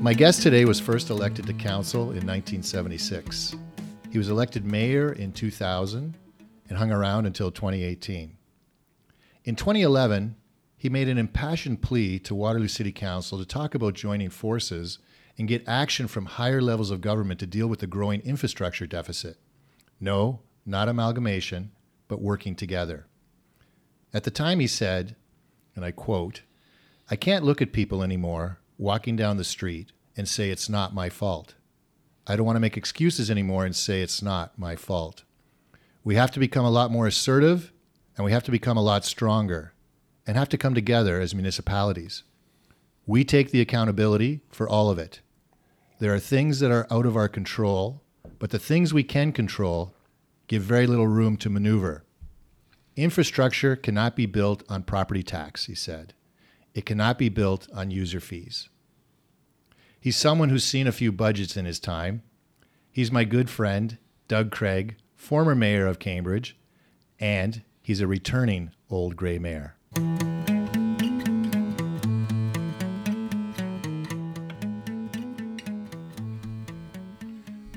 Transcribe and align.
My 0.00 0.14
guest 0.14 0.40
today 0.40 0.64
was 0.64 0.80
first 0.80 1.10
elected 1.10 1.46
to 1.46 1.52
council 1.52 2.04
in 2.04 2.26
1976. 2.26 3.54
He 4.10 4.16
was 4.16 4.30
elected 4.30 4.64
mayor 4.64 5.12
in 5.12 5.30
2000 5.30 6.16
and 6.70 6.78
hung 6.78 6.90
around 6.90 7.26
until 7.26 7.50
2018. 7.50 8.34
In 9.44 9.56
2011, 9.56 10.36
he 10.78 10.88
made 10.88 11.06
an 11.08 11.18
impassioned 11.18 11.82
plea 11.82 12.18
to 12.20 12.34
Waterloo 12.34 12.66
City 12.66 12.92
Council 12.92 13.36
to 13.38 13.44
talk 13.44 13.74
about 13.74 13.92
joining 13.92 14.30
forces 14.30 15.00
and 15.36 15.46
get 15.46 15.68
action 15.68 16.08
from 16.08 16.24
higher 16.24 16.62
levels 16.62 16.90
of 16.90 17.02
government 17.02 17.38
to 17.40 17.46
deal 17.46 17.66
with 17.66 17.80
the 17.80 17.86
growing 17.86 18.22
infrastructure 18.22 18.86
deficit. 18.86 19.36
No, 20.00 20.40
not 20.64 20.88
amalgamation, 20.88 21.72
but 22.08 22.22
working 22.22 22.56
together. 22.56 23.06
At 24.14 24.24
the 24.24 24.30
time, 24.30 24.60
he 24.60 24.66
said, 24.66 25.14
and 25.76 25.84
I 25.84 25.90
quote, 25.90 26.40
I 27.10 27.16
can't 27.16 27.44
look 27.44 27.60
at 27.60 27.74
people 27.74 28.02
anymore 28.02 28.59
walking 28.80 29.14
down 29.14 29.36
the 29.36 29.44
street 29.44 29.92
and 30.16 30.26
say 30.26 30.48
it's 30.48 30.68
not 30.68 30.94
my 30.94 31.10
fault. 31.10 31.54
I 32.26 32.34
don't 32.34 32.46
want 32.46 32.56
to 32.56 32.60
make 32.60 32.78
excuses 32.78 33.30
anymore 33.30 33.66
and 33.66 33.76
say 33.76 34.00
it's 34.00 34.22
not 34.22 34.58
my 34.58 34.74
fault. 34.74 35.22
We 36.02 36.14
have 36.14 36.30
to 36.30 36.40
become 36.40 36.64
a 36.64 36.70
lot 36.70 36.90
more 36.90 37.06
assertive 37.06 37.72
and 38.16 38.24
we 38.24 38.32
have 38.32 38.42
to 38.44 38.50
become 38.50 38.78
a 38.78 38.82
lot 38.82 39.04
stronger 39.04 39.74
and 40.26 40.34
have 40.34 40.48
to 40.48 40.58
come 40.58 40.74
together 40.74 41.20
as 41.20 41.34
municipalities. 41.34 42.22
We 43.06 43.22
take 43.22 43.50
the 43.50 43.60
accountability 43.60 44.40
for 44.48 44.66
all 44.66 44.88
of 44.88 44.98
it. 44.98 45.20
There 45.98 46.14
are 46.14 46.18
things 46.18 46.60
that 46.60 46.70
are 46.70 46.86
out 46.90 47.04
of 47.04 47.16
our 47.16 47.28
control, 47.28 48.00
but 48.38 48.48
the 48.48 48.58
things 48.58 48.94
we 48.94 49.04
can 49.04 49.32
control 49.32 49.94
give 50.48 50.62
very 50.62 50.86
little 50.86 51.06
room 51.06 51.36
to 51.36 51.50
maneuver. 51.50 52.04
Infrastructure 52.96 53.76
cannot 53.76 54.16
be 54.16 54.24
built 54.24 54.62
on 54.70 54.84
property 54.84 55.22
tax, 55.22 55.66
he 55.66 55.74
said. 55.74 56.14
It 56.72 56.86
cannot 56.86 57.18
be 57.18 57.28
built 57.28 57.68
on 57.74 57.90
user 57.90 58.20
fees. 58.20 58.69
He's 60.02 60.16
someone 60.16 60.48
who's 60.48 60.64
seen 60.64 60.86
a 60.86 60.92
few 60.92 61.12
budgets 61.12 61.58
in 61.58 61.66
his 61.66 61.78
time. 61.78 62.22
He's 62.90 63.12
my 63.12 63.24
good 63.24 63.50
friend, 63.50 63.98
Doug 64.28 64.50
Craig, 64.50 64.96
former 65.14 65.54
mayor 65.54 65.86
of 65.86 65.98
Cambridge, 65.98 66.56
and 67.18 67.60
he's 67.82 68.00
a 68.00 68.06
returning 68.06 68.70
old 68.88 69.14
gray 69.14 69.38
mayor. 69.38 69.74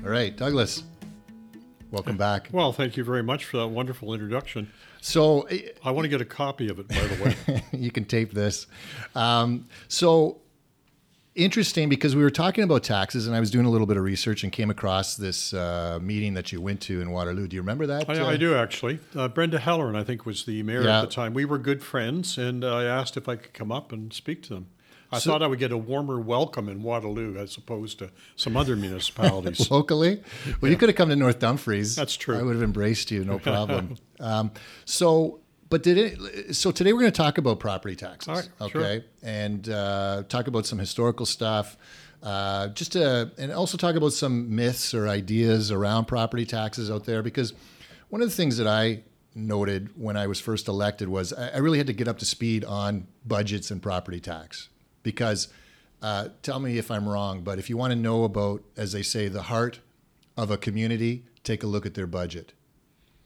All 0.02 0.10
right, 0.10 0.34
Douglas, 0.34 0.82
welcome 1.90 2.16
back. 2.16 2.48
Well, 2.52 2.72
thank 2.72 2.96
you 2.96 3.04
very 3.04 3.22
much 3.22 3.44
for 3.44 3.58
that 3.58 3.68
wonderful 3.68 4.14
introduction. 4.14 4.70
So, 5.02 5.46
I 5.84 5.90
want 5.90 6.06
to 6.06 6.08
get 6.08 6.22
a 6.22 6.24
copy 6.24 6.70
of 6.70 6.78
it, 6.78 6.88
by 6.88 6.94
the 6.94 7.22
way. 7.22 7.64
you 7.72 7.90
can 7.90 8.06
tape 8.06 8.32
this. 8.32 8.66
Um, 9.14 9.66
so, 9.88 10.40
interesting 11.34 11.88
because 11.88 12.14
we 12.14 12.22
were 12.22 12.30
talking 12.30 12.64
about 12.64 12.82
taxes, 12.82 13.26
and 13.26 13.34
I 13.34 13.40
was 13.40 13.50
doing 13.50 13.66
a 13.66 13.70
little 13.70 13.86
bit 13.86 13.96
of 13.96 14.02
research 14.04 14.42
and 14.44 14.52
came 14.52 14.70
across 14.70 15.16
this 15.16 15.52
uh, 15.52 15.98
meeting 16.00 16.34
that 16.34 16.52
you 16.52 16.60
went 16.60 16.80
to 16.82 17.00
in 17.00 17.10
Waterloo. 17.10 17.48
Do 17.48 17.56
you 17.56 17.62
remember 17.62 17.86
that? 17.86 18.08
I, 18.08 18.18
uh, 18.20 18.26
I 18.30 18.36
do 18.36 18.54
actually. 18.54 19.00
Uh, 19.16 19.28
Brenda 19.28 19.58
Halloran, 19.58 19.96
I 19.96 20.04
think, 20.04 20.24
was 20.26 20.44
the 20.44 20.62
mayor 20.62 20.82
Yeah. 20.84 20.98
at 21.02 21.08
the 21.08 21.14
time. 21.14 21.34
We 21.34 21.44
were 21.44 21.58
good 21.58 21.82
friends, 21.82 22.38
and 22.38 22.64
I 22.64 22.84
asked 22.84 23.16
if 23.16 23.28
I 23.28 23.36
could 23.36 23.52
come 23.52 23.72
up 23.72 23.92
and 23.92 24.12
speak 24.12 24.42
to 24.44 24.54
them. 24.54 24.66
I 25.12 25.18
So- 25.18 25.30
thought 25.30 25.42
I 25.42 25.46
would 25.46 25.58
get 25.60 25.70
a 25.70 25.76
warmer 25.76 26.18
welcome 26.18 26.68
in 26.68 26.82
Waterloo 26.82 27.36
as 27.36 27.56
opposed 27.56 27.98
to 28.00 28.10
some 28.36 28.56
other 28.56 28.74
municipalities. 28.74 29.70
locally. 29.70 30.22
Well, 30.60 30.70
you 30.70 30.76
could 30.76 30.88
have 30.88 30.96
come 30.96 31.08
to 31.10 31.16
North 31.16 31.38
Dumfries. 31.38 31.94
That's 31.94 32.16
true. 32.16 32.36
I 32.38 32.42
would 32.42 32.54
have 32.54 32.62
embraced 32.64 33.10
you, 33.12 33.24
no 33.24 33.38
problem. 33.50 33.96
um, 34.18 34.50
so, 34.84 35.40
but 35.74 35.82
did 35.82 35.98
it? 35.98 36.54
So 36.54 36.70
today 36.70 36.92
we're 36.92 37.00
going 37.00 37.10
to 37.10 37.16
talk 37.16 37.36
about 37.36 37.58
property 37.58 37.96
taxes. 37.96 38.28
All 38.28 38.36
right, 38.36 38.48
okay, 38.60 39.00
sure. 39.00 39.04
and 39.24 39.68
uh, 39.68 40.22
talk 40.28 40.46
about 40.46 40.66
some 40.66 40.78
historical 40.78 41.26
stuff. 41.26 41.76
Uh, 42.22 42.68
just 42.68 42.92
to, 42.92 43.32
and 43.38 43.50
also 43.50 43.76
talk 43.76 43.96
about 43.96 44.12
some 44.12 44.54
myths 44.54 44.94
or 44.94 45.08
ideas 45.08 45.72
around 45.72 46.04
property 46.04 46.46
taxes 46.46 46.92
out 46.92 47.06
there 47.06 47.24
because 47.24 47.54
one 48.10 48.22
of 48.22 48.28
the 48.28 48.34
things 48.36 48.56
that 48.58 48.68
I 48.68 49.02
noted 49.34 49.90
when 50.00 50.16
I 50.16 50.28
was 50.28 50.38
first 50.38 50.68
elected 50.68 51.08
was 51.08 51.32
I, 51.32 51.48
I 51.48 51.56
really 51.56 51.78
had 51.78 51.88
to 51.88 51.92
get 51.92 52.06
up 52.06 52.20
to 52.20 52.24
speed 52.24 52.64
on 52.64 53.08
budgets 53.26 53.72
and 53.72 53.82
property 53.82 54.20
tax 54.20 54.68
because 55.02 55.48
uh, 56.02 56.28
tell 56.42 56.60
me 56.60 56.78
if 56.78 56.88
I'm 56.88 57.08
wrong, 57.08 57.42
but 57.42 57.58
if 57.58 57.68
you 57.68 57.76
want 57.76 57.90
to 57.90 57.98
know 57.98 58.22
about, 58.22 58.62
as 58.76 58.92
they 58.92 59.02
say, 59.02 59.26
the 59.26 59.42
heart 59.42 59.80
of 60.36 60.52
a 60.52 60.56
community, 60.56 61.24
take 61.42 61.64
a 61.64 61.66
look 61.66 61.84
at 61.84 61.94
their 61.94 62.06
budget. 62.06 62.52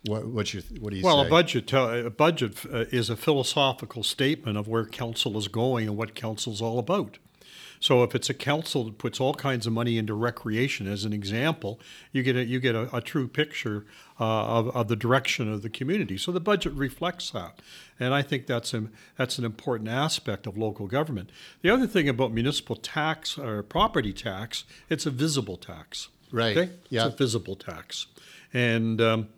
What, 0.06 0.26
what's 0.26 0.54
your, 0.54 0.62
what 0.80 0.90
do 0.90 0.96
you 0.96 1.04
Well, 1.04 1.22
say? 1.22 1.26
a 1.26 1.30
budget 1.30 1.72
a 1.72 2.10
budget 2.10 2.64
uh, 2.72 2.84
is 2.90 3.10
a 3.10 3.16
philosophical 3.16 4.02
statement 4.02 4.56
of 4.56 4.68
where 4.68 4.84
council 4.86 5.36
is 5.36 5.48
going 5.48 5.88
and 5.88 5.96
what 5.96 6.14
council's 6.14 6.62
all 6.62 6.78
about. 6.78 7.18
So 7.80 8.02
if 8.02 8.14
it's 8.14 8.28
a 8.28 8.34
council 8.34 8.84
that 8.84 8.98
puts 8.98 9.20
all 9.20 9.34
kinds 9.34 9.66
of 9.66 9.72
money 9.72 9.98
into 9.98 10.14
recreation, 10.14 10.86
as 10.88 11.04
an 11.04 11.12
example, 11.12 11.78
you 12.12 12.22
get 12.22 12.36
a, 12.36 12.44
you 12.44 12.58
get 12.60 12.74
a, 12.74 12.94
a 12.96 13.00
true 13.00 13.28
picture 13.28 13.86
uh, 14.18 14.24
of, 14.24 14.76
of 14.76 14.88
the 14.88 14.96
direction 14.96 15.52
of 15.52 15.62
the 15.62 15.70
community. 15.70 16.18
So 16.18 16.32
the 16.32 16.40
budget 16.40 16.72
reflects 16.72 17.30
that, 17.30 17.60
and 18.00 18.14
I 18.14 18.22
think 18.22 18.46
that's 18.46 18.74
an 18.74 18.90
that's 19.16 19.38
an 19.38 19.44
important 19.44 19.88
aspect 19.88 20.46
of 20.46 20.58
local 20.58 20.88
government. 20.88 21.30
The 21.62 21.70
other 21.70 21.86
thing 21.86 22.08
about 22.08 22.32
municipal 22.32 22.74
tax 22.76 23.38
or 23.38 23.62
property 23.62 24.12
tax, 24.12 24.64
it's 24.90 25.06
a 25.06 25.10
visible 25.10 25.56
tax. 25.56 26.08
Right. 26.32 26.56
Okay. 26.56 26.72
Yeah. 26.90 27.06
It's 27.06 27.14
a 27.14 27.16
visible 27.16 27.54
tax, 27.54 28.06
and 28.52 29.00
um, 29.00 29.28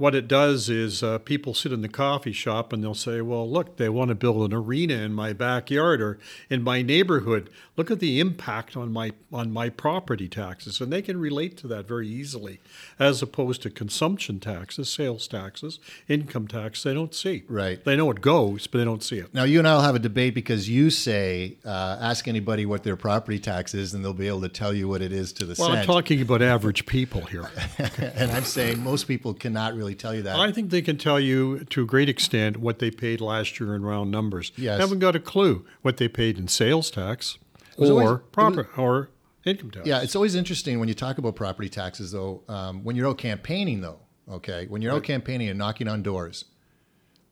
what 0.00 0.14
it 0.14 0.26
does 0.26 0.70
is 0.70 1.02
uh, 1.02 1.18
people 1.18 1.52
sit 1.52 1.72
in 1.72 1.82
the 1.82 1.88
coffee 1.88 2.32
shop 2.32 2.72
and 2.72 2.82
they'll 2.82 2.94
say, 2.94 3.20
"Well, 3.20 3.48
look, 3.48 3.76
they 3.76 3.90
want 3.90 4.08
to 4.08 4.14
build 4.14 4.50
an 4.50 4.56
arena 4.56 4.94
in 4.94 5.12
my 5.12 5.34
backyard 5.34 6.00
or 6.00 6.18
in 6.48 6.62
my 6.62 6.80
neighborhood. 6.80 7.50
Look 7.76 7.90
at 7.90 8.00
the 8.00 8.18
impact 8.18 8.78
on 8.78 8.94
my 8.94 9.12
on 9.30 9.52
my 9.52 9.68
property 9.68 10.26
taxes," 10.26 10.80
and 10.80 10.90
they 10.90 11.02
can 11.02 11.20
relate 11.20 11.58
to 11.58 11.66
that 11.66 11.86
very 11.86 12.08
easily, 12.08 12.60
as 12.98 13.20
opposed 13.20 13.60
to 13.60 13.70
consumption 13.70 14.40
taxes, 14.40 14.90
sales 14.90 15.28
taxes, 15.28 15.78
income 16.08 16.48
tax. 16.48 16.82
They 16.82 16.94
don't 16.94 17.14
see. 17.14 17.42
Right. 17.46 17.84
They 17.84 17.94
know 17.94 18.10
it 18.10 18.22
goes, 18.22 18.66
but 18.66 18.78
they 18.78 18.84
don't 18.86 19.02
see 19.02 19.18
it. 19.18 19.34
now, 19.34 19.44
you 19.44 19.58
and 19.58 19.68
I 19.68 19.74
will 19.74 19.82
have 19.82 19.96
a 19.96 19.98
debate 19.98 20.34
because 20.34 20.66
you 20.66 20.88
say, 20.88 21.58
uh, 21.66 21.98
ask 22.00 22.26
anybody 22.26 22.64
what 22.64 22.84
their 22.84 22.96
property 22.96 23.38
tax 23.38 23.74
is, 23.74 23.92
and 23.92 24.02
they'll 24.02 24.14
be 24.14 24.28
able 24.28 24.40
to 24.40 24.48
tell 24.48 24.72
you 24.72 24.88
what 24.88 25.02
it 25.02 25.12
is 25.12 25.30
to 25.34 25.44
the 25.44 25.56
Well, 25.58 25.72
I'm 25.72 25.84
talking 25.84 26.22
about 26.22 26.40
average 26.40 26.86
people 26.86 27.20
here. 27.26 27.50
and 28.00 28.30
I'm 28.30 28.44
saying 28.44 28.82
most 28.82 29.06
people 29.06 29.34
cannot 29.34 29.74
really 29.74 29.89
tell 29.94 30.14
you 30.14 30.22
that. 30.22 30.38
I 30.38 30.52
think 30.52 30.70
they 30.70 30.82
can 30.82 30.96
tell 30.98 31.18
you 31.20 31.64
to 31.70 31.82
a 31.82 31.86
great 31.86 32.08
extent 32.08 32.58
what 32.58 32.78
they 32.78 32.90
paid 32.90 33.20
last 33.20 33.58
year 33.60 33.74
in 33.74 33.82
round 33.82 34.10
numbers. 34.10 34.52
Yes. 34.56 34.80
Haven't 34.80 34.98
got 35.00 35.14
a 35.16 35.20
clue 35.20 35.64
what 35.82 35.96
they 35.98 36.08
paid 36.08 36.38
in 36.38 36.48
sales 36.48 36.90
tax 36.90 37.38
or 37.76 37.86
always- 37.86 38.18
proper 38.32 38.68
or 38.76 39.10
income 39.44 39.70
tax. 39.70 39.86
Yeah, 39.86 40.02
it's 40.02 40.14
always 40.16 40.34
interesting 40.34 40.78
when 40.78 40.88
you 40.88 40.94
talk 40.94 41.18
about 41.18 41.34
property 41.36 41.68
taxes, 41.68 42.12
though. 42.12 42.42
Um, 42.48 42.84
when 42.84 42.96
you're 42.96 43.08
out 43.08 43.18
campaigning, 43.18 43.80
though, 43.80 44.00
okay, 44.30 44.66
when 44.68 44.82
you're 44.82 44.92
out 44.92 45.04
campaigning 45.04 45.48
and 45.48 45.58
knocking 45.58 45.88
on 45.88 46.02
doors, 46.02 46.44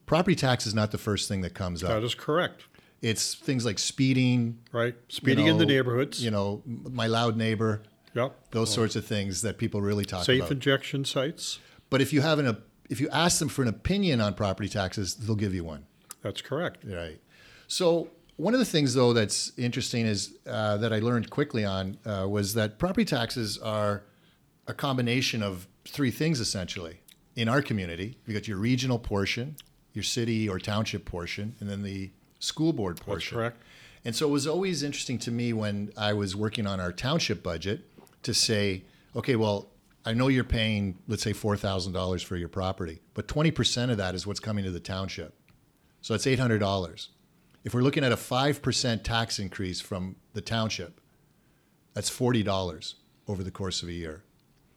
property 0.05 0.35
tax 0.35 0.65
is 0.65 0.73
not 0.73 0.91
the 0.91 0.97
first 0.97 1.27
thing 1.27 1.41
that 1.41 1.53
comes 1.53 1.83
up. 1.83 1.89
That 1.89 2.03
is 2.03 2.15
correct. 2.15 2.63
It's 3.01 3.33
things 3.35 3.63
like 3.65 3.79
speeding, 3.79 4.59
Right. 4.73 4.95
Speeding 5.07 5.47
in 5.47 5.57
the 5.57 5.65
neighborhoods. 5.65 6.21
you 6.23 6.31
know, 6.31 6.61
my 6.65 7.07
loud 7.07 7.37
neighbor, 7.37 7.83
Yep. 8.15 8.51
those 8.51 8.73
sorts 8.73 8.95
of 8.97 9.05
things 9.05 9.41
that 9.43 9.57
people 9.57 9.81
really 9.81 10.03
talk 10.03 10.25
Safe 10.25 10.39
about. 10.39 10.47
Safe 10.47 10.51
injection 10.51 11.05
sites. 11.05 11.59
But 11.89 12.01
if 12.01 12.13
you 12.13 12.21
have 12.21 12.39
an, 12.39 12.57
if 12.89 12.99
you 12.99 13.09
ask 13.09 13.39
them 13.39 13.49
for 13.49 13.61
an 13.61 13.67
opinion 13.67 14.21
on 14.21 14.33
property 14.33 14.69
taxes, 14.69 15.15
they'll 15.15 15.35
give 15.35 15.53
you 15.53 15.63
one. 15.63 15.85
That's 16.21 16.41
correct. 16.41 16.83
Right. 16.85 17.19
So 17.67 18.09
one 18.35 18.53
of 18.53 18.59
the 18.59 18.65
things, 18.65 18.93
though, 18.93 19.13
that's 19.13 19.51
interesting 19.57 20.05
is 20.05 20.37
uh, 20.47 20.77
that 20.77 20.93
I 20.93 20.99
learned 20.99 21.29
quickly 21.29 21.65
on 21.65 21.97
uh, 22.05 22.25
was 22.27 22.53
that 22.53 22.79
property 22.79 23.05
taxes 23.05 23.57
are 23.57 24.03
a 24.67 24.73
combination 24.73 25.43
of 25.43 25.67
three 25.85 26.11
things 26.11 26.39
essentially. 26.39 27.01
In 27.35 27.47
our 27.47 27.61
community, 27.61 28.17
you 28.25 28.33
got 28.33 28.47
your 28.47 28.57
regional 28.57 28.99
portion, 28.99 29.55
your 29.93 30.03
city 30.03 30.49
or 30.49 30.59
township 30.59 31.05
portion, 31.05 31.55
and 31.59 31.69
then 31.69 31.83
the 31.83 32.11
school 32.39 32.73
board 32.73 32.97
portion. 32.97 33.13
That's 33.13 33.25
portion. 33.25 33.37
correct. 33.37 33.63
And 34.05 34.15
so 34.15 34.27
it 34.27 34.31
was 34.31 34.47
always 34.47 34.83
interesting 34.83 35.19
to 35.19 35.31
me 35.31 35.53
when 35.53 35.91
I 35.97 36.13
was 36.13 36.35
working 36.35 36.65
on 36.65 36.79
our 36.79 36.91
township 36.91 37.43
budget 37.43 37.81
to 38.23 38.33
say, 38.33 38.83
okay, 39.15 39.35
well, 39.35 39.69
I 40.09 40.13
know 40.13 40.27
you're 40.27 40.43
paying, 40.43 40.97
let's 41.07 41.21
say, 41.21 41.33
$4,000 41.33 42.23
for 42.25 42.35
your 42.35 42.49
property, 42.49 42.99
but 43.13 43.27
20% 43.27 43.91
of 43.91 43.97
that 43.97 44.15
is 44.15 44.25
what's 44.25 44.39
coming 44.39 44.65
to 44.65 44.71
the 44.71 44.79
township. 44.79 45.35
So 46.01 46.15
it's 46.15 46.25
$800. 46.25 47.09
If 47.63 47.75
we're 47.75 47.83
looking 47.83 48.03
at 48.03 48.11
a 48.11 48.15
5% 48.15 49.03
tax 49.03 49.37
increase 49.37 49.81
from 49.81 50.15
the 50.33 50.41
township, 50.41 50.99
that's 51.93 52.09
$40 52.09 52.95
over 53.27 53.43
the 53.43 53.51
course 53.51 53.83
of 53.83 53.89
a 53.89 53.93
year. 53.93 54.23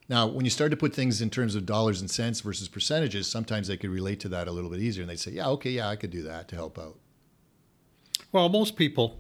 Now, 0.07 0.27
when 0.27 0.45
you 0.45 0.51
start 0.51 0.71
to 0.73 0.77
put 0.77 0.95
things 0.95 1.23
in 1.23 1.31
terms 1.31 1.55
of 1.55 1.65
dollars 1.65 2.03
and 2.03 2.11
cents 2.11 2.43
versus 2.43 2.69
percentages, 2.69 3.27
sometimes 3.27 3.69
they 3.69 3.79
could 3.79 3.89
relate 3.89 4.21
to 4.21 4.29
that 4.29 4.49
a 4.49 4.53
little 4.53 4.69
bit 4.69 4.81
easier 4.81 5.01
and 5.01 5.09
they'd 5.09 5.19
say, 5.19 5.31
yeah, 5.31 5.49
okay, 5.49 5.71
yeah, 5.71 5.89
I 5.89 5.97
could 5.97 6.11
do 6.11 6.25
that 6.25 6.47
to 6.49 6.57
help 6.57 6.79
out. 6.79 6.99
Well, 8.33 8.51
most 8.51 8.77
people 8.77 9.19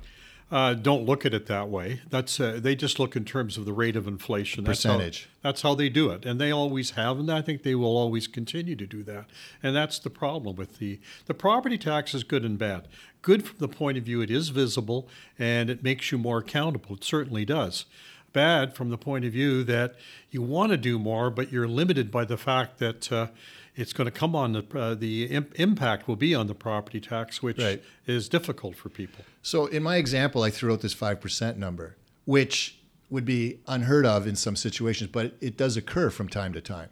uh, 0.52 0.74
don't 0.74 1.06
look 1.06 1.24
at 1.24 1.32
it 1.32 1.46
that 1.46 1.70
way. 1.70 2.02
That's 2.10 2.38
uh, 2.38 2.60
they 2.62 2.76
just 2.76 2.98
look 2.98 3.16
in 3.16 3.24
terms 3.24 3.56
of 3.56 3.64
the 3.64 3.72
rate 3.72 3.96
of 3.96 4.06
inflation. 4.06 4.64
That's 4.64 4.82
Percentage. 4.82 5.22
How, 5.22 5.48
that's 5.48 5.62
how 5.62 5.74
they 5.74 5.88
do 5.88 6.10
it, 6.10 6.26
and 6.26 6.38
they 6.38 6.50
always 6.50 6.90
have, 6.90 7.18
and 7.18 7.32
I 7.32 7.40
think 7.40 7.62
they 7.62 7.74
will 7.74 7.96
always 7.96 8.26
continue 8.26 8.76
to 8.76 8.86
do 8.86 9.02
that. 9.04 9.24
And 9.62 9.74
that's 9.74 9.98
the 9.98 10.10
problem 10.10 10.54
with 10.54 10.78
the 10.78 11.00
the 11.24 11.32
property 11.32 11.78
tax 11.78 12.12
is 12.12 12.22
good 12.22 12.44
and 12.44 12.58
bad. 12.58 12.86
Good 13.22 13.46
from 13.46 13.56
the 13.60 13.68
point 13.68 13.96
of 13.96 14.04
view 14.04 14.20
it 14.20 14.30
is 14.30 14.50
visible 14.50 15.08
and 15.38 15.70
it 15.70 15.82
makes 15.82 16.12
you 16.12 16.18
more 16.18 16.38
accountable. 16.38 16.96
It 16.96 17.04
certainly 17.04 17.44
does. 17.44 17.86
Bad 18.32 18.74
from 18.74 18.90
the 18.90 18.98
point 18.98 19.24
of 19.24 19.32
view 19.32 19.62
that 19.64 19.94
you 20.30 20.42
want 20.42 20.72
to 20.72 20.76
do 20.76 20.98
more, 20.98 21.30
but 21.30 21.52
you're 21.52 21.68
limited 21.68 22.10
by 22.10 22.26
the 22.26 22.36
fact 22.36 22.78
that. 22.78 23.10
Uh, 23.10 23.28
it's 23.74 23.92
going 23.92 24.04
to 24.06 24.10
come 24.10 24.36
on 24.36 24.52
the 24.52 24.64
uh, 24.78 24.94
the 24.94 25.24
imp- 25.26 25.58
impact 25.58 26.06
will 26.06 26.16
be 26.16 26.34
on 26.34 26.46
the 26.46 26.54
property 26.54 27.00
tax, 27.00 27.42
which 27.42 27.58
Right. 27.58 27.82
is 28.06 28.28
difficult 28.28 28.76
for 28.76 28.88
people. 28.88 29.24
So 29.42 29.66
in 29.66 29.82
my 29.82 29.96
example, 29.96 30.42
I 30.42 30.50
threw 30.50 30.72
out 30.72 30.80
this 30.82 30.94
5% 30.94 31.56
number, 31.56 31.96
which 32.24 32.78
would 33.10 33.24
be 33.24 33.58
unheard 33.66 34.06
of 34.06 34.26
in 34.26 34.36
some 34.36 34.56
situations, 34.56 35.10
but 35.12 35.34
it 35.40 35.56
does 35.56 35.76
occur 35.76 36.10
from 36.10 36.28
time 36.28 36.52
to 36.54 36.60
time. 36.60 36.88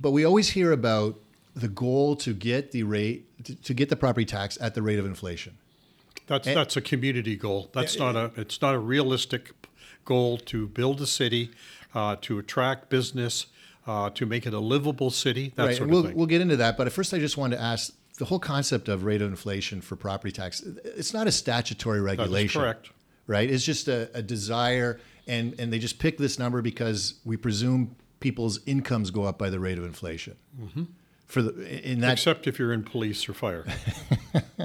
But 0.00 0.10
we 0.12 0.24
always 0.24 0.50
hear 0.50 0.72
about 0.72 1.20
the 1.54 1.68
goal 1.68 2.16
to 2.16 2.34
get 2.34 2.72
the 2.72 2.82
rate 2.82 3.26
to, 3.44 3.54
to 3.54 3.74
get 3.74 3.88
the 3.88 3.96
property 3.96 4.24
tax 4.26 4.58
at 4.60 4.74
the 4.74 4.82
rate 4.82 4.98
of 4.98 5.06
inflation. 5.06 5.56
That's 6.26 6.46
And- 6.48 6.56
that's 6.56 6.76
a 6.76 6.80
community 6.80 7.36
goal. 7.36 7.70
That's 7.72 7.98
not 7.98 8.16
a 8.16 8.30
it's 8.36 8.60
not 8.62 8.74
a 8.74 8.78
realistic 8.78 9.52
goal 10.04 10.38
to 10.38 10.66
build 10.68 11.00
a 11.00 11.06
city, 11.06 11.50
uh, 11.94 12.16
to 12.22 12.38
attract 12.38 12.90
business, 12.90 13.46
uh, 13.86 14.10
to 14.10 14.26
make 14.26 14.46
it 14.46 14.54
a 14.54 14.58
livable 14.58 15.10
city. 15.10 15.52
That 15.56 15.66
right. 15.66 15.76
sort 15.76 15.82
and 15.88 15.92
we'll, 15.92 16.04
thing. 16.04 16.16
we'll 16.16 16.26
get 16.26 16.40
into 16.40 16.56
that. 16.56 16.76
But 16.76 16.86
at 16.86 16.92
first, 16.92 17.12
I 17.14 17.18
just 17.18 17.36
wanted 17.36 17.56
to 17.56 17.62
ask 17.62 17.92
the 18.18 18.24
whole 18.26 18.38
concept 18.38 18.88
of 18.88 19.04
rate 19.04 19.20
of 19.22 19.28
inflation 19.28 19.80
for 19.80 19.96
property 19.96 20.32
tax. 20.32 20.62
It's 20.62 21.12
not 21.12 21.26
a 21.26 21.32
statutory 21.32 21.98
that 22.00 22.12
is 22.12 22.18
regulation. 22.18 22.60
correct. 22.60 22.90
right? 23.26 23.50
It's 23.50 23.64
just 23.64 23.88
a, 23.88 24.08
a 24.14 24.22
desire, 24.22 25.00
and 25.26 25.58
and 25.58 25.72
they 25.72 25.78
just 25.78 25.98
pick 25.98 26.18
this 26.18 26.38
number 26.38 26.62
because 26.62 27.14
we 27.24 27.36
presume 27.36 27.96
people's 28.20 28.60
incomes 28.66 29.10
go 29.10 29.24
up 29.24 29.36
by 29.38 29.50
the 29.50 29.60
rate 29.60 29.78
of 29.78 29.84
inflation. 29.84 30.36
Mm-hmm. 30.60 30.84
For 31.26 31.42
the 31.42 31.90
in 31.90 32.00
that 32.00 32.12
Except 32.12 32.46
if 32.46 32.58
you're 32.58 32.72
in 32.72 32.84
police 32.84 33.28
or 33.28 33.34
fire. 33.34 33.66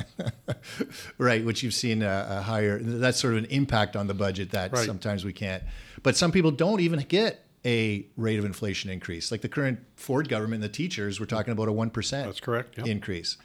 right, 1.17 1.43
which 1.43 1.63
you've 1.63 1.73
seen 1.73 2.01
a, 2.01 2.27
a 2.29 2.41
higher 2.41 2.79
that's 2.79 3.19
sort 3.19 3.33
of 3.33 3.39
an 3.39 3.45
impact 3.45 3.95
on 3.95 4.07
the 4.07 4.13
budget 4.13 4.51
that 4.51 4.71
Right. 4.73 4.85
sometimes 4.85 5.25
we 5.25 5.33
can't. 5.33 5.63
But 6.03 6.15
some 6.15 6.31
people 6.31 6.51
don't 6.51 6.79
even 6.81 6.99
get 7.07 7.45
a 7.65 8.05
rate 8.15 8.39
of 8.39 8.45
inflation 8.45 8.89
increase. 8.89 9.31
Like 9.31 9.41
the 9.41 9.49
current 9.49 9.79
Ford 9.95 10.29
government, 10.29 10.61
the 10.61 10.69
teachers, 10.69 11.19
we're 11.19 11.25
talking 11.25 11.51
about 11.51 11.67
a 11.67 11.71
one 11.71 11.89
percent. 11.89 12.27
That's 12.27 12.39
correct. 12.39 12.77
Yeah. 12.77 12.85
increase. 12.85 13.37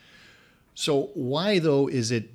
So 0.75 1.11
why 1.15 1.59
though 1.59 1.89
is 1.89 2.11
it? 2.11 2.31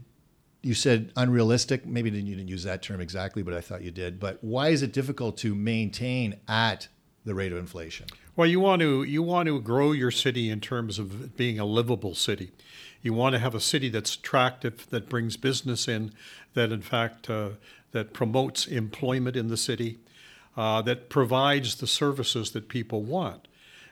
You 0.61 0.73
said 0.73 1.13
unrealistic. 1.15 1.85
Maybe 1.85 2.09
you 2.09 2.35
didn't 2.35 2.49
use 2.49 2.63
that 2.63 2.81
term 2.81 2.99
exactly, 2.99 3.43
but 3.43 3.53
I 3.53 3.61
thought 3.61 3.81
you 3.81 3.91
did. 3.91 4.19
But 4.19 4.39
why 4.41 4.69
is 4.69 4.83
it 4.83 4.91
difficult 4.91 5.37
to 5.37 5.55
maintain 5.55 6.35
at 6.49 6.89
the 7.23 7.33
rate 7.33 7.53
of 7.53 7.57
inflation? 7.57 8.07
Well, 8.35 8.47
you 8.47 8.59
want 8.59 8.81
to 8.81 9.03
you 9.03 9.23
want 9.23 9.47
to 9.47 9.61
grow 9.61 9.91
your 9.93 10.11
city 10.11 10.49
in 10.49 10.59
terms 10.59 10.99
of 10.99 11.37
being 11.37 11.59
a 11.59 11.65
livable 11.65 12.15
city. 12.15 12.51
You 13.01 13.13
want 13.13 13.33
to 13.33 13.39
have 13.39 13.55
a 13.55 13.61
city 13.61 13.87
that's 13.89 14.15
attractive, 14.15 14.89
that 14.89 15.07
brings 15.07 15.37
business 15.37 15.87
in, 15.87 16.11
that 16.53 16.71
in 16.71 16.81
fact 16.81 17.29
uh, 17.29 17.51
that 17.91 18.13
promotes 18.13 18.67
employment 18.67 19.35
in 19.35 19.47
the 19.47 19.57
city, 19.57 19.99
uh, 20.59 20.81
that 20.81 21.09
provides 21.09 21.75
the 21.75 21.87
services 21.87 22.51
that 22.51 22.67
people 22.67 23.01
want. 23.01 23.47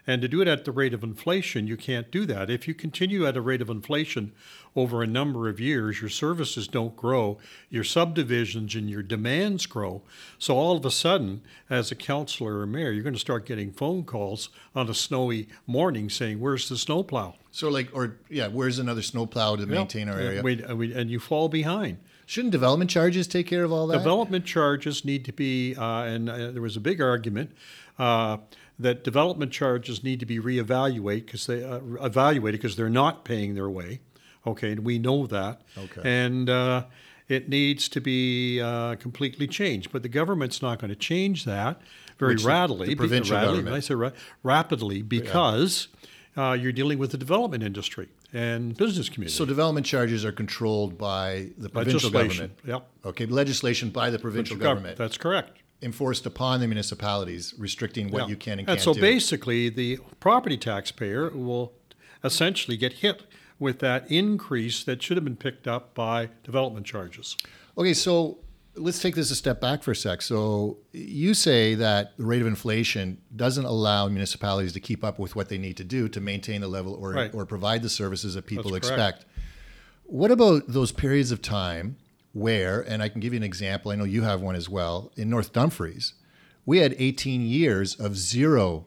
And 0.09 0.21
to 0.21 0.27
do 0.29 0.41
it 0.41 0.47
at 0.47 0.63
the 0.63 0.71
rate 0.71 0.93
of 0.93 1.03
inflation, 1.03 1.67
you 1.67 1.75
can't 1.75 2.09
do 2.11 2.25
that. 2.27 2.49
If 2.49 2.65
you 2.67 2.73
continue 2.73 3.25
at 3.27 3.35
a 3.35 3.41
rate 3.41 3.61
of 3.61 3.69
inflation 3.69 4.31
over 4.73 5.01
a 5.03 5.07
number 5.07 5.49
of 5.49 5.59
years, 5.59 5.99
your 5.99 6.09
services 6.09 6.65
don't 6.67 6.95
grow, 6.95 7.37
your 7.69 7.83
subdivisions 7.83 8.73
and 8.75 8.89
your 8.89 9.01
demands 9.03 9.65
grow. 9.65 10.01
So 10.39 10.55
all 10.57 10.77
of 10.77 10.85
a 10.85 10.91
sudden, 10.91 11.41
as 11.69 11.91
a 11.91 11.95
councillor 11.95 12.59
or 12.59 12.65
mayor, 12.65 12.91
you're 12.91 13.03
going 13.03 13.13
to 13.15 13.19
start 13.19 13.45
getting 13.45 13.71
phone 13.73 14.03
calls 14.05 14.47
on 14.73 14.89
a 14.89 14.93
snowy 14.93 15.49
morning 15.65 16.09
saying, 16.09 16.39
Where's 16.39 16.69
the 16.69 16.77
snowplow? 16.77 17.35
So 17.51 17.67
like, 17.69 17.89
or 17.93 18.17
yeah, 18.29 18.47
where's 18.47 18.79
another 18.79 19.01
snowplow 19.01 19.57
to 19.57 19.65
maintain 19.65 20.07
our 20.09 20.19
area? 20.19 20.41
and 20.61 20.77
we- 20.77 20.93
and 20.93 21.09
you 21.09 21.19
fall 21.19 21.49
behind. 21.49 21.97
Shouldn't 22.27 22.51
development 22.51 22.91
charges 22.91 23.25
take 23.25 23.47
care 23.47 23.63
of 23.63 23.71
all 23.71 23.87
that? 23.87 23.97
Development 23.97 24.45
charges 24.45 25.05
need 25.05 25.23
to 25.25 25.31
be, 25.31 25.75
uh, 25.75 26.03
and 26.03 26.29
uh, 26.29 26.51
there 26.51 26.61
was 26.61 26.75
a 26.75 26.81
big 26.81 27.01
argument 27.01 27.51
uh, 27.97 28.37
that 28.77 29.05
development 29.05 29.53
charges 29.53 30.03
need 30.03 30.19
to 30.19 30.25
be 30.25 30.37
reevaluated 30.37 31.25
because 31.25 31.47
they 31.47 31.63
uh, 31.63 31.79
evaluated 32.01 32.59
because 32.59 32.75
they're 32.75 32.89
not 32.89 33.23
paying 33.23 33.55
their 33.55 33.69
way. 33.69 34.01
Okay, 34.45 34.73
and 34.73 34.81
we 34.81 34.99
know 34.99 35.25
that. 35.25 35.61
Okay. 35.77 36.01
And 36.03 36.49
uh, 36.49 36.83
it 37.29 37.47
needs 37.47 37.87
to 37.87 38.01
be 38.01 38.59
uh, 38.59 38.95
completely 38.95 39.47
changed, 39.47 39.93
but 39.93 40.03
the 40.03 40.09
government's 40.09 40.61
not 40.61 40.79
going 40.79 40.89
to 40.89 40.97
change 40.97 41.45
that 41.45 41.81
very 42.17 42.33
Which 42.33 42.43
the- 42.43 42.95
provincial 42.95 43.39
government. 43.39 43.73
I 43.75 43.79
say 43.79 43.93
ra- 43.93 44.11
rapidly 44.43 45.01
because 45.01 45.87
uh, 46.35 46.57
you're 46.59 46.73
dealing 46.73 46.99
with 46.99 47.11
the 47.11 47.17
development 47.17 47.63
industry 47.63 48.09
and 48.33 48.75
business 48.77 49.09
community. 49.09 49.35
so 49.35 49.45
development 49.45 49.85
charges 49.85 50.25
are 50.25 50.31
controlled 50.31 50.97
by 50.97 51.49
the 51.57 51.69
provincial 51.69 52.09
government. 52.09 52.53
Yep. 52.65 52.87
Okay, 53.05 53.25
legislation 53.25 53.89
by 53.89 54.09
the 54.09 54.19
provincial 54.19 54.57
Gov- 54.57 54.61
government 54.61 54.97
That's 54.97 55.17
correct. 55.17 55.59
enforced 55.81 56.25
upon 56.25 56.59
the 56.59 56.67
municipalities, 56.67 57.53
restricting 57.57 58.11
what 58.11 58.27
you 58.29 58.35
can 58.35 58.53
and 58.53 58.61
And 58.61 58.67
can't 58.77 58.81
so 58.81 58.93
do. 58.93 59.01
basically, 59.01 59.69
the 59.69 59.99
property 60.19 60.57
taxpayer 60.57 61.29
will 61.29 61.73
essentially 62.23 62.77
get 62.77 62.93
hit 62.93 63.23
with 63.59 63.79
that 63.79 64.09
increase 64.11 64.83
that 64.83 65.01
should 65.01 65.17
have 65.17 65.23
been 65.23 65.35
picked 65.35 65.67
up 65.67 65.93
by 65.95 66.29
development 66.43 66.85
charges. 66.85 67.37
Okay, 67.77 67.93
so 67.93 68.39
let's 68.77 68.99
take 69.01 69.15
this 69.15 69.31
a 69.31 69.35
step 69.35 69.59
back 69.59 69.83
for 69.83 69.91
a 69.91 69.95
sec. 69.95 70.21
So 70.21 70.77
you 70.93 71.33
say 71.33 71.75
that 71.75 72.15
the 72.17 72.25
rate 72.25 72.41
of 72.41 72.47
inflation 72.47 73.19
doesn't 73.35 73.65
allow 73.65 74.07
municipalities 74.07 74.73
to 74.73 74.79
keep 74.79 75.03
up 75.03 75.19
with 75.19 75.35
what 75.35 75.49
they 75.49 75.57
need 75.57 75.77
to 75.77 75.83
do 75.83 76.07
to 76.09 76.21
maintain 76.21 76.61
the 76.61 76.67
level 76.67 76.93
or, 76.93 77.11
Right. 77.11 77.33
or 77.33 77.45
provide 77.45 77.81
the 77.81 77.89
services 77.89 78.35
that 78.35 78.45
people 78.45 78.71
That's 78.71 78.89
correct. 78.89 79.19
expect. 79.23 79.25
What 80.05 80.31
about 80.31 80.63
those 80.67 80.91
periods 80.91 81.31
of 81.31 81.41
time 81.41 81.97
where, 82.33 82.81
and 82.81 83.01
I 83.03 83.09
can 83.09 83.19
give 83.19 83.33
you 83.33 83.37
an 83.37 83.43
example, 83.43 83.91
I 83.91 83.95
know 83.95 84.03
you 84.05 84.21
have 84.23 84.41
one 84.41 84.55
as 84.55 84.69
well, 84.69 85.11
in 85.17 85.29
North 85.29 85.51
Dumfries, 85.53 86.13
we 86.65 86.77
had 86.79 86.95
18 86.97 87.41
years 87.41 87.95
of 87.95 88.13
0% 88.13 88.85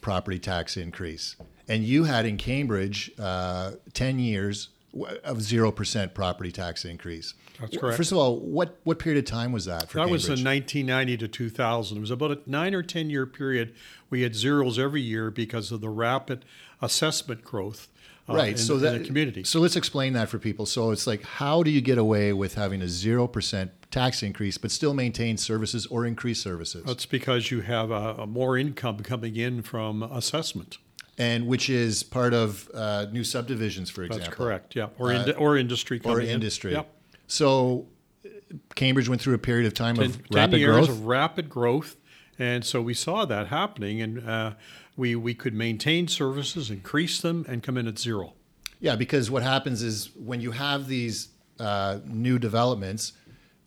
property 0.00 0.38
tax 0.38 0.76
increase. 0.76 1.36
And 1.68 1.84
you 1.84 2.04
had 2.04 2.26
in 2.26 2.36
Cambridge 2.36 3.10
uh, 3.18 3.72
10 3.94 4.18
years 4.18 4.68
of 4.94 5.38
0% 5.38 6.14
property 6.14 6.52
tax 6.52 6.84
increase. 6.84 7.34
That's 7.60 7.76
correct. 7.76 7.96
First 7.96 8.12
of 8.12 8.18
all, 8.18 8.38
what, 8.38 8.78
what 8.84 8.98
period 8.98 9.18
of 9.24 9.30
time 9.30 9.52
was 9.52 9.64
that 9.64 9.88
for 9.88 9.98
That 9.98 10.04
Cambridge? 10.04 10.28
was 10.28 10.40
in 10.40 10.44
1990 10.44 11.16
to 11.18 11.28
2000. 11.28 11.96
It 11.96 12.00
was 12.00 12.10
about 12.10 12.30
a 12.32 12.38
nine 12.46 12.74
or 12.74 12.82
10 12.82 13.08
year 13.08 13.26
period. 13.26 13.74
We 14.10 14.22
had 14.22 14.34
zeros 14.34 14.78
every 14.78 15.00
year 15.00 15.30
because 15.30 15.72
of 15.72 15.80
the 15.80 15.88
rapid 15.88 16.44
assessment 16.82 17.42
growth 17.42 17.88
uh, 18.28 18.34
right. 18.34 18.52
in, 18.52 18.58
so 18.58 18.78
that 18.78 18.98
the 18.98 19.04
community. 19.04 19.44
So 19.44 19.60
let's 19.60 19.76
explain 19.76 20.12
that 20.12 20.28
for 20.28 20.38
people. 20.38 20.66
So 20.66 20.90
it's 20.90 21.06
like, 21.06 21.22
how 21.22 21.62
do 21.62 21.70
you 21.70 21.80
get 21.80 21.98
away 21.98 22.32
with 22.32 22.54
having 22.54 22.82
a 22.82 22.88
zero 22.88 23.26
percent 23.26 23.70
tax 23.90 24.22
increase, 24.22 24.58
but 24.58 24.70
still 24.70 24.94
maintain 24.94 25.36
services 25.36 25.86
or 25.86 26.06
increase 26.06 26.40
services? 26.40 26.84
That's 26.84 27.06
because 27.06 27.50
you 27.50 27.62
have 27.62 27.90
a, 27.90 28.14
a 28.18 28.26
more 28.26 28.56
income 28.56 28.98
coming 28.98 29.36
in 29.36 29.62
from 29.62 30.02
assessment. 30.02 30.78
And 31.18 31.46
which 31.46 31.68
is 31.70 32.02
part 32.02 32.32
of 32.34 32.70
uh, 32.74 33.06
new 33.12 33.24
subdivisions, 33.24 33.90
for 33.90 34.02
example. 34.02 34.24
That's 34.26 34.34
correct. 34.36 34.74
Yeah, 34.76 34.88
or 34.98 35.12
ind- 35.12 35.34
or 35.38 35.56
industry 35.56 36.00
Uh, 36.04 36.08
Or 36.10 36.20
in. 36.20 36.28
industry. 36.28 36.72
Yep. 36.72 36.88
So 37.26 37.86
uh, 38.24 38.28
Cambridge 38.74 39.08
went 39.08 39.20
through 39.20 39.34
a 39.34 39.38
period 39.38 39.66
of 39.66 39.74
time 39.74 39.96
10, 39.96 40.04
of 40.04 40.12
10 40.16 40.24
rapid 40.32 40.58
years 40.60 40.74
growth. 40.76 40.88
of 40.88 41.06
rapid 41.06 41.48
growth. 41.48 41.96
And 42.38 42.64
so 42.64 42.80
we 42.80 42.94
saw 42.94 43.24
that 43.26 43.48
happening, 43.48 44.00
and 44.00 44.28
uh, 44.28 44.54
we, 44.96 45.14
we 45.14 45.34
could 45.34 45.54
maintain 45.54 46.08
services, 46.08 46.70
increase 46.70 47.20
them, 47.20 47.44
and 47.46 47.62
come 47.62 47.76
in 47.76 47.86
at 47.86 47.98
zero. 47.98 48.32
Yeah, 48.80 48.96
because 48.96 49.30
what 49.30 49.42
happens 49.42 49.82
is 49.82 50.10
when 50.16 50.40
you 50.40 50.50
have 50.52 50.88
these 50.88 51.28
uh, 51.60 51.98
new 52.06 52.38
developments, 52.38 53.12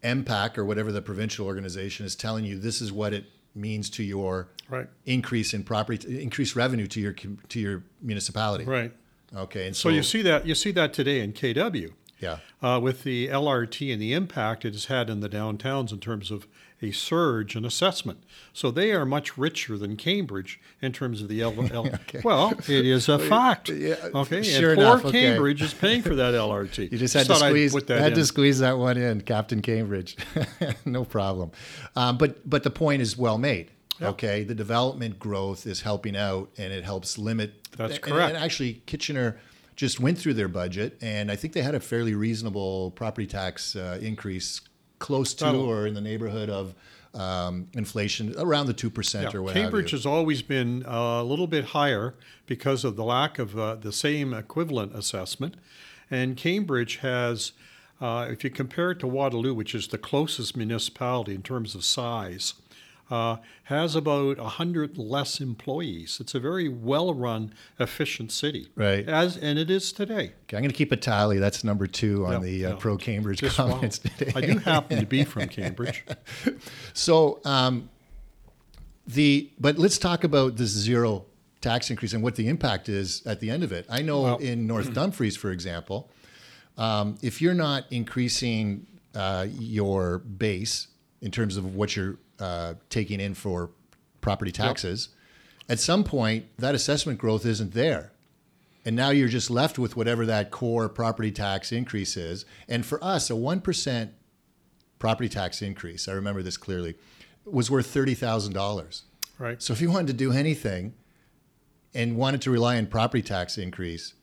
MPAC 0.03 0.57
or 0.57 0.65
whatever 0.65 0.91
the 0.91 1.01
provincial 1.01 1.45
organization 1.45 2.05
is 2.05 2.15
telling 2.15 2.43
you, 2.43 2.57
this 2.59 2.81
is 2.81 2.91
what 2.91 3.13
it 3.13 3.25
means 3.53 3.89
to 3.91 4.03
your 4.03 4.49
Right. 4.69 4.87
increase 5.05 5.53
in 5.53 5.63
property, 5.63 6.21
increase 6.21 6.55
revenue 6.55 6.87
to 6.87 6.99
your 6.99 7.13
to 7.13 7.59
your 7.59 7.83
municipality. 8.01 8.65
Right. 8.65 8.91
Okay, 9.35 9.67
and 9.67 9.75
So, 9.75 9.89
so, 9.89 9.95
you 9.95 10.01
see 10.03 10.21
that 10.23 10.45
you 10.45 10.55
see 10.55 10.71
that 10.71 10.93
today 10.93 11.19
in 11.19 11.33
KW 11.33 11.91
yeah, 12.19 12.37
uh, 12.61 12.79
with 12.81 13.03
the 13.03 13.27
LRT 13.27 13.91
and 13.91 14.01
the 14.01 14.13
impact 14.13 14.63
it 14.65 14.73
has 14.73 14.85
had 14.85 15.09
in 15.09 15.19
the 15.19 15.27
downtowns 15.29 15.91
in 15.91 15.99
terms 15.99 16.31
of 16.31 16.47
a 16.81 16.91
surge 16.91 17.55
in 17.55 17.65
assessment. 17.65 18.23
So 18.53 18.71
they 18.71 18.91
are 18.91 19.05
much 19.05 19.37
richer 19.37 19.77
than 19.77 19.97
Cambridge 19.97 20.59
in 20.81 20.91
terms 20.93 21.21
of 21.21 21.27
the 21.27 21.41
L. 21.41 21.53
L- 21.73 21.89
Well, 22.23 22.51
it 22.51 22.69
is 22.85 23.09
a 23.09 23.19
fact. 23.33 23.69
Yeah, 23.69 23.95
okay. 24.13 24.41
sure 24.43 24.71
and 24.71 24.81
enough, 24.81 25.01
poor 25.01 25.09
okay. 25.09 25.21
Cambridge 25.21 25.61
is 25.61 25.73
paying 25.73 26.01
for 26.01 26.15
that 26.15 26.33
LRT. 26.33 26.91
you 26.91 26.97
just 26.97 27.13
had 27.13 27.25
to 27.27 27.35
squeeze 27.35 27.73
that 27.73 27.89
had 27.99 28.13
in. 28.13 28.17
to 28.19 28.25
squeeze 28.25 28.59
that 28.59 28.77
one 28.77 28.97
in, 28.97 29.21
Captain 29.21 29.61
Cambridge. 29.61 30.15
no 30.85 31.03
problem. 31.03 31.51
Um, 31.95 32.17
but 32.17 32.47
but 32.49 32.63
the 32.63 32.71
point 32.71 33.01
is 33.01 33.17
well 33.17 33.37
made. 33.37 33.71
Okay, 34.01 34.43
the 34.43 34.55
development 34.55 35.19
growth 35.19 35.65
is 35.65 35.81
helping 35.81 36.15
out, 36.17 36.49
and 36.57 36.73
it 36.73 36.83
helps 36.83 37.17
limit. 37.17 37.67
That's 37.77 37.97
correct. 37.97 38.35
And 38.35 38.43
actually, 38.43 38.81
Kitchener 38.85 39.39
just 39.75 39.99
went 39.99 40.17
through 40.17 40.33
their 40.35 40.47
budget, 40.47 40.97
and 41.01 41.31
I 41.31 41.35
think 41.35 41.53
they 41.53 41.61
had 41.61 41.75
a 41.75 41.79
fairly 41.79 42.13
reasonable 42.13 42.91
property 42.91 43.27
tax 43.27 43.75
uh, 43.75 43.99
increase, 44.01 44.61
close 44.99 45.33
to 45.35 45.45
That'll- 45.45 45.61
or 45.61 45.87
in 45.87 45.93
the 45.93 46.01
neighborhood 46.01 46.49
of 46.49 46.75
um, 47.13 47.69
inflation, 47.73 48.33
around 48.37 48.67
the 48.67 48.73
two 48.73 48.89
percent 48.89 49.31
Yeah, 49.31 49.39
or 49.39 49.41
what 49.43 49.53
Cambridge 49.53 49.91
has 49.91 50.05
always 50.05 50.41
been 50.41 50.85
uh, 50.85 51.21
a 51.21 51.23
little 51.23 51.47
bit 51.47 51.65
higher 51.65 52.15
because 52.45 52.83
of 52.83 52.97
the 52.97 53.05
lack 53.05 53.39
of 53.39 53.57
uh, 53.57 53.75
the 53.75 53.93
same 53.93 54.33
equivalent 54.33 54.93
assessment. 54.93 55.55
And 56.11 56.35
Cambridge 56.35 56.97
has, 56.97 57.53
uh, 58.01 58.27
if 58.29 58.43
you 58.43 58.49
compare 58.49 58.91
it 58.91 58.99
to 58.99 59.07
Waterloo, 59.07 59.53
which 59.53 59.73
is 59.73 59.87
the 59.87 59.97
closest 59.97 60.57
municipality 60.57 61.33
in 61.33 61.41
terms 61.41 61.73
of 61.73 61.85
size, 61.85 62.55
uh, 63.09 63.37
has 63.65 63.95
about 63.95 64.37
100 64.37 64.97
less 64.97 65.39
employees. 65.39 66.17
It's 66.19 66.33
a 66.33 66.39
very 66.39 66.67
well 66.67 67.13
run, 67.13 67.53
efficient 67.79 68.31
city. 68.31 68.69
Right. 68.75 69.07
As, 69.07 69.37
and 69.37 69.59
it 69.59 69.69
is 69.69 69.91
today. 69.91 70.33
Okay, 70.43 70.57
I'm 70.57 70.63
going 70.63 70.69
to 70.69 70.73
keep 70.73 70.91
a 70.91 70.97
tally. 70.97 71.39
That's 71.39 71.63
number 71.63 71.87
two 71.87 72.25
on 72.25 72.41
the 72.41 72.65
uh, 72.65 72.75
pro 72.77 72.97
Cambridge 72.97 73.43
wow. 73.43 73.49
comments 73.49 73.99
today. 73.99 74.31
I 74.35 74.41
do 74.41 74.57
happen 74.57 74.99
to 74.99 75.05
be 75.05 75.23
from 75.23 75.47
Cambridge. 75.49 76.03
So 76.93 77.39
um, 77.45 77.89
the 79.07 79.51
but 79.59 79.77
let's 79.77 79.97
talk 79.97 80.23
about 80.23 80.57
this 80.57 80.71
zero 80.71 81.25
tax 81.61 81.89
increase 81.89 82.13
and 82.13 82.23
what 82.23 82.35
the 82.35 82.47
impact 82.47 82.89
is 82.89 83.25
at 83.25 83.39
the 83.39 83.49
end 83.49 83.63
of 83.63 83.71
it. 83.71 83.85
I 83.89 84.01
know 84.01 84.21
Well- 84.21 84.37
in 84.37 84.67
North 84.73 84.93
Dumfries, 84.93 85.35
for 85.35 85.51
example, 85.51 86.09
um, 86.77 87.17
if 87.21 87.41
you're 87.41 87.53
not 87.53 87.85
increasing 87.91 88.85
uh, 89.15 89.47
your 89.49 90.19
base 90.19 90.87
in 91.25 91.31
terms 91.31 91.57
of 91.57 91.75
what 91.75 91.95
you're 91.95 92.17
uh, 92.39 92.75
taking 92.89 93.19
in 93.19 93.33
for 93.33 93.71
property 94.21 94.51
taxes, 94.51 95.09
at 95.67 95.79
some 95.79 96.03
point 96.03 96.45
that 96.57 96.75
assessment 96.75 97.17
growth 97.17 97.47
isn't 97.47 97.73
there. 97.73 98.11
And 98.85 98.95
now 98.95 99.09
you're 99.09 99.27
just 99.27 99.49
left 99.49 99.79
with 99.79 99.97
whatever 99.97 100.27
that 100.27 100.51
core 100.51 100.87
property 100.87 101.31
tax 101.31 101.71
increase 101.71 102.15
is. 102.15 102.45
And 102.69 102.85
for 102.85 103.03
us, 103.03 103.31
a 103.31 103.33
1% 103.33 104.09
property 104.99 105.27
tax 105.27 105.63
increase, 105.63 106.07
I 106.07 106.11
remember 106.11 106.43
this 106.43 106.57
clearly, 106.57 106.93
was 107.43 107.71
worth 107.71 107.91
$30,000. 107.91 109.01
Right. 109.39 109.61
So 109.61 109.73
if 109.73 109.81
you 109.81 109.89
wanted 109.89 110.07
to 110.07 110.13
do 110.13 110.31
anything 110.31 110.93
and 111.95 112.15
wanted 112.17 112.43
to 112.43 112.51
rely 112.51 112.77
on 112.77 112.85
property 112.85 113.23
tax 113.23 113.57
increase, 113.57 114.13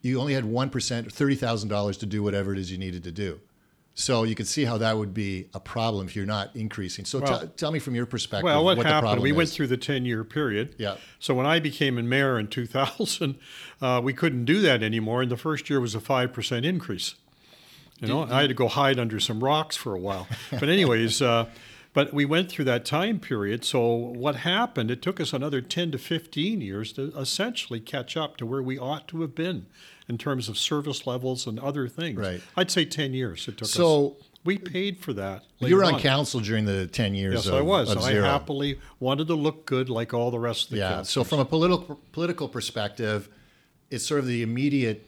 you 0.00 0.20
only 0.20 0.34
had 0.34 0.44
1%, 0.44 0.70
$30,000 0.70 1.98
to 1.98 2.06
do 2.06 2.22
whatever 2.22 2.52
it 2.52 2.60
is 2.60 2.70
you 2.70 2.78
needed 2.78 3.02
to 3.02 3.10
do. 3.10 3.40
So 3.94 4.24
you 4.24 4.34
can 4.34 4.46
see 4.46 4.64
how 4.64 4.78
that 4.78 4.96
would 4.96 5.12
be 5.12 5.48
a 5.52 5.60
problem 5.60 6.06
if 6.06 6.16
you're 6.16 6.24
not 6.24 6.54
increasing. 6.56 7.04
So 7.04 7.18
Well- 7.20 7.38
tell 7.40 7.48
tell 7.48 7.72
me 7.72 7.78
from 7.78 7.94
your 7.94 8.06
perspective 8.06 8.44
Well, 8.44 8.64
what, 8.64 8.76
what 8.78 8.84
the 8.84 8.88
happened? 8.92 9.20
We 9.20 9.30
is. 9.32 9.36
went 9.36 9.48
through 9.50 9.66
the 9.66 9.76
ten-year 9.76 10.24
period. 10.24 10.74
Yeah. 10.78 10.96
So 11.18 11.34
when 11.34 11.44
I 11.46 11.60
became 11.60 11.98
a 11.98 12.02
mayor 12.02 12.38
in 12.38 12.46
2000, 12.48 13.36
uh, 13.82 14.00
we 14.02 14.12
couldn't 14.14 14.46
do 14.46 14.60
that 14.62 14.82
anymore, 14.82 15.20
and 15.22 15.30
the 15.30 15.36
first 15.36 15.68
year 15.68 15.78
was 15.80 15.94
a 15.94 16.00
five 16.00 16.32
percent 16.32 16.64
increase. 16.64 17.14
You 18.00 18.08
know, 18.08 18.22
I 18.24 18.40
had 18.40 18.48
to 18.48 18.54
go 18.54 18.66
hide 18.66 18.98
under 18.98 19.20
some 19.20 19.44
rocks 19.44 19.76
for 19.76 19.94
a 19.94 19.98
while. 20.00 20.26
But 20.50 20.68
anyways, 20.68 21.22
uh, 21.22 21.46
but 21.94 22.12
we 22.12 22.24
went 22.24 22.48
through 22.50 22.64
that 22.66 22.84
time 22.84 23.20
period. 23.20 23.64
So 23.64 23.86
what 23.94 24.36
happened? 24.36 24.90
It 24.90 25.02
took 25.02 25.20
us 25.20 25.32
another 25.32 25.60
10 25.60 25.92
to 25.92 25.98
15 25.98 26.60
years 26.60 26.92
to 26.94 27.12
essentially 27.16 27.80
catch 27.80 28.16
up 28.16 28.36
to 28.38 28.46
where 28.46 28.62
we 28.62 28.78
ought 28.78 29.08
to 29.08 29.20
have 29.22 29.34
been 29.34 29.66
in 30.08 30.18
terms 30.18 30.48
of 30.48 30.56
service 30.58 31.06
levels 31.06 31.46
and 31.46 31.58
other 31.60 31.88
things. 31.88 32.18
Right. 32.18 32.40
I'd 32.56 32.70
say 32.70 32.84
10 32.84 33.14
years 33.14 33.46
it 33.48 33.58
took 33.58 33.66
us. 33.66 33.72
So- 33.72 34.16
we 34.44 34.58
paid 34.58 34.98
for 34.98 35.12
that. 35.12 35.44
you 35.60 35.76
were 35.76 35.84
later 35.84 35.94
on 35.94 36.00
council 36.00 36.40
during 36.40 36.64
the 36.64 36.88
10 36.88 37.14
years 37.14 37.34
Yes, 37.34 37.46
of, 37.46 37.54
I 37.54 37.60
was. 37.60 37.88
of 37.92 37.98
I 38.02 38.14
happily 38.14 38.80
wanted 38.98 39.28
to 39.28 39.34
look 39.36 39.66
good 39.66 39.88
like 39.88 40.12
all 40.12 40.32
the 40.32 40.38
rest 40.40 40.64
of 40.64 40.70
the 40.70 40.78
Yeah. 40.78 40.94
council. 40.94 41.22
So 41.22 41.28
from 41.28 41.38
a 41.38 41.44
political 41.44 42.00
political 42.10 42.48
perspective, 42.48 43.28
it's 43.88 44.04
sort 44.04 44.18
of 44.18 44.26
the 44.26 44.42
immediate 44.42 45.06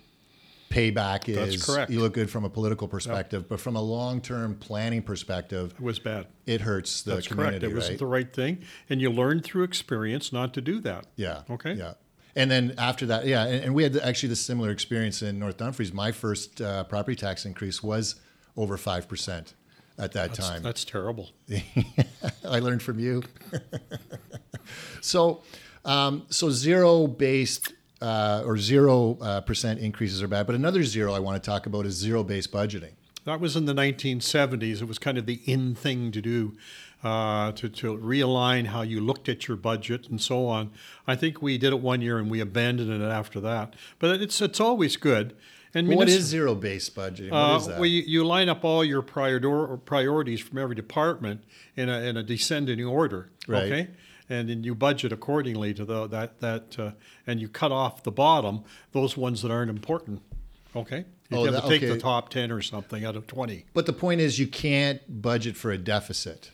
payback 0.70 1.28
is 1.28 1.36
That's 1.36 1.66
correct. 1.66 1.90
you 1.90 2.00
look 2.00 2.14
good 2.14 2.30
from 2.30 2.44
a 2.44 2.50
political 2.50 2.88
perspective, 2.88 3.48
but 3.48 3.60
from 3.60 3.76
a 3.76 3.82
long 3.82 4.20
term 4.20 4.56
planning 4.56 5.02
perspective, 5.02 5.72
it 5.78 5.80
was 5.80 5.98
bad. 5.98 6.26
it 6.46 6.60
hurts 6.60 7.02
the 7.02 7.14
That's 7.14 7.28
community, 7.28 7.60
correct. 7.60 7.72
It 7.72 7.76
wasn't 7.76 7.98
the 7.98 8.06
right 8.06 8.32
thing, 8.32 8.58
and 8.88 9.00
you 9.00 9.10
learn 9.10 9.40
through 9.40 9.64
experience 9.64 10.32
not 10.32 10.54
to 10.54 10.60
do 10.60 10.80
that. 10.80 11.06
yeah. 11.16 11.42
Okay. 11.50 11.74
Yeah. 11.74 11.94
And 12.36 12.50
then 12.50 12.74
after 12.78 13.06
that, 13.06 13.26
yeah, 13.26 13.44
and, 13.46 13.64
and 13.66 13.74
we 13.74 13.84
had 13.84 13.96
actually 13.96 14.30
the 14.30 14.36
similar 14.36 14.70
experience 14.70 15.22
in 15.22 15.38
North 15.38 15.56
Dumfries. 15.56 15.92
My 15.92 16.10
first 16.10 16.60
uh, 16.60 16.82
property 16.84 17.14
tax 17.14 17.44
increase 17.44 17.80
was 17.80 18.16
over 18.56 18.76
five 18.76 19.08
percent 19.08 19.54
at 19.98 20.12
that 20.12 20.34
time. 20.34 20.62
That's 20.62 20.84
terrible. 20.84 21.30
I 22.44 22.58
learned 22.58 22.82
from 22.82 22.98
you. 22.98 23.22
so, 25.00 25.42
um, 25.84 26.26
so 26.28 26.50
zero 26.50 27.06
based 27.06 27.72
uh, 28.00 28.42
or 28.44 28.58
zero 28.58 29.16
uh, 29.20 29.40
percent 29.40 29.80
increases 29.80 30.22
are 30.22 30.28
bad. 30.28 30.46
But 30.46 30.54
another 30.56 30.82
zero 30.84 31.12
I 31.14 31.18
want 31.20 31.42
to 31.42 31.50
talk 31.50 31.66
about 31.66 31.86
is 31.86 31.94
zero 31.94 32.22
based 32.24 32.52
budgeting. 32.52 32.92
That 33.24 33.40
was 33.40 33.56
in 33.56 33.64
the 33.64 33.72
1970s. 33.72 34.82
It 34.82 34.88
was 34.88 34.98
kind 34.98 35.16
of 35.16 35.24
the 35.24 35.40
in 35.46 35.74
thing 35.74 36.12
to 36.12 36.20
do, 36.20 36.52
uh, 37.02 37.52
to, 37.52 37.70
to 37.70 37.96
realign 37.96 38.66
how 38.66 38.82
you 38.82 39.00
looked 39.00 39.30
at 39.30 39.48
your 39.48 39.56
budget 39.56 40.08
and 40.10 40.20
so 40.20 40.46
on. 40.46 40.70
I 41.06 41.16
think 41.16 41.40
we 41.40 41.56
did 41.56 41.72
it 41.72 41.80
one 41.80 42.02
year 42.02 42.18
and 42.18 42.30
we 42.30 42.40
abandoned 42.40 42.90
it 42.92 43.02
after 43.02 43.40
that. 43.40 43.74
But 43.98 44.20
it's 44.20 44.42
it's 44.42 44.60
always 44.60 44.96
good. 44.98 45.34
And 45.76 45.88
What 45.88 46.06
munis- 46.06 46.22
zero 46.24 46.54
based 46.54 46.94
budgeting? 46.94 47.30
What 47.30 47.36
Uh, 47.38 47.56
is 47.56 47.66
that? 47.66 47.76
well, 47.78 47.86
you, 47.86 48.02
you 48.06 48.24
line 48.24 48.48
up 48.50 48.62
all 48.62 48.84
your 48.84 49.02
prior, 49.02 49.40
priorities 49.78 50.40
from 50.40 50.58
every 50.58 50.74
department 50.76 51.42
in 51.76 51.88
a, 51.88 51.98
in 52.02 52.16
a 52.16 52.22
descending 52.22 52.84
order, 52.84 53.30
Right. 53.48 53.62
okay? 53.64 53.88
And 54.30 54.48
then 54.48 54.64
you 54.64 54.74
budget 54.74 55.12
accordingly 55.12 55.74
to 55.74 55.84
the, 55.84 56.06
that, 56.08 56.40
that 56.40 56.78
uh, 56.78 56.90
and 57.26 57.40
you 57.40 57.48
cut 57.48 57.72
off 57.72 58.02
the 58.04 58.10
bottom, 58.10 58.64
those 58.92 59.16
ones 59.16 59.42
that 59.42 59.50
aren't 59.50 59.70
important, 59.70 60.22
okay? 60.74 61.04
You 61.30 61.38
Oh, 61.38 61.44
have 61.44 61.54
that- 61.54 61.62
to 61.64 61.68
take 61.68 61.82
okay. 61.82 61.92
the 61.92 61.98
top 61.98 62.28
10 62.30 62.50
or 62.50 62.62
something 62.62 63.04
out 63.04 63.16
of 63.16 63.26
20. 63.26 63.64
but 63.74 63.86
the 63.86 63.92
point 63.92 64.20
is, 64.20 64.38
you 64.38 64.46
can't 64.46 65.00
budget 65.22 65.56
for 65.56 65.70
a 65.72 65.78
deficit, 65.78 66.50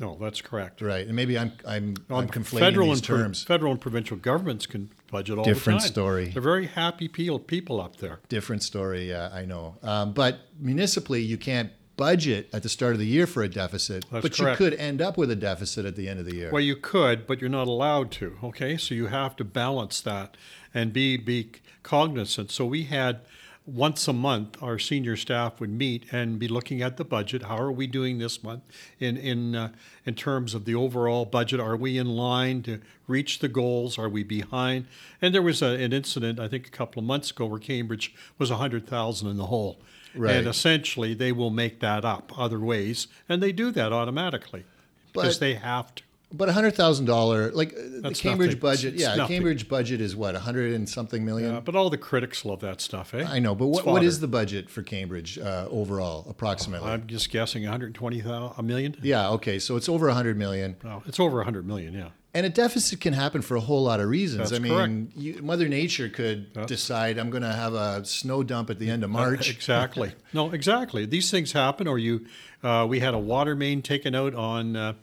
No, 0.00 0.16
that's 0.20 0.40
correct. 0.40 0.80
right? 0.80 1.06
And 1.06 1.14
maybe 1.14 1.38
I'm 1.38 1.52
I'm, 1.66 1.94
I'm 2.10 2.28
conflating 2.28 2.58
federal 2.58 2.88
these 2.88 2.98
and 2.98 3.06
pro- 3.06 3.32
federal 3.34 3.72
and 3.72 3.80
provincial 3.80 4.16
governments 4.16 4.66
can 4.66 4.90
budget 5.10 5.38
all 5.38 5.44
Different 5.44 5.80
the 5.80 5.84
time. 5.86 5.92
story. 5.92 6.28
They're 6.30 6.42
very 6.42 6.66
happy 6.66 7.06
people, 7.08 7.38
people 7.38 7.80
up 7.80 7.96
there. 7.96 8.18
Different 8.28 8.62
story, 8.64 9.08
yeah, 9.08 9.28
I 9.32 9.44
know. 9.44 9.76
Um, 9.82 10.12
but 10.12 10.40
municipally, 10.58 11.22
you 11.22 11.36
can't 11.38 11.70
budget 12.02 12.48
at 12.52 12.64
the 12.64 12.68
start 12.68 12.94
of 12.94 12.98
the 12.98 13.06
year 13.06 13.28
for 13.28 13.44
a 13.44 13.48
deficit, 13.48 14.04
That's 14.10 14.22
but 14.22 14.36
correct. 14.36 14.60
you 14.60 14.70
could 14.70 14.78
end 14.78 15.00
up 15.00 15.16
with 15.16 15.30
a 15.30 15.36
deficit 15.36 15.86
at 15.86 15.94
the 15.94 16.08
end 16.08 16.18
of 16.18 16.26
the 16.26 16.34
year. 16.34 16.50
Well, 16.50 16.60
you 16.60 16.74
could, 16.74 17.28
but 17.28 17.40
you're 17.40 17.48
not 17.48 17.68
allowed 17.68 18.10
to. 18.12 18.38
Okay, 18.42 18.76
so 18.76 18.92
you 18.94 19.06
have 19.06 19.36
to 19.36 19.44
balance 19.44 20.00
that 20.00 20.36
and 20.74 20.92
be 20.92 21.16
be 21.16 21.52
cognizant. 21.84 22.50
So 22.50 22.66
we 22.66 22.84
had 22.84 23.20
once 23.64 24.08
a 24.08 24.12
month 24.12 24.60
our 24.60 24.76
senior 24.80 25.16
staff 25.16 25.60
would 25.60 25.70
meet 25.70 26.04
and 26.10 26.40
be 26.40 26.48
looking 26.48 26.82
at 26.82 26.96
the 26.96 27.04
budget. 27.04 27.44
How 27.44 27.56
are 27.58 27.70
we 27.70 27.86
doing 27.86 28.18
this 28.18 28.42
month 28.42 28.64
in 28.98 29.16
in 29.16 29.54
uh, 29.54 29.70
in 30.04 30.16
terms 30.16 30.54
of 30.54 30.64
the 30.64 30.74
overall 30.74 31.24
budget? 31.24 31.60
Are 31.60 31.76
we 31.76 31.98
in 31.98 32.08
line 32.08 32.62
to 32.64 32.80
reach 33.06 33.38
the 33.38 33.48
goals? 33.48 33.96
Are 33.96 34.08
we 34.08 34.24
behind? 34.24 34.86
And 35.20 35.32
there 35.32 35.42
was 35.42 35.62
a, 35.62 35.66
an 35.84 35.92
incident 35.92 36.40
I 36.40 36.48
think 36.48 36.66
a 36.66 36.70
couple 36.70 36.98
of 36.98 37.06
months 37.06 37.30
ago 37.30 37.46
where 37.46 37.60
Cambridge 37.60 38.12
was 38.38 38.50
a 38.50 38.56
hundred 38.56 38.88
thousand 38.88 39.28
in 39.28 39.36
the 39.36 39.46
hole. 39.46 39.78
Right. 40.14 40.36
And 40.36 40.46
essentially, 40.46 41.14
they 41.14 41.32
will 41.32 41.50
make 41.50 41.80
that 41.80 42.04
up 42.04 42.38
other 42.38 42.60
ways, 42.60 43.08
and 43.28 43.42
they 43.42 43.52
do 43.52 43.70
that 43.72 43.92
automatically 43.92 44.64
because 45.12 45.38
they 45.38 45.54
have 45.54 45.94
to. 45.94 46.02
But 46.34 46.48
a 46.48 46.52
hundred 46.52 46.74
thousand 46.74 47.04
dollar, 47.06 47.50
like 47.52 47.72
uh, 47.74 48.08
the 48.08 48.14
Cambridge 48.14 48.50
nothing. 48.52 48.60
budget, 48.60 48.94
It's 48.94 49.02
yeah, 49.02 49.14
nothing. 49.16 49.36
Cambridge 49.36 49.68
budget 49.68 50.00
is 50.00 50.16
what 50.16 50.34
a 50.34 50.38
hundred 50.40 50.72
and 50.72 50.88
something 50.88 51.24
million. 51.24 51.56
Uh, 51.56 51.60
but 51.60 51.74
all 51.76 51.90
the 51.90 51.98
critics 51.98 52.44
love 52.44 52.60
that 52.60 52.80
stuff, 52.80 53.12
eh? 53.14 53.24
I 53.28 53.38
know, 53.38 53.54
but 53.54 53.66
what, 53.66 53.84
what 53.86 53.96
fodder. 53.96 54.06
is 54.06 54.20
the 54.20 54.28
budget 54.28 54.70
for 54.70 54.82
Cambridge 54.82 55.38
uh, 55.38 55.66
overall, 55.70 56.26
approximately? 56.28 56.90
I'm 56.90 57.06
just 57.06 57.30
guessing 57.30 57.62
120,000, 57.64 58.52
a 58.58 58.62
million. 58.62 58.96
yeah, 59.02 59.28
okay, 59.30 59.58
so 59.58 59.76
it's 59.76 59.88
over 59.88 60.08
a 60.08 60.14
hundred 60.14 60.36
million, 60.38 60.76
No, 60.82 61.02
it's 61.06 61.20
over 61.20 61.36
100 61.38 61.66
million. 61.66 61.92
Yeah. 61.94 62.08
and 62.34 62.46
a 62.46 62.48
deficit 62.48 62.98
can 63.00 63.12
happen 63.12 63.42
for 63.42 63.56
a 63.56 63.60
whole 63.60 63.82
lot 63.84 64.00
of 64.00 64.08
reasons. 64.08 64.50
That's 64.50 64.58
I 64.60 64.86
mean, 64.86 65.12
you, 65.14 65.42
Mother 65.42 65.68
Nature 65.68 66.08
could 66.08 66.50
decide 66.66 67.18
I'm 67.18 67.28
going 67.28 67.42
to 67.42 67.52
have 67.52 67.74
a 67.74 68.04
snow 68.06 68.42
dump 68.42 68.70
at 68.70 68.78
the 68.78 68.88
end 68.88 69.04
of 69.04 69.10
March. 69.22 69.50
Exactly. 69.50 70.12
no, 70.32 70.50
exactly. 70.50 71.04
These 71.04 71.30
things 71.30 71.52
happen. 71.52 71.86
Or 71.86 71.98
you, 71.98 72.24
uh, 72.62 72.86
we 72.88 73.00
had 73.00 73.12
a 73.12 73.18
water 73.18 73.54
main 73.54 73.82
taken 73.82 74.14
out 74.14 74.34
on 74.34 74.76
uh, 74.76 74.94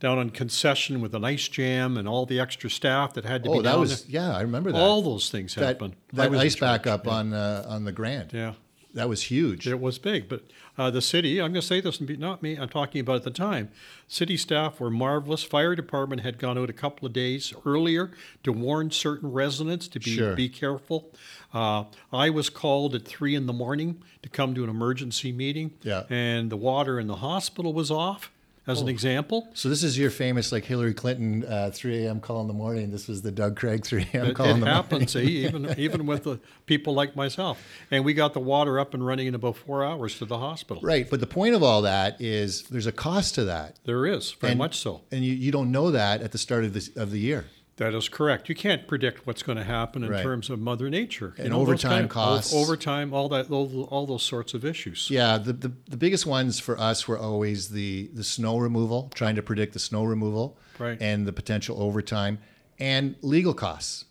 down 0.00 0.18
on 0.18 0.30
concession 0.30 1.00
with 1.00 1.14
an 1.14 1.24
ice 1.24 1.48
jam 1.48 1.96
and 1.96 2.06
all 2.06 2.24
the 2.26 2.38
extra 2.38 2.70
staff 2.70 3.14
that 3.14 3.24
had 3.24 3.44
to 3.44 3.50
oh, 3.50 3.52
be 3.54 3.58
that 3.62 3.70
down 3.72 3.80
was 3.80 4.04
there. 4.04 4.22
yeah, 4.22 4.36
I 4.36 4.42
remember 4.42 4.72
that. 4.72 4.78
All 4.78 5.02
those 5.02 5.30
things 5.30 5.54
that 5.54 5.64
happen. 5.64 5.94
I 6.12 6.28
that 6.28 6.34
ice 6.34 6.56
backup 6.56 7.06
on 7.08 7.32
uh, 7.32 7.64
on 7.68 7.84
the 7.84 7.92
Grand. 7.92 8.32
Yeah. 8.32 8.54
That 8.94 9.08
was 9.08 9.24
huge. 9.24 9.68
It 9.68 9.78
was 9.80 9.98
big, 9.98 10.30
but 10.30 10.44
uh, 10.78 10.90
the 10.90 11.02
city, 11.02 11.40
I'm 11.40 11.52
going 11.52 11.60
to 11.60 11.66
say 11.66 11.80
this, 11.82 11.98
and 11.98 12.08
be- 12.08 12.16
not 12.16 12.42
me, 12.42 12.56
I'm 12.56 12.70
talking 12.70 13.02
about 13.02 13.16
at 13.16 13.22
the 13.22 13.30
time. 13.30 13.68
City 14.08 14.36
staff 14.36 14.80
were 14.80 14.90
marvelous. 14.90 15.44
Fire 15.44 15.76
department 15.76 16.22
had 16.22 16.38
gone 16.38 16.56
out 16.56 16.70
a 16.70 16.72
couple 16.72 17.06
of 17.06 17.12
days 17.12 17.52
earlier 17.66 18.10
to 18.44 18.50
warn 18.52 18.90
certain 18.90 19.30
residents 19.30 19.88
to 19.88 20.00
be, 20.00 20.12
Sure. 20.16 20.34
be 20.34 20.48
careful. 20.48 21.12
Uh, 21.52 21.84
I 22.12 22.30
was 22.30 22.48
called 22.48 22.94
at 22.94 23.04
three 23.04 23.34
in 23.34 23.44
the 23.44 23.52
morning 23.52 24.02
to 24.22 24.28
come 24.30 24.54
to 24.54 24.64
an 24.64 24.70
emergency 24.70 25.32
meeting, 25.32 25.74
Yeah. 25.82 26.04
and 26.08 26.50
the 26.50 26.56
water 26.56 26.98
in 26.98 27.08
the 27.08 27.16
hospital 27.16 27.74
was 27.74 27.90
off. 27.90 28.32
As 28.68 28.78
Oh. 28.78 28.82
an 28.82 28.88
example. 28.88 29.48
So 29.54 29.68
this 29.68 29.82
is 29.82 29.98
your 29.98 30.10
famous 30.10 30.52
like 30.52 30.64
Hillary 30.64 30.94
Clinton 30.94 31.44
uh, 31.44 31.70
3 31.74 32.04
a.m. 32.06 32.20
call 32.20 32.40
in 32.42 32.46
the 32.46 32.52
morning. 32.54 32.90
This 32.92 33.08
was 33.08 33.22
the 33.22 33.32
Doug 33.32 33.56
Craig 33.56 33.84
3 33.84 34.06
a.m. 34.12 34.26
It, 34.26 34.34
call 34.36 34.50
in 34.50 34.58
it 34.58 34.60
the 34.60 34.66
happens, 34.66 35.16
eh, 35.16 35.20
even 35.22 35.74
even 35.78 36.06
with 36.06 36.24
the 36.24 36.38
people 36.66 36.94
like 36.94 37.16
myself. 37.16 37.60
And 37.90 38.04
we 38.04 38.14
got 38.14 38.34
the 38.34 38.40
water 38.40 38.78
up 38.78 38.94
and 38.94 39.04
running 39.04 39.26
in 39.26 39.34
about 39.34 39.56
four 39.56 39.84
hours 39.84 40.18
to 40.18 40.24
the 40.26 40.38
hospital. 40.38 40.82
Right, 40.82 41.08
but 41.10 41.18
the 41.20 41.26
point 41.26 41.54
of 41.56 41.62
all 41.64 41.82
that 41.82 42.20
is 42.20 42.62
there's 42.64 42.86
a 42.86 42.92
cost 42.92 43.34
to 43.36 43.44
that, 43.46 43.76
There 43.84 44.06
is 44.06 44.32
very 44.32 44.52
And- 44.52 44.58
much 44.58 44.76
so. 44.78 45.00
and 45.10 45.24
you, 45.24 45.32
you 45.32 45.50
don't 45.50 45.72
know 45.72 45.90
that 45.90 46.20
at 46.22 46.30
the 46.32 46.38
start 46.38 46.64
of 46.64 46.74
the 46.74 46.88
of 47.00 47.10
the 47.10 47.18
year. 47.20 47.46
That 47.78 47.94
is 47.94 48.08
correct. 48.08 48.48
You 48.48 48.54
can't 48.56 48.86
predict 48.88 49.24
what's 49.26 49.42
going 49.42 49.56
to 49.56 49.62
happen 49.64 50.02
in 50.02 50.10
Right. 50.10 50.22
terms 50.22 50.50
of 50.50 50.58
Mother 50.58 50.90
Nature. 50.90 51.34
You 51.38 51.44
And 51.44 51.52
those 51.54 51.60
overtime 51.60 51.90
kind 51.92 52.04
of- 52.04 52.10
costs. 52.10 52.52
overtime, 52.52 53.14
all 53.14 53.28
that, 53.30 53.50
all, 53.52 53.84
all 53.84 54.04
those 54.04 54.24
sorts 54.24 54.52
of 54.52 54.64
issues. 54.64 55.08
Yeah, 55.10 55.38
the, 55.38 55.52
the 55.52 55.72
the 55.88 55.96
biggest 55.96 56.26
ones 56.26 56.58
for 56.58 56.78
us 56.78 57.06
were 57.08 57.16
always 57.18 57.68
the 57.70 58.10
the 58.12 58.24
snow 58.24 58.58
removal, 58.58 59.10
trying 59.14 59.36
to 59.36 59.42
predict 59.42 59.72
the 59.74 59.78
snow 59.78 60.04
removal, 60.04 60.58
Right. 60.78 60.98
and 61.00 61.24
the 61.26 61.32
potential 61.32 61.80
overtime, 61.80 62.38
and 62.80 63.14
legal 63.22 63.54
costs, 63.54 64.06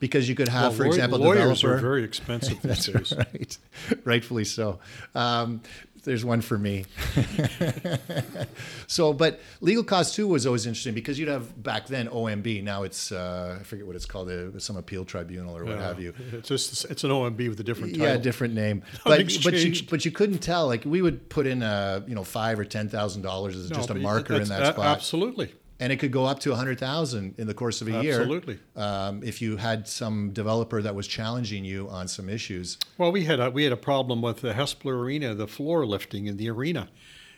because 0.00 0.28
you 0.28 0.34
could 0.34 0.48
have, 0.48 0.72
Well, 0.72 0.78
for 0.78 0.86
example, 0.86 1.20
lawyers 1.20 1.60
developer. 1.60 1.74
are 1.78 1.80
very 1.80 2.02
expensive 2.02 2.60
these 2.62 2.86
days. 2.86 3.12
right, 3.16 3.58
rightfully 4.04 4.44
so. 4.44 4.80
Um, 5.14 5.60
there's 6.04 6.24
one 6.24 6.40
for 6.40 6.58
me. 6.58 6.84
so, 8.86 9.12
but 9.12 9.40
legal 9.60 9.84
costs 9.84 10.14
too 10.14 10.26
was 10.26 10.46
always 10.46 10.66
interesting 10.66 10.94
because 10.94 11.18
you'd 11.18 11.28
have 11.28 11.62
back 11.62 11.86
then 11.86 12.08
OMB. 12.08 12.62
Now 12.62 12.82
it's 12.82 13.12
uh, 13.12 13.58
I 13.60 13.62
forget 13.64 13.86
what 13.86 13.96
it's 13.96 14.06
called, 14.06 14.30
uh, 14.30 14.58
some 14.58 14.76
appeal 14.76 15.04
tribunal 15.04 15.56
or 15.56 15.64
what 15.64 15.78
Uh, 15.78 15.82
have 15.82 16.00
you. 16.00 16.14
It's 16.32 16.48
just 16.48 16.84
it's 16.90 17.04
an 17.04 17.10
OMB 17.10 17.48
with 17.48 17.60
a 17.60 17.64
different 17.64 17.94
title. 17.94 18.08
Yeah, 18.08 18.16
different 18.16 18.54
name. 18.54 18.82
But 19.04 19.26
but 19.44 19.54
you 19.54 19.74
but 19.88 20.04
you 20.04 20.10
couldn't 20.10 20.38
tell. 20.38 20.66
Like 20.66 20.84
we 20.84 21.02
would 21.02 21.28
put 21.28 21.46
in 21.46 21.62
a 21.62 22.04
you 22.06 22.14
know 22.14 22.24
five 22.24 22.58
or 22.58 22.64
ten 22.64 22.88
thousand 22.88 23.22
dollars 23.22 23.56
as 23.56 23.70
No, 23.70 23.76
just 23.76 23.90
a 23.90 23.94
marker 23.94 24.34
in 24.34 24.48
that 24.48 24.74
spot, 24.74 24.86
Absolutely, 24.86 25.52
and 25.80 25.92
it 25.92 25.96
could 25.96 26.12
go 26.12 26.26
up 26.26 26.38
to 26.40 26.52
a 26.52 26.56
hundred 26.56 26.78
thousand 26.78 27.34
in 27.38 27.46
the 27.46 27.54
course 27.54 27.80
of 27.80 27.88
a 27.88 28.02
year. 28.02 28.20
absolutely. 28.20 28.58
Um, 28.76 29.22
if 29.24 29.40
you 29.42 29.56
had 29.56 29.88
some 29.88 30.30
developer 30.32 30.80
that 30.82 30.94
was 30.94 31.06
challenging 31.08 31.64
you 31.64 31.88
on 31.88 32.06
some 32.06 32.28
issues. 32.28 32.78
Well, 32.98 33.10
we 33.10 33.24
had 33.24 33.40
a, 33.40 33.50
we 33.50 33.64
had 33.64 33.72
a 33.72 33.76
problem 33.78 34.20
with 34.22 34.42
the 34.42 34.52
Hespeler 34.52 34.94
Arena, 35.00 35.34
the 35.34 35.48
floor 35.48 35.84
lifting 35.86 36.26
in 36.26 36.36
the 36.36 36.48
arena, 36.50 36.88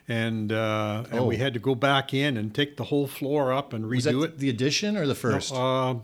and 0.08 0.50
uh, 0.52 1.04
and 1.10 1.26
we 1.26 1.36
Oh. 1.36 1.38
had 1.38 1.54
to 1.54 1.60
go 1.60 1.74
back 1.74 2.12
in 2.12 2.36
and 2.36 2.52
take 2.54 2.76
the 2.76 2.84
whole 2.84 3.06
floor 3.06 3.52
up 3.52 3.72
and 3.72 3.84
redo 3.84 4.24
it. 4.24 4.38
the 4.38 4.50
addition 4.50 4.96
or 4.96 5.06
the 5.06 5.14
first? 5.14 5.52
Uh, 5.54 5.94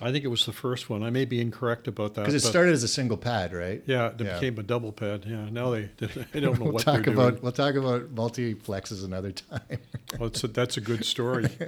I 0.00 0.12
think 0.12 0.24
it 0.24 0.28
was 0.28 0.46
the 0.46 0.52
first 0.52 0.88
one. 0.88 1.02
I 1.02 1.10
may 1.10 1.24
be 1.24 1.40
incorrect 1.40 1.88
about 1.88 2.14
that. 2.14 2.20
Because 2.22 2.34
it 2.34 2.46
started 2.46 2.72
as 2.72 2.82
a 2.84 2.88
single 2.88 3.16
pad, 3.16 3.52
right? 3.52 3.82
Yeah, 3.86 4.08
it 4.08 4.20
Yeah. 4.20 4.34
became 4.34 4.56
a 4.58 4.62
double 4.62 4.92
pad. 4.92 5.24
Yeah, 5.26 5.48
now 5.50 5.70
they 5.70 5.90
they 6.32 6.40
don't 6.40 6.58
know 6.58 6.66
We'll 6.66 6.74
what 6.74 6.82
talk 6.84 7.04
they're 7.04 7.12
about 7.14 7.30
doing. 7.30 7.42
we'll 7.42 7.52
talk 7.52 7.74
about 7.74 8.14
multiplexes 8.14 9.04
another 9.04 9.32
time. 9.32 9.60
Well, 10.18 10.28
it's 10.28 10.42
a, 10.42 10.48
that's 10.48 10.78
a 10.78 10.80
good 10.80 11.04
story. 11.04 11.48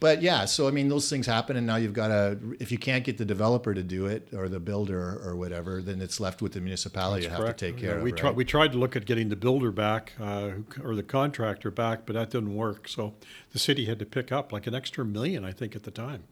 But 0.00 0.20
yeah, 0.20 0.46
so 0.46 0.66
I 0.66 0.72
mean, 0.72 0.88
those 0.88 1.08
things 1.08 1.26
happen, 1.26 1.56
and 1.56 1.64
now 1.66 1.76
you've 1.76 1.92
got 1.92 2.08
to. 2.08 2.38
If 2.58 2.72
you 2.72 2.78
can't 2.78 3.04
get 3.04 3.18
the 3.18 3.24
developer 3.24 3.72
to 3.72 3.82
do 3.84 4.06
it 4.06 4.28
or 4.34 4.48
the 4.48 4.58
builder 4.58 5.20
or 5.24 5.36
whatever, 5.36 5.80
then 5.80 6.00
it's 6.00 6.18
left 6.18 6.42
with 6.42 6.52
the 6.54 6.60
municipality 6.60 7.24
to 7.26 7.30
have 7.30 7.46
to 7.46 7.52
take 7.52 7.76
Yeah, 7.76 7.80
care 7.88 7.96
of. 7.98 8.02
we 8.02 8.10
right? 8.10 8.18
tried 8.18 8.36
we 8.36 8.44
tried 8.44 8.72
to 8.72 8.78
look 8.78 8.96
at 8.96 9.04
getting 9.06 9.28
the 9.28 9.36
builder 9.36 9.70
back 9.70 10.12
uh, 10.20 10.50
or 10.82 10.96
the 10.96 11.04
contractor 11.04 11.70
back, 11.70 12.00
but 12.04 12.14
that 12.14 12.30
didn't 12.30 12.54
work. 12.54 12.88
So 12.88 13.14
the 13.52 13.58
city 13.60 13.84
had 13.84 13.98
to 14.00 14.06
pick 14.06 14.32
up 14.32 14.52
like 14.52 14.66
an 14.66 14.74
extra 14.74 15.04
million, 15.04 15.44
I 15.44 15.52
think, 15.52 15.76
at 15.76 15.84
the 15.84 15.92
time. 15.92 16.24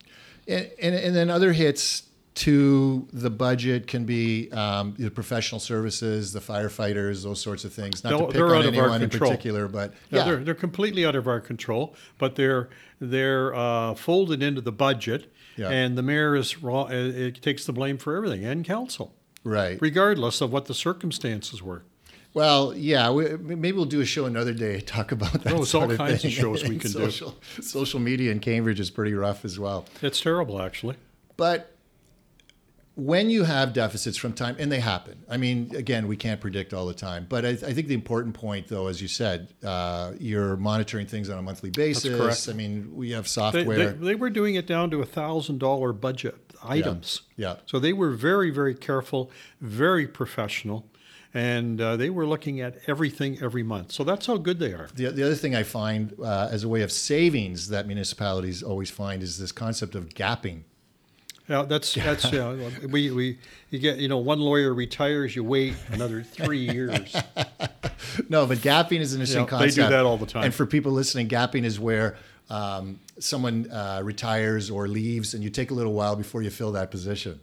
And, 0.50 0.70
and, 0.82 0.94
and 0.94 1.16
then 1.16 1.30
other 1.30 1.52
hits 1.52 2.04
to 2.32 3.06
the 3.12 3.28
budget 3.30 3.86
can 3.86 4.04
be 4.04 4.50
um, 4.52 4.94
the 4.98 5.10
professional 5.10 5.60
services, 5.60 6.32
the 6.32 6.40
firefighters, 6.40 7.22
those 7.22 7.40
sorts 7.40 7.64
of 7.64 7.72
things. 7.72 8.02
Not 8.04 8.10
They're- 8.10 8.18
to 8.18 8.32
pick 8.32 8.42
on 8.42 8.50
out 8.50 8.64
of 8.66 8.78
our 8.78 8.84
anyone 8.84 9.02
in 9.02 9.10
particular, 9.10 9.68
but 9.68 9.92
No, 10.10 10.18
yeah, 10.18 10.24
they're 10.24 10.44
they're 10.44 10.54
completely 10.54 11.04
out 11.04 11.16
of 11.16 11.26
our 11.26 11.40
control, 11.40 11.94
but 12.18 12.36
they're 12.36 12.68
they're 13.00 13.54
uh, 13.54 13.94
folded 13.94 14.42
into 14.42 14.60
the 14.60 14.72
budget, 14.72 15.32
Yeah. 15.56 15.70
and 15.70 15.98
the 15.98 16.02
mayor 16.02 16.36
is 16.36 16.62
raw, 16.62 16.82
uh, 16.84 16.88
it 16.92 17.42
takes 17.42 17.64
the 17.66 17.72
blame 17.72 17.98
for 17.98 18.16
everything, 18.16 18.44
and 18.44 18.64
council, 18.64 19.14
right. 19.44 19.78
regardless 19.80 20.40
of 20.40 20.52
what 20.52 20.66
the 20.66 20.74
circumstances 20.74 21.62
were. 21.62 21.82
Well, 22.32 22.74
yeah, 22.74 23.10
we, 23.10 23.36
maybe 23.36 23.72
we'll 23.72 23.86
do 23.86 24.00
a 24.00 24.04
show 24.04 24.26
another 24.26 24.52
day 24.52 24.80
talk 24.80 25.12
about 25.12 25.32
that. 25.32 25.46
Oh, 25.52 25.56
there's 25.56 25.74
all 25.74 25.82
sort 25.82 25.90
of 25.92 25.98
kinds 25.98 26.24
of 26.24 26.30
shows 26.30 26.62
we 26.62 26.78
can 26.78 26.92
do. 26.92 27.10
social, 27.10 27.36
Social 27.60 28.00
media 28.00 28.30
in 28.30 28.38
Cambridge 28.40 28.78
is 28.78 28.90
pretty 28.90 29.14
rough 29.14 29.44
as 29.44 29.58
well. 29.58 29.86
It's 30.00 30.20
terrible, 30.20 30.62
actually. 30.62 30.96
But 31.36 31.74
when 32.96 33.30
you 33.30 33.44
have 33.44 33.72
deficits 33.72 34.16
from 34.16 34.32
time, 34.32 34.56
and 34.58 34.70
they 34.70 34.80
happen. 34.80 35.24
I 35.28 35.38
mean, 35.38 35.74
again, 35.74 36.06
we 36.06 36.16
can't 36.16 36.40
predict 36.40 36.74
all 36.74 36.86
the 36.86 36.94
time. 36.94 37.26
But 37.28 37.46
I, 37.46 37.50
I 37.50 37.72
think 37.72 37.88
the 37.88 37.94
important 37.94 38.34
point, 38.34 38.68
though, 38.68 38.88
as 38.88 39.00
you 39.00 39.08
said, 39.08 39.48
uh, 39.64 40.12
you're 40.18 40.56
monitoring 40.56 41.06
things 41.06 41.30
on 41.30 41.38
a 41.38 41.42
monthly 41.42 41.70
basis. 41.70 42.04
That's 42.04 42.16
correct. 42.16 42.48
I 42.48 42.52
mean, 42.52 42.94
we 42.94 43.12
have 43.12 43.26
software. 43.26 43.64
they, 43.64 43.86
they 43.92 44.14
were 44.14 44.28
doing 44.30 44.54
it 44.56 44.66
down 44.66 44.90
to 44.90 45.00
a 45.00 45.06
thousand 45.06 45.58
dollar 45.58 45.92
budget 45.92 46.36
items. 46.62 47.22
Yeah. 47.36 47.52
yeah. 47.52 47.56
So 47.66 47.78
they 47.78 47.92
were 47.92 48.10
very, 48.10 48.50
very 48.50 48.74
careful, 48.74 49.30
very 49.60 50.06
professional, 50.06 50.86
and 51.32 51.80
uh, 51.80 51.96
they 51.96 52.10
were 52.10 52.26
looking 52.26 52.60
at 52.60 52.76
everything 52.86 53.38
every 53.40 53.62
month. 53.62 53.92
So 53.92 54.04
that's 54.04 54.26
how 54.26 54.36
good 54.36 54.58
they 54.58 54.72
are. 54.72 54.88
The, 54.94 55.10
the 55.10 55.22
other 55.22 55.34
thing 55.34 55.54
I 55.54 55.62
find 55.62 56.14
uh, 56.22 56.48
as 56.50 56.64
a 56.64 56.68
way 56.68 56.82
of 56.82 56.90
savings 56.90 57.68
that 57.68 57.86
municipalities 57.86 58.62
always 58.62 58.90
find 58.90 59.22
is 59.22 59.38
this 59.38 59.52
concept 59.52 59.94
of 59.94 60.08
gapping. 60.10 60.62
Yeah, 61.48 61.62
that's 61.62 61.94
that's 61.94 62.30
yeah. 62.32 62.54
We 62.88 63.10
we 63.10 63.38
you 63.70 63.80
get 63.80 63.98
you 63.98 64.06
know 64.06 64.18
one 64.18 64.38
lawyer 64.38 64.72
retires, 64.72 65.34
you 65.34 65.42
wait 65.42 65.74
another 65.90 66.22
three 66.22 66.70
years. 66.70 67.16
No, 68.28 68.46
but 68.46 68.58
gapping 68.58 69.00
is 69.00 69.12
an 69.14 69.20
interesting 69.20 69.46
Yeah, 69.50 69.66
they 69.66 69.70
do 69.70 69.88
that 69.88 70.04
all 70.04 70.16
the 70.16 70.26
time. 70.26 70.44
And 70.44 70.54
for 70.54 70.66
people 70.66 70.90
listening, 70.92 71.28
gapping 71.28 71.64
is 71.64 71.78
where 71.78 72.16
um, 72.48 72.98
someone 73.18 73.70
uh, 73.70 74.00
retires 74.02 74.70
or 74.70 74.88
leaves, 74.88 75.34
and 75.34 75.44
you 75.44 75.50
take 75.50 75.70
a 75.70 75.74
little 75.74 75.92
while 75.92 76.16
before 76.16 76.42
you 76.42 76.50
fill 76.50 76.72
that 76.72 76.90
position. 76.90 77.40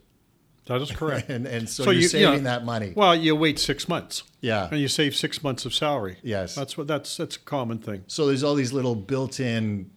That 0.67 0.81
is 0.81 0.91
correct. 0.91 1.29
And, 1.35 1.45
and 1.47 1.67
so, 1.69 1.83
So 1.85 1.91
you're 1.91 2.01
you- 2.03 2.07
saving 2.07 2.33
yeah. 2.33 2.39
that 2.57 2.65
money. 2.65 2.93
Well, 2.95 3.15
you 3.15 3.35
wait 3.35 3.57
six 3.59 3.87
months, 3.89 4.23
yeah. 4.41 4.67
and 4.71 4.79
you 4.79 4.87
save 4.87 5.15
six 5.15 5.43
months 5.43 5.65
of 5.65 5.73
salary. 5.73 6.17
Yes. 6.23 6.55
That's 6.55 6.77
what 6.77 6.87
that's 6.87 7.17
that's 7.17 7.35
a 7.35 7.39
common 7.39 7.79
thing. 7.79 8.03
So 8.07 8.27
there's 8.27 8.43
all 8.43 8.55
these 8.55 8.73
little 8.73 8.95
built-in. 8.95 9.89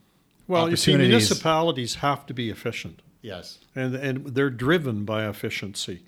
Well, 0.49 0.69
you 0.71 0.77
see, 0.77 0.97
municipalities 0.97 1.97
have 1.97 2.27
to 2.27 2.35
be 2.35 2.51
efficient. 2.51 3.03
Yes. 3.23 3.59
and 3.77 3.95
and 3.95 4.27
they're 4.29 4.51
driven 4.51 5.05
by 5.05 5.29
efficiency. 5.29 6.03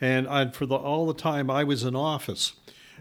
And 0.00 0.26
I, 0.28 0.48
for 0.50 0.66
the 0.66 0.76
all 0.76 1.06
the 1.06 1.14
time 1.14 1.50
I 1.50 1.64
was 1.64 1.84
in 1.84 1.94
office, 1.94 2.54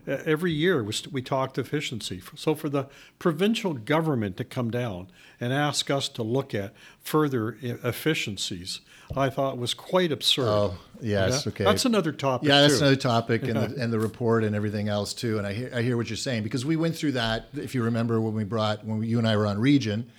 every 0.08 0.52
year 0.52 0.84
was, 0.84 1.08
we 1.12 1.22
talked 1.22 1.58
efficiency. 1.58 2.22
So 2.36 2.56
for 2.56 2.70
the 2.70 2.88
provincial 3.20 3.74
government 3.74 4.38
to 4.38 4.44
come 4.44 4.72
down 4.72 5.08
and 5.40 5.54
ask 5.54 5.90
us 5.90 6.08
to 6.10 6.24
look 6.24 6.54
at 6.54 6.74
further 7.02 7.58
efficiencies, 7.62 8.82
I 9.16 9.30
thought 9.30 9.58
was 9.58 9.74
quite 9.74 10.12
absurd. 10.12 10.48
Oh, 10.48 10.78
yes. 11.02 11.46
Yeah? 11.46 11.52
Okay. 11.52 11.64
That's 11.64 11.86
another 11.86 12.12
topic. 12.12 12.48
Yeah, 12.48 12.62
that's 12.62 12.80
too. 12.80 12.86
another 12.86 12.96
topic, 12.96 13.44
and 13.44 13.56
the, 13.56 13.82
and 13.82 13.92
the 13.92 14.00
report 14.00 14.44
and 14.44 14.56
everything 14.56 14.88
else 14.88 15.14
too. 15.14 15.38
And 15.38 15.46
I 15.46 15.54
hear 15.54 15.72
I 15.74 15.82
hear 15.82 15.98
what 15.98 16.10
you're 16.10 16.18
saying 16.18 16.44
because 16.44 16.66
we 16.66 16.76
went 16.76 16.96
through 16.96 17.14
that. 17.14 17.48
If 17.54 17.76
you 17.76 17.84
remember 17.84 18.22
when 18.22 18.34
we 18.34 18.44
brought 18.44 18.86
when 18.86 19.04
you 19.04 19.18
and 19.18 19.28
I 19.28 19.36
were 19.36 19.48
on 19.48 19.60
Region, 19.60 20.10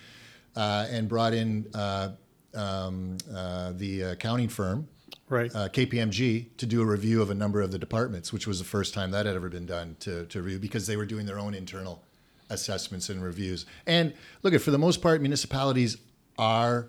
uh, 0.57 0.87
and 0.91 1.09
brought 1.09 1.33
in 1.33 1.67
uh, 1.75 2.11
um, 2.55 3.17
uh, 3.35 3.73
the 3.73 4.03
accounting 4.03 4.49
firm 4.49 4.89
right. 5.33 5.55
uh, 5.55 5.69
KPMG 5.69 6.57
to 6.59 6.67
do 6.67 6.83
a 6.83 6.85
review 6.85 7.23
of 7.23 7.31
a 7.31 7.35
number 7.35 7.61
of 7.61 7.73
the 7.73 7.79
departments, 7.79 8.33
which 8.33 8.47
was 8.47 8.59
the 8.59 8.65
first 8.65 8.95
time 8.95 9.11
that 9.11 9.27
had 9.27 9.35
ever 9.35 9.49
been 9.49 9.67
done 9.67 9.97
to, 10.01 10.27
to 10.27 10.43
review 10.43 10.59
because 10.59 10.87
they 10.87 10.97
were 10.97 11.07
doing 11.07 11.27
their 11.27 11.39
own 11.39 11.55
internal 11.55 12.03
assessments 12.51 13.09
and 13.09 13.23
reviews. 13.25 13.67
And 13.87 14.13
look, 14.43 14.55
at 14.55 14.61
for 14.61 14.71
the 14.71 14.79
most 14.79 15.03
part, 15.03 15.21
municipalities 15.21 15.97
are 16.39 16.89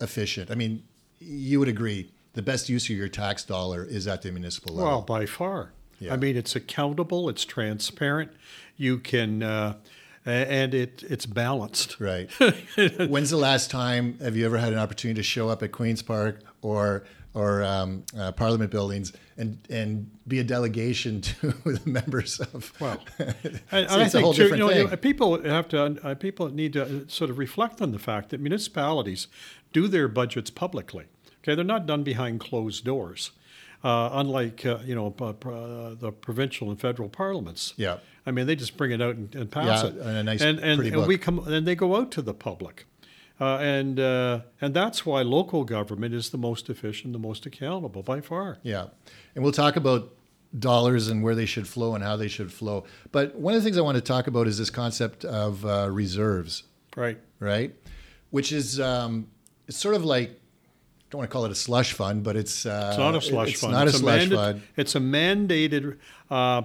efficient. 0.00 0.50
I 0.50 0.54
mean, 0.54 0.82
you 1.20 1.58
would 1.60 1.68
agree 1.68 2.10
the 2.32 2.42
best 2.42 2.68
use 2.68 2.84
of 2.84 2.96
your 2.96 3.08
tax 3.08 3.44
dollar 3.44 3.84
is 3.84 4.06
at 4.08 4.22
the 4.22 4.32
municipal 4.32 4.74
level. 4.74 4.90
Well, 4.90 5.02
by 5.02 5.26
far. 5.26 5.72
Yeah. 5.98 6.14
I 6.14 6.16
mean, 6.16 6.36
it's 6.36 6.56
accountable, 6.56 7.28
it's 7.28 7.44
transparent. 7.44 8.32
You 8.76 8.98
can, 8.98 9.42
uh, 9.42 9.76
and 10.24 10.74
it 10.74 11.04
it's 11.08 11.26
balanced. 11.26 12.00
Right. 12.00 12.30
When's 13.08 13.30
the 13.30 13.36
last 13.36 13.70
time 13.70 14.18
have 14.20 14.36
you 14.36 14.46
ever 14.46 14.58
had 14.58 14.72
an 14.72 14.78
opportunity 14.78 15.20
to 15.20 15.22
show 15.22 15.48
up 15.48 15.62
at 15.62 15.72
Queens 15.72 16.02
Park 16.02 16.40
or 16.62 17.04
or 17.34 17.62
um, 17.64 18.04
uh, 18.18 18.30
Parliament 18.32 18.70
buildings 18.70 19.12
and 19.38 19.58
and 19.70 20.10
be 20.28 20.38
a 20.38 20.44
delegation 20.44 21.20
to 21.28 21.48
the 21.64 21.80
members 21.84 22.40
of? 22.40 22.72
Well, 22.80 22.98
It's- 23.18 23.60
and 23.70 23.86
I 24.02 24.08
think 24.08 24.24
whole 24.24 24.34
too, 24.34 24.42
you 24.44 24.48
different 24.50 24.60
know, 24.76 24.88
thing. 24.88 24.96
people 24.98 25.42
have 25.44 25.68
to, 25.68 25.98
uh, 26.06 26.14
people 26.14 26.48
need 26.50 26.72
to 26.74 26.82
uh, 26.84 26.88
sort 27.08 27.30
of 27.30 27.38
reflect 27.38 27.80
on 27.80 27.92
the 27.92 27.98
fact 27.98 28.30
that 28.30 28.40
municipalities 28.40 29.28
do 29.72 29.88
their 29.88 30.08
budgets 30.08 30.50
publicly. 30.50 31.06
Okay, 31.42 31.54
they're 31.54 31.64
not 31.64 31.86
done 31.86 32.02
behind 32.04 32.38
closed 32.40 32.84
doors, 32.84 33.32
uh, 33.82 34.10
unlike 34.12 34.64
uh, 34.66 34.78
you 34.84 34.94
know 34.94 35.10
p- 35.10 35.24
uh, 35.24 35.94
the 35.98 36.12
provincial 36.12 36.70
and 36.70 36.80
federal 36.80 37.08
parliaments. 37.08 37.74
Yeah. 37.76 37.98
I 38.24 38.30
mean, 38.30 38.46
they 38.46 38.54
just 38.54 38.76
bring 38.76 38.92
it 38.92 39.02
out 39.02 39.16
and, 39.16 39.34
and 39.34 39.50
pass 39.50 39.82
Yeah, 39.82 39.88
it, 39.88 39.94
and 39.96 40.16
a 40.18 40.22
nice, 40.22 40.40
and 40.42 40.60
and, 40.60 40.76
pretty 40.78 40.90
and 40.90 41.00
book. 41.00 41.08
we 41.08 41.18
come 41.18 41.40
and 41.40 41.66
they 41.66 41.74
go 41.74 41.96
out 41.96 42.12
to 42.12 42.22
the 42.22 42.32
public. 42.34 42.86
Uh, 43.42 43.58
and 43.76 43.98
uh, 43.98 44.40
and 44.60 44.70
that's 44.80 45.04
why 45.04 45.20
local 45.22 45.64
government 45.64 46.14
is 46.14 46.30
the 46.30 46.38
most 46.38 46.64
efficient, 46.70 47.12
the 47.12 47.18
most 47.30 47.44
accountable 47.46 48.02
by 48.02 48.20
far. 48.20 48.58
Yeah, 48.62 48.86
and 49.34 49.42
we'll 49.42 49.52
talk 49.64 49.74
about 49.76 50.02
dollars 50.58 51.08
and 51.08 51.18
where 51.24 51.34
they 51.34 51.46
should 51.46 51.66
flow 51.66 51.94
and 51.96 52.04
how 52.04 52.16
they 52.16 52.28
should 52.28 52.52
flow. 52.52 52.84
But 53.10 53.34
one 53.34 53.54
of 53.54 53.60
the 53.60 53.64
things 53.64 53.78
I 53.78 53.80
want 53.88 53.96
to 53.96 54.06
talk 54.14 54.26
about 54.32 54.46
is 54.46 54.58
this 54.58 54.70
concept 54.70 55.24
of 55.24 55.64
uh, 55.64 55.88
reserves, 55.90 56.64
Right. 56.96 57.18
right? 57.40 57.74
Which 58.30 58.52
is 58.52 58.78
um, 58.78 59.26
it's 59.66 59.78
sort 59.78 59.94
of 59.96 60.04
like 60.04 60.28
I 60.30 60.34
don't 61.10 61.18
want 61.20 61.30
to 61.30 61.32
call 61.32 61.44
it 61.46 61.50
a 61.50 61.54
slush 61.68 61.94
fund, 61.94 62.22
but 62.22 62.36
it's 62.36 62.64
uh, 62.64 62.88
It's 62.90 62.98
not 62.98 63.14
a 63.16 63.20
slush 63.20 63.48
it's 63.52 63.60
fund. 63.60 63.72
not 63.72 63.86
it's 63.88 63.96
a 63.96 63.98
slush 64.00 64.20
manda- 64.20 64.36
fund. 64.36 64.62
It's 64.76 64.94
a 64.94 65.00
mandated 65.00 65.96
uh, 66.30 66.62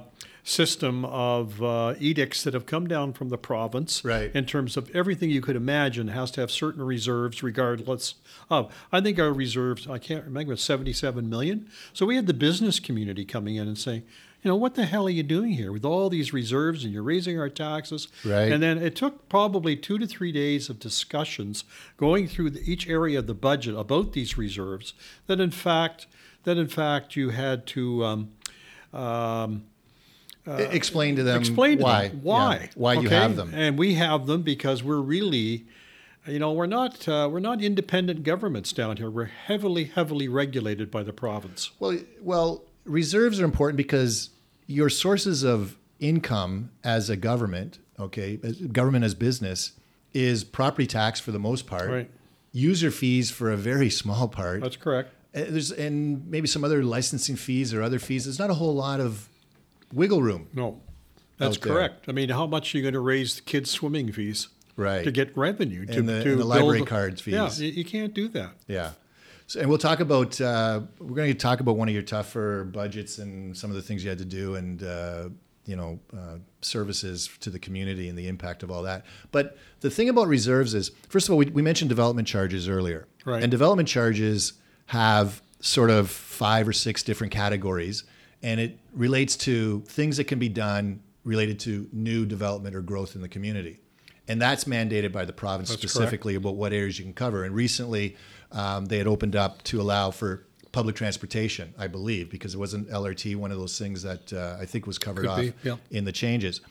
system 0.47 1.03
of 1.03 1.62
uh, 1.62 1.93
edicts 1.99 2.41
that 2.43 2.53
have 2.53 2.65
come 2.65 2.88
down 2.88 3.12
from 3.12 3.27
the 3.29 3.38
province. 3.38 4.05
Right. 4.05 4.33
In 4.33 4.45
terms 4.45 4.77
of 4.77 4.89
everything 4.95 5.29
you 5.29 5.41
could 5.41 5.57
imagine 5.57 6.07
has 6.07 6.31
to 6.31 6.41
have 6.41 6.51
certain 6.51 6.81
reserves, 6.81 7.43
regardless 7.43 8.15
of. 8.49 8.73
I 8.91 9.01
think 9.01 9.19
our 9.19 9.33
reserves. 9.33 9.88
I 9.88 9.97
can't 9.97 10.23
remember. 10.23 10.55
Seventy-seven 10.55 11.29
million. 11.29 11.69
So 11.93 12.05
we 12.05 12.15
had 12.15 12.27
the 12.27 12.33
business 12.33 12.79
community 12.79 13.25
coming 13.25 13.57
in 13.57 13.67
and 13.67 13.77
saying. 13.77 14.03
You 14.43 14.49
know 14.49 14.55
what 14.55 14.75
the 14.75 14.86
hell 14.86 15.07
are 15.07 15.10
you 15.10 15.23
doing 15.23 15.53
here 15.53 15.71
with 15.71 15.83
all 15.83 16.10
these 16.10 16.31
reserves 16.31 16.83
and 16.83 16.93
you're 16.93 17.01
raising 17.03 17.39
our 17.39 17.49
taxes? 17.49 18.07
Right. 18.23 18.51
And 18.51 18.62
then 18.62 18.77
it 18.77 18.95
took 18.95 19.27
probably 19.27 19.75
two 19.75 19.97
to 19.97 20.05
three 20.05 20.31
days 20.31 20.69
of 20.69 20.79
discussions 20.79 21.63
going 21.97 22.27
through 22.27 22.51
the, 22.51 22.62
each 22.71 22.88
area 22.88 23.17
of 23.19 23.25
the 23.25 23.33
budget 23.33 23.75
about 23.75 24.13
these 24.13 24.38
reserves. 24.38 24.93
That 25.25 25.39
in 25.39 25.51
fact, 25.51 26.05
that 26.43 26.57
in 26.57 26.67
fact 26.67 27.15
you 27.15 27.31
had 27.31 27.65
to 27.67 28.05
um, 28.05 28.31
um, 28.93 29.63
E- 30.47 30.63
Explain 30.75 31.15
to 31.17 31.23
them 31.23 31.39
explain 31.39 31.77
to 31.79 31.83
why 31.83 32.07
them 32.07 32.19
why 32.23 32.55
yeah, 32.55 32.67
why 32.75 32.93
you 32.93 33.10
have 33.10 33.36
them. 33.36 33.51
and 33.53 33.77
we 33.77 33.95
have 33.95 34.27
them 34.27 34.41
because 34.43 34.83
we're 34.83 35.01
really. 35.01 35.65
You 36.25 36.39
know, 36.39 36.51
we're 36.51 36.65
not 36.65 37.07
uh, 37.07 37.29
we're 37.31 37.39
not 37.39 37.62
independent 37.62 38.23
governments 38.23 38.73
down 38.73 38.97
here. 38.97 39.10
We're 39.10 39.25
heavily, 39.25 39.86
heavily 39.86 40.27
regulated 40.27 40.91
by 40.91 41.03
the 41.03 41.13
province. 41.13 41.71
Well, 41.79 41.97
well, 42.21 42.63
reserves 42.83 43.39
are 43.39 43.45
important 43.45 43.77
because 43.77 44.31
your 44.65 44.89
sources 44.89 45.43
of 45.43 45.77
income 46.01 46.71
as 46.83 47.10
a 47.10 47.15
government, 47.15 47.79
okay, 47.97 48.39
as 48.43 48.57
government 48.60 49.05
as 49.05 49.15
business, 49.15 49.71
is 50.13 50.43
property 50.43 50.86
tax 50.86 51.21
for 51.21 51.31
the 51.31 51.39
most 51.39 51.65
part, 51.65 51.89
Right. 51.89 52.12
user 52.51 52.91
fees 52.91 53.31
for 53.31 53.49
a 53.49 53.55
very 53.57 53.89
small 53.89 54.27
part. 54.27 54.60
That's 54.62 54.75
correct. 54.75 55.13
Uh, 55.33 55.45
There's 55.47 55.71
and 55.71 56.27
maybe 56.29 56.47
some 56.47 56.65
other 56.65 56.83
licensing 56.83 57.38
fees 57.38 57.73
or 57.73 57.81
other 57.81 57.99
fees. 57.99 58.25
There's 58.25 58.39
not 58.39 58.49
a 58.49 58.55
whole 58.55 58.75
lot 58.75 58.99
of 58.99 59.29
wiggle 59.93 60.21
room, 60.21 60.47
No, 60.54 60.82
that's 61.38 61.58
there. 61.58 61.73
correct. 61.73 62.06
I 62.08 62.12
mean, 62.12 62.30
how 62.30 62.45
much 62.47 62.73
are 62.73 62.78
you 62.78 62.84
going 62.84 62.93
to 62.93 63.00
raise 63.00 63.36
the 63.36 63.41
kids' 63.41 63.71
swimming 63.71 64.12
fees? 64.12 64.50
right? 64.76 65.04
to 65.04 65.10
get 65.12 65.36
revenue 65.36 65.88
to, 65.88 65.97
And 65.97 66.08
the- 66.08 66.23
to 66.23 66.32
and 66.34 66.39
the 66.39 66.45
library 66.45 66.78
build- 66.80 66.88
cards 66.89 67.26
Yeah, 67.26 67.47
fees. 67.50 67.62
you, 67.62 67.71
you 67.71 67.84
can't 67.86 68.13
do 68.13 68.28
that. 68.30 68.52
Yeah. 68.67 68.91
So, 69.47 69.60
and 69.60 69.69
we'll 69.69 69.80
talk 69.80 70.02
about 70.02 70.39
uh, 70.39 70.82
we're 71.00 71.15
going 71.15 71.32
to 71.32 71.38
talk 71.38 71.62
about 71.62 71.78
one 71.78 71.88
of 71.88 71.93
your 71.95 72.04
tougher 72.04 72.63
budgets 72.65 73.17
and 73.17 73.58
some 73.58 73.71
of 73.71 73.76
the 73.76 73.82
things 73.82 74.04
you 74.04 74.10
had 74.10 74.19
to 74.19 74.26
do 74.26 74.54
and 74.56 74.84
uh, 74.84 75.30
you 75.65 75.76
know 75.76 76.00
uh, 76.15 76.36
services 76.62 77.28
to 77.39 77.50
the 77.50 77.58
community 77.58 78.08
and 78.08 78.15
the 78.17 78.28
impact 78.28 78.62
of 78.62 78.69
all 78.69 78.84
that. 78.84 79.04
But 79.32 79.58
the 79.80 79.89
thing 79.89 80.10
about 80.10 80.28
reserves 80.28 80.73
is, 80.76 80.91
first 81.10 81.28
of 81.28 81.32
all, 81.32 81.38
we, 81.39 81.45
we 81.47 81.62
mentioned 81.63 81.89
development 81.89 82.28
charges 82.28 82.67
earlier, 82.69 83.08
Right. 83.26 83.41
and 83.41 83.50
development 83.50 83.88
charges 83.89 84.54
have 84.88 85.41
sort 85.60 85.89
of 85.89 86.10
five 86.12 86.67
or 86.67 86.73
six 86.73 87.02
different 87.02 87.32
categories, 87.34 88.04
and 88.43 88.60
it 88.60 88.80
relates 88.93 89.36
to 89.36 89.82
things 89.88 90.17
that 90.17 90.26
can 90.26 90.39
be 90.39 90.50
done 90.50 91.02
related 91.23 91.60
to 91.60 91.89
new 91.91 92.26
development 92.26 92.76
or 92.76 92.82
growth 92.82 93.15
in 93.15 93.21
the 93.21 93.28
community. 93.28 93.80
And 94.28 94.41
that's 94.41 94.65
mandated 94.65 95.12
by 95.12 95.26
the 95.26 95.34
province 95.34 95.69
That's 95.69 95.82
correct. 95.82 95.91
specifically 95.91 96.36
about 96.36 96.56
what 96.56 96.73
areas 96.73 97.00
you 97.00 97.06
can 97.06 97.13
cover. 97.13 97.43
And 97.43 97.56
recently, 97.56 98.17
um, 98.52 98.86
they 98.86 98.97
had 98.97 99.08
opened 99.08 99.36
up 99.36 99.63
to 99.63 99.82
allow 99.82 100.12
for 100.12 100.45
public 100.71 100.95
transportation, 100.95 101.73
I 101.78 101.88
believe, 101.88 102.30
because 102.30 102.54
it 102.54 102.58
wasn't 102.58 102.89
LRT, 102.89 103.36
one 103.38 103.52
of 103.52 103.58
those 103.58 103.80
things 103.80 104.04
that 104.04 104.32
uh, 104.34 104.58
I 104.60 104.65
think 104.65 104.86
was 104.86 104.97
covered 104.97 105.21
Could 105.21 105.30
off 105.30 105.39
be, 105.39 105.54
yeah. 105.63 105.78
in 105.91 106.06
the 106.06 106.12
changes. 106.12 106.62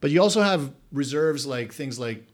But 0.00 0.10
you 0.10 0.20
also 0.20 0.42
have 0.42 0.72
reserves 0.92 1.46
like 1.46 1.72
things 1.72 1.98
like 1.98 2.26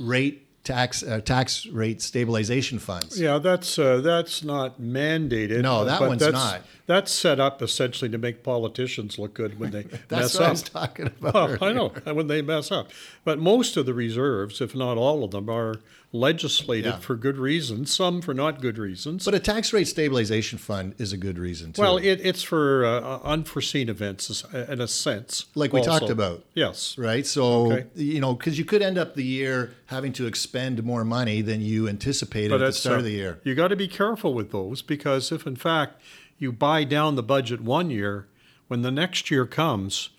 rate 0.00 0.47
tax 0.64 1.02
uh, 1.02 1.20
tax 1.20 1.66
rate 1.66 2.02
stabilization 2.02 2.78
funds. 2.78 3.18
Yeah, 3.20 3.38
that's 3.38 3.78
uh, 3.78 4.00
that's 4.00 4.42
not 4.42 4.80
mandated. 4.80 5.62
No, 5.62 5.84
that 5.84 6.00
but 6.00 6.08
one's 6.08 6.20
that's, 6.20 6.32
not. 6.32 6.62
That's 6.86 7.12
set 7.12 7.40
up 7.40 7.62
essentially 7.62 8.10
to 8.10 8.18
make 8.18 8.42
politicians 8.42 9.18
look 9.18 9.34
good 9.34 9.58
when 9.58 9.70
they 9.70 9.82
That's 10.08 10.34
mess 10.34 10.34
what 10.34 10.42
I 10.42 10.46
up. 10.46 10.52
was 10.52 10.62
talking 10.62 11.06
about. 11.20 11.60
Well, 11.60 11.64
I 11.70 11.72
know 11.72 11.88
when 12.12 12.26
they 12.26 12.42
mess 12.42 12.70
up, 12.70 12.90
but 13.24 13.38
most 13.38 13.76
of 13.76 13.86
the 13.86 13.94
reserves, 13.94 14.60
if 14.60 14.74
not 14.74 14.96
all 14.96 15.24
of 15.24 15.30
them, 15.30 15.48
are 15.48 15.76
legislated 16.12 16.86
Yeah. 16.94 16.98
for 16.98 17.16
good 17.16 17.36
reasons. 17.36 17.94
Some 17.94 18.22
for 18.22 18.32
not 18.32 18.60
good 18.62 18.78
reasons. 18.78 19.24
But 19.24 19.34
a 19.34 19.38
tax 19.38 19.72
rate 19.72 19.86
stabilization 19.88 20.58
fund 20.58 20.94
is 20.98 21.12
a 21.12 21.16
good 21.18 21.38
reason 21.38 21.72
too. 21.72 21.82
well, 21.82 21.98
it, 21.98 22.20
it's 22.22 22.42
for 22.42 22.86
uh, 22.86 23.18
unforeseen 23.24 23.88
events, 23.90 24.42
in 24.52 24.80
a 24.80 24.88
sense. 24.88 25.46
like 25.54 25.72
we 25.72 25.82
talked 25.82 26.08
about. 26.08 26.44
Yes. 26.54 26.96
right? 26.96 27.26
So 27.26 27.72
Okay. 27.72 27.86
you 27.94 28.20
know, 28.20 28.34
because 28.34 28.58
you 28.58 28.64
could 28.64 28.80
end 28.82 28.96
up 28.96 29.14
the 29.14 29.24
year 29.24 29.74
having 29.86 30.12
to 30.14 30.26
expend 30.26 30.82
more 30.82 31.04
money 31.04 31.42
than 31.42 31.60
you 31.60 31.88
anticipated 31.88 32.52
at 32.54 32.58
the 32.58 32.72
start 32.72 32.96
uh, 32.96 32.98
of 33.00 33.04
the 33.04 33.12
year. 33.12 33.38
You 33.44 33.54
got 33.54 33.68
to 33.68 33.76
be 33.76 33.88
careful 33.88 34.32
with 34.32 34.50
those 34.50 34.80
because 34.82 35.30
if 35.30 35.46
in 35.46 35.56
fact 35.56 36.00
you 36.38 36.52
buy 36.52 36.84
down 36.84 37.16
the 37.16 37.22
budget 37.22 37.60
one 37.60 37.90
year, 37.90 38.26
when 38.68 38.82
the 38.82 38.90
next 38.90 39.30
year 39.30 39.44
comes, 39.44 40.10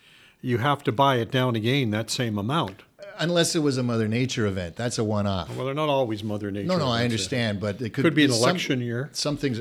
you 0.42 0.58
have 0.58 0.82
to 0.84 0.92
buy 0.92 1.16
it 1.16 1.30
down 1.30 1.56
again 1.56 1.90
that 1.90 2.10
same 2.10 2.38
amount. 2.38 2.82
Unless 3.20 3.54
it 3.54 3.58
was 3.60 3.76
a 3.78 3.82
Mother 3.82 4.08
Nature 4.08 4.46
event, 4.46 4.74
that's 4.76 4.98
a 4.98 5.04
one-off. 5.04 5.54
Well, 5.54 5.66
they're 5.66 5.74
not 5.74 5.88
always 5.90 6.24
Mother 6.24 6.50
Nature. 6.50 6.66
No, 6.68 6.78
no, 6.78 6.88
I 6.88 7.04
understand, 7.04 7.60
but 7.60 7.80
it 7.80 7.90
could, 7.90 8.02
Could 8.04 8.14
be 8.14 8.24
an 8.24 8.32
some- 8.32 8.42
election 8.42 8.80
year. 8.80 9.10
Some 9.12 9.36
things. 9.36 9.60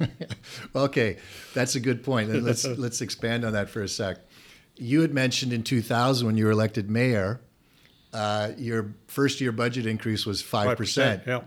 okay, 0.76 1.18
that's 1.54 1.74
a 1.74 1.80
good 1.80 2.02
point. 2.02 2.30
Let's 2.42 2.64
let's 2.78 3.00
expand 3.00 3.44
on 3.44 3.52
that 3.52 3.68
for 3.70 3.82
a 3.82 3.88
sec. 3.88 4.18
You 4.76 5.02
had 5.02 5.12
mentioned 5.14 5.52
in 5.52 5.62
2000 5.62 6.26
when 6.26 6.36
you 6.36 6.46
were 6.46 6.50
elected 6.50 6.90
mayor, 6.90 7.40
uh, 8.12 8.50
your 8.56 8.94
first 9.06 9.40
year 9.40 9.52
budget 9.52 9.86
increase 9.86 10.26
was 10.26 10.42
five 10.42 10.76
percent. 10.76 11.22
Yeah. 11.26 11.42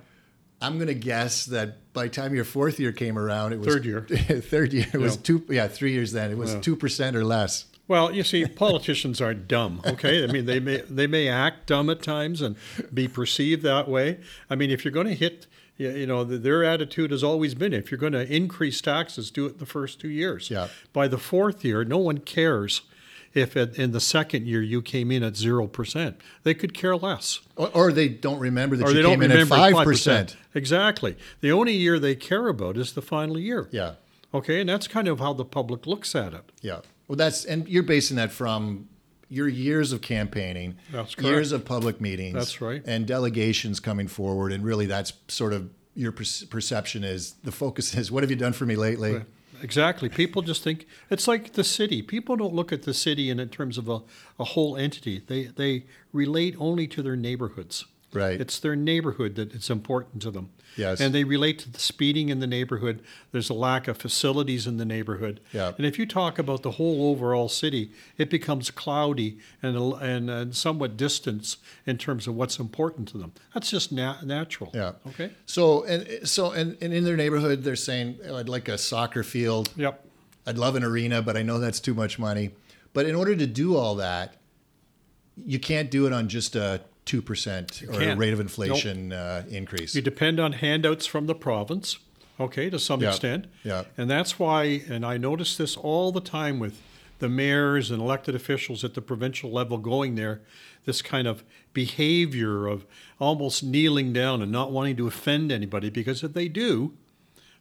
I'm 0.59 0.75
going 0.77 0.87
to 0.87 0.95
guess 0.95 1.45
that 1.45 1.93
by 1.93 2.03
the 2.05 2.09
time 2.09 2.33
your 2.33 2.43
fourth 2.45 2.79
year 2.79 2.91
came 2.91 3.17
around, 3.19 3.53
it 3.53 3.59
was 3.59 3.67
Third 3.67 3.85
year. 3.85 4.01
third 4.09 4.73
year 4.73 4.87
it 4.93 4.97
was 4.99 5.15
two. 5.17 5.45
Yeah, 5.49 5.67
three 5.67 5.91
years 5.91 6.11
then 6.13 6.31
it 6.31 6.37
was 6.37 6.53
Yeah. 6.53 6.61
two 6.61 6.75
percent 6.75 7.15
or 7.15 7.23
less. 7.23 7.65
Well, 7.87 8.13
you 8.13 8.23
see, 8.23 8.45
politicians 8.45 9.21
aren't 9.21 9.47
dumb. 9.47 9.81
Okay, 9.85 10.23
I 10.23 10.27
mean 10.27 10.45
they 10.45 10.59
may 10.59 10.81
they 10.89 11.07
may 11.07 11.27
act 11.29 11.67
dumb 11.67 11.89
at 11.89 12.01
times 12.01 12.41
and 12.41 12.55
be 12.93 13.07
perceived 13.07 13.63
that 13.63 13.87
way. 13.87 14.19
I 14.49 14.55
mean, 14.55 14.71
if 14.71 14.83
you're 14.83 14.91
going 14.91 15.07
to 15.07 15.15
hit, 15.15 15.47
you 15.77 16.05
know, 16.05 16.23
their 16.23 16.63
attitude 16.63 17.11
has 17.11 17.23
always 17.23 17.53
been 17.55 17.73
if 17.73 17.89
you're 17.89 17.99
going 17.99 18.13
to 18.13 18.29
increase 18.33 18.81
taxes, 18.81 19.31
do 19.31 19.45
it 19.45 19.59
the 19.59 19.65
first 19.65 20.01
two 20.01 20.09
years. 20.09 20.49
Yeah. 20.51 20.67
By 20.91 21.07
the 21.07 21.17
fourth 21.17 21.63
year, 21.63 21.85
no 21.85 21.97
one 21.97 22.17
cares 22.19 22.81
if 23.33 23.55
it, 23.55 23.77
in 23.77 23.91
the 23.91 23.99
second 24.01 24.47
year 24.47 24.61
you 24.61 24.81
came 24.81 25.11
in 25.11 25.23
at 25.23 25.37
zero 25.37 25.67
percent. 25.67 26.19
They 26.43 26.53
could 26.53 26.73
care 26.73 26.95
less. 26.97 27.39
Or, 27.55 27.69
or 27.73 27.91
they 27.93 28.09
don't 28.09 28.39
remember 28.39 28.75
that 28.77 28.87
Or 28.87 28.91
you 28.91 29.03
came 29.03 29.21
in 29.21 29.31
at 29.31 29.47
five 29.47 29.75
percent. 29.85 30.35
Exactly. 30.53 31.15
The 31.41 31.51
only 31.51 31.73
year 31.73 31.99
they 31.99 32.15
care 32.15 32.47
about 32.47 32.75
is 32.77 32.93
the 32.93 33.01
final 33.01 33.39
year. 33.39 33.69
Yeah, 33.71 33.93
Okay, 34.33 34.59
and 34.59 34.67
that's 34.69 34.87
kind 34.89 35.07
of 35.07 35.19
how 35.19 35.31
the 35.33 35.45
public 35.45 35.87
looks 35.87 36.15
at 36.15 36.33
it. 36.33 36.51
yeah. 36.61 36.79
Well, 37.07 37.15
that's 37.15 37.45
and 37.45 37.67
you're 37.67 37.83
basing 37.83 38.17
that 38.17 38.31
from 38.31 38.89
your 39.29 39.47
years 39.47 39.91
of 39.91 40.01
campaigning, 40.01 40.77
years 41.19 41.51
of 41.51 41.65
public 41.65 41.99
meetings. 41.99 42.33
That's 42.33 42.61
right. 42.61 42.81
And 42.85 43.05
delegations 43.05 43.79
coming 43.79 44.07
forward, 44.07 44.51
and 44.51 44.63
really, 44.63 44.85
that's 44.85 45.13
sort 45.27 45.53
of 45.53 45.69
your 45.95 46.11
per- 46.11 46.23
perception 46.49 47.03
is 47.03 47.33
the 47.43 47.51
focus 47.51 47.95
is 47.95 48.11
what 48.11 48.23
have 48.23 48.29
you 48.29 48.35
done 48.37 48.53
for 48.53 48.65
me 48.65 48.75
lately? 48.75 49.21
Exactly. 49.61 50.07
People 50.07 50.43
just 50.43 50.63
think 50.63 50.85
it's 51.09 51.27
like 51.27 51.53
the 51.53 51.63
city. 51.63 52.01
People 52.03 52.35
don't 52.35 52.53
look 52.53 52.71
at 52.71 52.83
the 52.83 52.93
city 52.93 53.31
in, 53.31 53.39
in 53.39 53.49
terms 53.49 53.77
of 53.77 53.89
a, 53.89 54.01
a 54.39 54.43
whole 54.43 54.77
entity. 54.77 55.23
They 55.25 55.45
they 55.45 55.85
relate 56.13 56.55
only 56.59 56.87
to 56.87 57.01
their 57.01 57.15
neighborhoods. 57.15 57.85
Right. 58.13 58.39
It's 58.39 58.59
their 58.59 58.75
neighborhood 58.75 59.35
that 59.35 59.53
it's 59.53 59.69
important 59.69 60.21
to 60.21 60.31
them. 60.31 60.51
Yes. 60.77 61.01
And 61.01 61.13
they 61.13 61.23
relate 61.23 61.59
to 61.59 61.69
the 61.69 61.79
speeding 61.79 62.29
in 62.29 62.39
the 62.39 62.47
neighborhood. 62.47 63.01
There's 63.31 63.49
a 63.49 63.53
lack 63.53 63.87
of 63.87 63.97
facilities 63.97 64.67
in 64.67 64.77
the 64.77 64.85
neighborhood. 64.85 65.39
Yeah. 65.51 65.73
And 65.77 65.85
if 65.85 65.97
you 65.99 66.05
talk 66.05 66.39
about 66.39 66.63
the 66.63 66.71
whole 66.71 67.09
overall 67.09 67.49
city, 67.49 67.91
it 68.17 68.29
becomes 68.29 68.71
cloudy 68.71 69.39
and 69.61 69.75
and, 69.77 70.29
and 70.29 70.55
somewhat 70.55 70.95
distant 70.97 71.57
in 71.85 71.97
terms 71.97 72.27
of 72.27 72.35
what's 72.35 72.59
important 72.59 73.07
to 73.09 73.17
them. 73.17 73.33
That's 73.53 73.69
just 73.69 73.91
na- 73.91 74.21
natural. 74.23 74.71
Yeah. 74.73 74.93
Okay. 75.07 75.31
So 75.45 75.83
and 75.83 76.27
so 76.27 76.51
and, 76.51 76.77
and 76.81 76.93
in 76.93 77.03
their 77.03 77.17
neighborhood, 77.17 77.63
they're 77.63 77.75
saying 77.75 78.19
oh, 78.27 78.37
I'd 78.37 78.49
like 78.49 78.67
a 78.67 78.77
soccer 78.77 79.23
field. 79.23 79.69
Yep. 79.75 80.03
I'd 80.45 80.57
love 80.57 80.75
an 80.75 80.83
arena, 80.83 81.21
but 81.21 81.35
I 81.35 81.41
know 81.41 81.59
that's 81.59 81.79
too 81.79 81.93
much 81.93 82.17
money. 82.17 82.51
But 82.93 83.05
in 83.05 83.15
order 83.15 83.35
to 83.35 83.45
do 83.45 83.75
all 83.75 83.95
that, 83.95 84.35
you 85.35 85.59
can't 85.59 85.91
do 85.91 86.07
it 86.07 86.13
on 86.13 86.29
just 86.29 86.55
a 86.55 86.81
two 87.07 87.21
percent 87.23 87.81
or 87.91 87.99
a 88.01 88.15
rate 88.15 88.33
of 88.33 88.39
inflation 88.39 89.11
uh, 89.13 89.43
increase. 89.49 89.95
You 89.95 90.01
depend 90.03 90.39
on 90.39 90.53
handouts 90.53 91.05
from 91.07 91.25
the 91.25 91.33
province, 91.33 91.97
okay, 92.39 92.69
to 92.69 92.77
some 92.77 93.01
Yeah. 93.01 93.09
extent. 93.09 93.47
Yeah. 93.63 93.85
And 93.97 94.07
that's 94.09 94.37
why, 94.37 94.83
and 94.89 95.03
I 95.03 95.17
notice 95.17 95.57
this 95.57 95.75
all 95.77 96.11
the 96.11 96.21
time 96.21 96.59
with 96.59 96.75
the 97.19 97.29
mayors 97.29 97.89
and 97.89 97.99
elected 97.99 98.35
officials 98.35 98.83
at 98.83 98.93
the 98.93 99.01
provincial 99.01 99.49
level 99.51 99.77
going 99.79 100.13
there, 100.15 100.41
this 100.85 101.01
kind 101.01 101.27
of 101.27 101.43
behavior 101.73 102.67
of 102.67 102.85
almost 103.19 103.63
kneeling 103.63 104.13
down 104.13 104.41
and 104.43 104.51
not 104.51 104.71
wanting 104.71 104.95
to 104.97 105.07
offend 105.07 105.51
anybody, 105.51 105.89
because 105.89 106.23
if 106.23 106.33
they 106.33 106.47
do, 106.47 106.93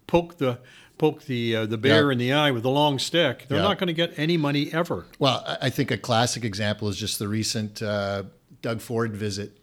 poke 0.06 0.36
the 0.38 0.58
poke 0.98 1.24
the 1.24 1.54
uh, 1.56 1.66
the 1.66 1.78
bear 1.78 2.06
Yeah. 2.06 2.12
in 2.12 2.18
the 2.18 2.32
eye 2.32 2.50
with 2.50 2.64
a 2.64 2.70
long 2.70 2.98
stick, 2.98 3.46
they're 3.48 3.58
Yeah. 3.58 3.64
not 3.64 3.78
going 3.78 3.88
to 3.88 3.92
get 3.94 4.12
any 4.18 4.36
money 4.36 4.70
ever. 4.72 5.06
Well, 5.18 5.44
I- 5.46 5.66
I 5.66 5.70
think 5.70 5.90
a 5.90 5.98
classic 5.98 6.44
example 6.44 6.88
is 6.88 6.96
just 6.96 7.18
the 7.18 7.28
recent 7.28 7.82
uh, 7.82 8.24
Doug 8.62 8.80
Ford 8.80 9.14
visit 9.16 9.58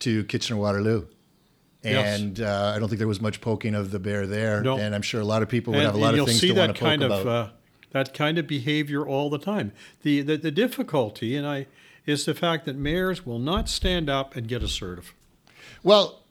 to 0.00 0.24
Kitchener 0.24 0.58
Waterloo. 0.58 1.06
Yes. 1.82 2.20
And 2.20 2.40
uh, 2.40 2.72
I 2.74 2.78
don't 2.78 2.88
think 2.88 2.98
there 2.98 3.06
was 3.08 3.20
much 3.20 3.40
poking 3.40 3.74
of 3.74 3.90
the 3.92 3.98
bear 4.00 4.26
there. 4.26 4.60
No. 4.62 4.76
And 4.76 4.94
I'm 4.94 5.02
sure 5.02 5.20
a 5.20 5.24
lot 5.24 5.42
of 5.42 5.48
people 5.48 5.72
would 5.72 5.78
And 5.78 5.86
have 5.86 5.94
a 5.94 5.98
lot 5.98 6.18
of 6.18 6.26
things 6.26 6.40
see 6.40 6.48
to 6.48 6.54
want 6.54 6.74
to 6.74 6.80
poke 6.80 6.88
kind 6.88 7.02
about. 7.02 7.20
of 7.20 7.26
uh, 7.28 7.48
that 7.92 8.12
kind 8.12 8.38
of 8.38 8.46
behavior 8.48 9.06
all 9.06 9.30
the 9.30 9.38
time. 9.38 9.72
The, 10.02 10.20
the 10.22 10.36
the 10.36 10.50
difficulty, 10.50 11.36
and 11.36 11.46
I, 11.46 11.66
is 12.04 12.24
the 12.24 12.34
fact 12.34 12.64
that 12.66 12.76
mayors 12.76 13.24
will 13.24 13.38
not 13.38 13.68
stand 13.68 14.10
up 14.10 14.34
and 14.36 14.48
get 14.48 14.62
assertive. 14.62 15.14
well, 15.82 16.22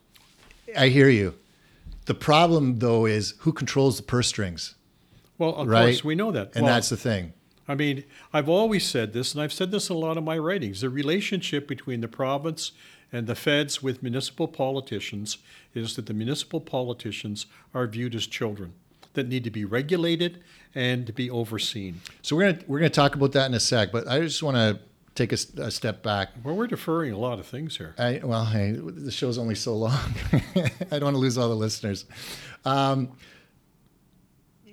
I 0.78 0.90
hear 0.90 1.10
you. 1.10 1.36
The 2.06 2.14
problem, 2.16 2.80
though, 2.80 3.06
is 3.06 3.34
who 3.40 3.52
controls 3.54 3.98
the 3.98 4.04
purse 4.04 4.28
strings, 4.28 4.76
Well, 5.38 5.56
of 5.56 5.68
right? 5.68 5.86
course 5.86 6.04
we 6.04 6.16
know 6.16 6.32
that. 6.32 6.52
And 6.56 6.66
Well, 6.66 6.74
that's 6.74 6.90
the 6.90 6.98
thing. 6.98 7.34
I 7.68 7.76
mean, 7.76 8.04
I've 8.32 8.50
always 8.50 8.86
said 8.86 9.14
this, 9.14 9.34
and 9.34 9.42
I've 9.42 9.54
said 9.54 9.72
this 9.72 9.90
in 9.90 9.96
a 9.96 10.00
lot 10.00 10.18
of 10.18 10.24
my 10.24 10.38
writings. 10.38 10.82
The 10.82 10.90
relationship 10.90 11.68
between 11.68 12.02
the 12.02 12.08
province 12.08 12.72
and 13.12 13.28
the 13.28 13.36
feds 13.36 13.82
with 13.82 14.04
municipal 14.04 14.48
politicians 14.48 15.38
is 15.74 15.96
that 15.96 16.06
the 16.06 16.14
municipal 16.14 16.62
politicians 16.62 17.46
are 17.74 17.88
viewed 17.88 18.14
as 18.14 18.28
children 18.28 18.74
that 19.14 19.28
need 19.28 19.44
to 19.46 19.52
be 19.52 19.66
regulated 19.66 20.44
and 20.76 21.08
to 21.08 21.14
be 21.14 21.30
overseen. 21.30 22.02
So 22.22 22.36
we're 22.36 22.52
gonna 22.52 22.64
we're 22.68 22.80
gonna 22.80 22.90
talk 22.90 23.16
about 23.16 23.32
that 23.32 23.48
in 23.48 23.54
a 23.54 23.60
sec, 23.60 23.92
but 23.92 24.08
I 24.08 24.20
just 24.20 24.44
want 24.44 24.58
to 24.58 24.80
take 25.16 25.32
a 25.32 25.38
step 25.72 26.04
back. 26.04 26.30
Well, 26.44 26.56
we're 26.56 26.68
deferring 26.68 27.14
a 27.14 27.18
lot 27.18 27.40
of 27.40 27.46
things 27.46 27.78
here. 27.78 27.96
I, 27.98 28.20
well, 28.22 28.46
hey, 28.46 28.72
the 28.72 29.12
show's 29.12 29.38
only 29.38 29.56
so 29.56 29.74
long. 29.74 30.14
I 30.34 30.70
don't 30.92 31.04
want 31.04 31.16
to 31.16 31.20
lose 31.20 31.38
all 31.38 31.48
the 31.48 31.56
listeners. 31.56 32.04
Um, 32.66 33.14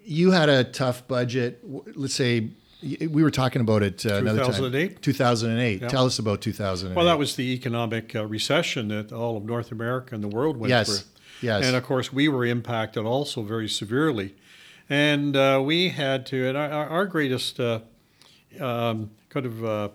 you 0.05 0.33
had 0.33 0.48
a 0.48 0.64
tough 0.64 1.07
budget. 1.07 1.61
Let's 1.96 2.14
say 2.14 2.50
we 2.83 3.23
were 3.23 3.31
talking 3.31 3.61
about 3.62 3.83
it 3.83 4.05
uh, 4.05 4.16
another 4.16 4.40
time. 4.40 4.49
2008? 4.55 5.03
2008. 5.03 5.83
Yeah. 5.83 5.88
Tell 5.88 6.05
us 6.07 6.18
about 6.18 6.40
2008. 6.40 6.97
Well, 6.97 7.07
that 7.07 7.18
was 7.18 7.37
the 7.37 7.53
economic 7.53 8.14
uh, 8.16 8.27
recession 8.27 8.88
that 8.88 9.12
all 9.12 9.37
of 9.37 9.45
North 9.45 9.71
America 9.73 10.14
and 10.14 10.23
the 10.23 10.29
world 10.29 10.57
went 10.57 10.71
Yes. 10.71 10.88
through. 10.88 11.09
Yes. 11.49 11.64
And 11.64 11.77
of 11.77 11.83
course, 11.85 12.12
we 12.12 12.29
were 12.29 12.45
impacted 12.45 13.05
also 13.05 13.42
very 13.42 13.68
severely. 13.68 14.35
And 14.90 15.37
uh, 15.37 15.62
we 15.64 15.90
had 15.90 16.27
to, 16.27 16.49
and 16.49 16.57
our, 16.59 16.71
our 16.88 17.07
greatest 17.07 17.59
uh, 17.61 17.81
um, 18.61 19.11
kind 19.29 19.47
of 19.47 19.64
uh, 19.64 19.88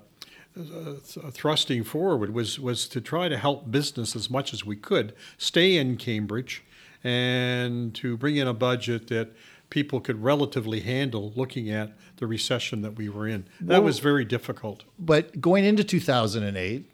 thrusting 1.31 1.83
forward 1.83 2.33
was, 2.33 2.59
was 2.59 2.87
to 2.89 3.01
try 3.01 3.27
to 3.29 3.37
help 3.37 3.69
business 3.69 4.15
as 4.15 4.29
much 4.29 4.53
as 4.53 4.65
we 4.65 4.75
could 4.75 5.13
stay 5.37 5.77
in 5.77 5.97
Cambridge 5.97 6.63
and 7.03 7.93
to 7.95 8.17
bring 8.17 8.37
in 8.37 8.47
a 8.47 8.53
budget 8.53 9.07
that 9.07 9.29
people 9.69 9.99
could 9.99 10.23
relatively 10.23 10.79
handle 10.79 11.33
looking 11.35 11.69
at 11.69 11.91
the 12.17 12.27
recession 12.27 12.81
that 12.81 12.95
we 12.95 13.09
were 13.09 13.27
in. 13.27 13.45
That 13.59 13.75
Well- 13.79 13.83
was 13.83 13.99
very 13.99 14.25
difficult. 14.25 14.83
but 14.97 15.41
going 15.41 15.65
into 15.65 15.83
2008, 15.83 16.85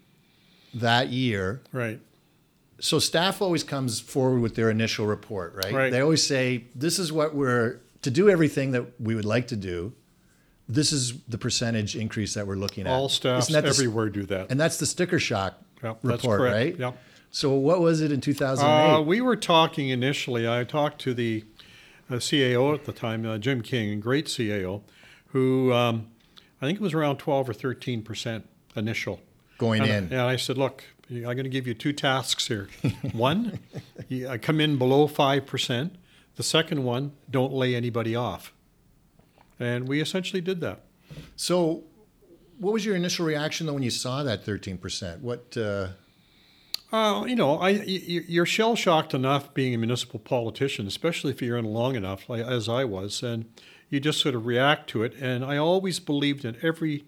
that 0.73 1.09
year, 1.09 1.61
Right. 1.71 1.99
so 2.79 2.97
staff 2.99 3.41
always 3.41 3.63
comes 3.63 3.99
forward 3.99 4.39
with 4.41 4.55
their 4.55 4.69
initial 4.69 5.05
report, 5.05 5.53
right? 5.55 5.73
Right. 5.73 5.91
They 5.91 6.01
always 6.01 6.23
say, 6.25 6.65
"This 6.75 6.97
is 6.99 7.11
what 7.11 7.35
we're 7.35 7.79
to 8.01 8.09
do 8.11 8.29
everything 8.29 8.71
that 8.71 8.99
we 8.99 9.15
would 9.15 9.23
like 9.25 9.47
to 9.47 9.55
do. 9.55 9.93
This 10.67 10.91
is 10.91 11.13
the 11.27 11.37
percentage 11.37 11.95
increase 11.95 12.33
that 12.33 12.47
we're 12.47 12.55
looking 12.55 12.87
at." 12.87 12.91
All 12.91 13.07
staffs 13.07 13.47
the 13.47 13.57
everywhere 13.63 14.09
do 14.09 14.23
that. 14.25 14.47
And 14.49 14.59
that's 14.59 14.77
the 14.77 14.85
sticker 14.87 15.19
shock 15.19 15.61
report, 16.01 16.41
right? 16.41 16.77
Yep. 16.77 16.97
So 17.29 17.51
what 17.51 17.81
was 17.81 18.01
it 18.01 18.11
in 18.11 18.19
2008? 18.21 18.95
Uh, 18.97 19.01
we 19.01 19.21
were 19.21 19.35
talking 19.35 19.89
initially. 19.89 20.47
I 20.47 20.63
talked 20.63 21.01
to 21.01 21.13
the 21.13 21.43
uh, 22.09 22.15
CAO 22.15 22.73
at 22.73 22.85
the 22.85 22.91
time, 22.93 23.25
uh, 23.25 23.37
Jim 23.37 23.61
King, 23.61 23.91
a 23.91 23.95
great 23.95 24.25
CAO, 24.25 24.81
who 25.27 25.71
um, 25.73 26.07
I 26.61 26.65
think 26.65 26.79
it 26.79 26.81
was 26.81 26.93
around 26.93 27.17
12 27.17 27.49
or 27.49 27.53
13 27.53 28.01
percent 28.03 28.47
initial. 28.75 29.19
going 29.57 29.81
And, 29.81 30.11
in. 30.11 30.19
and 30.19 30.21
I 30.21 30.35
said, 30.35 30.57
look, 30.57 30.83
I'm 31.09 31.21
going 31.23 31.43
to 31.43 31.49
give 31.49 31.67
you 31.67 31.73
two 31.73 31.93
tasks 31.93 32.47
here. 32.47 32.69
one, 33.11 33.59
you, 34.07 34.27
uh, 34.27 34.37
come 34.41 34.59
in 34.59 34.77
below 34.77 35.07
five 35.07 35.45
percent. 35.45 35.95
The 36.35 36.43
second 36.43 36.83
one, 36.83 37.11
don't 37.29 37.53
lay 37.53 37.75
anybody 37.75 38.15
off. 38.15 38.53
And 39.59 39.87
we 39.87 40.01
essentially 40.01 40.41
did 40.41 40.61
that. 40.61 40.81
So 41.35 41.83
what 42.57 42.73
was 42.73 42.85
your 42.85 42.95
initial 42.95 43.25
reaction 43.25 43.67
though 43.67 43.73
when 43.73 43.83
you 43.83 43.91
saw 43.91 44.23
that 44.23 44.43
13%? 44.43 45.19
What 45.21 45.55
uh, 45.55 45.89
Uh, 46.93 47.25
you 47.25 47.35
know, 47.35 47.57
I, 47.57 47.69
you're 47.69 48.45
shell 48.45 48.75
shocked 48.75 49.15
enough 49.15 49.51
being 49.55 49.73
a 49.73 49.79
municipal 49.79 50.19
politician, 50.19 50.85
especially 50.85 51.31
if 51.31 51.41
you're 51.41 51.57
in 51.57 51.65
long 51.65 51.95
enough, 51.95 52.29
like, 52.29 52.45
as 52.45 52.69
I 52.69 52.85
was, 52.85 53.23
and 53.23 53.45
you 53.89 53.99
just 53.99 54.21
sort 54.21 54.35
of 54.35 54.45
react 54.45 54.91
to 54.91 55.01
it. 55.01 55.15
And 55.19 55.43
I 55.43 55.57
always 55.57 55.99
believed 55.99 56.45
in 56.45 56.55
every 56.61 57.05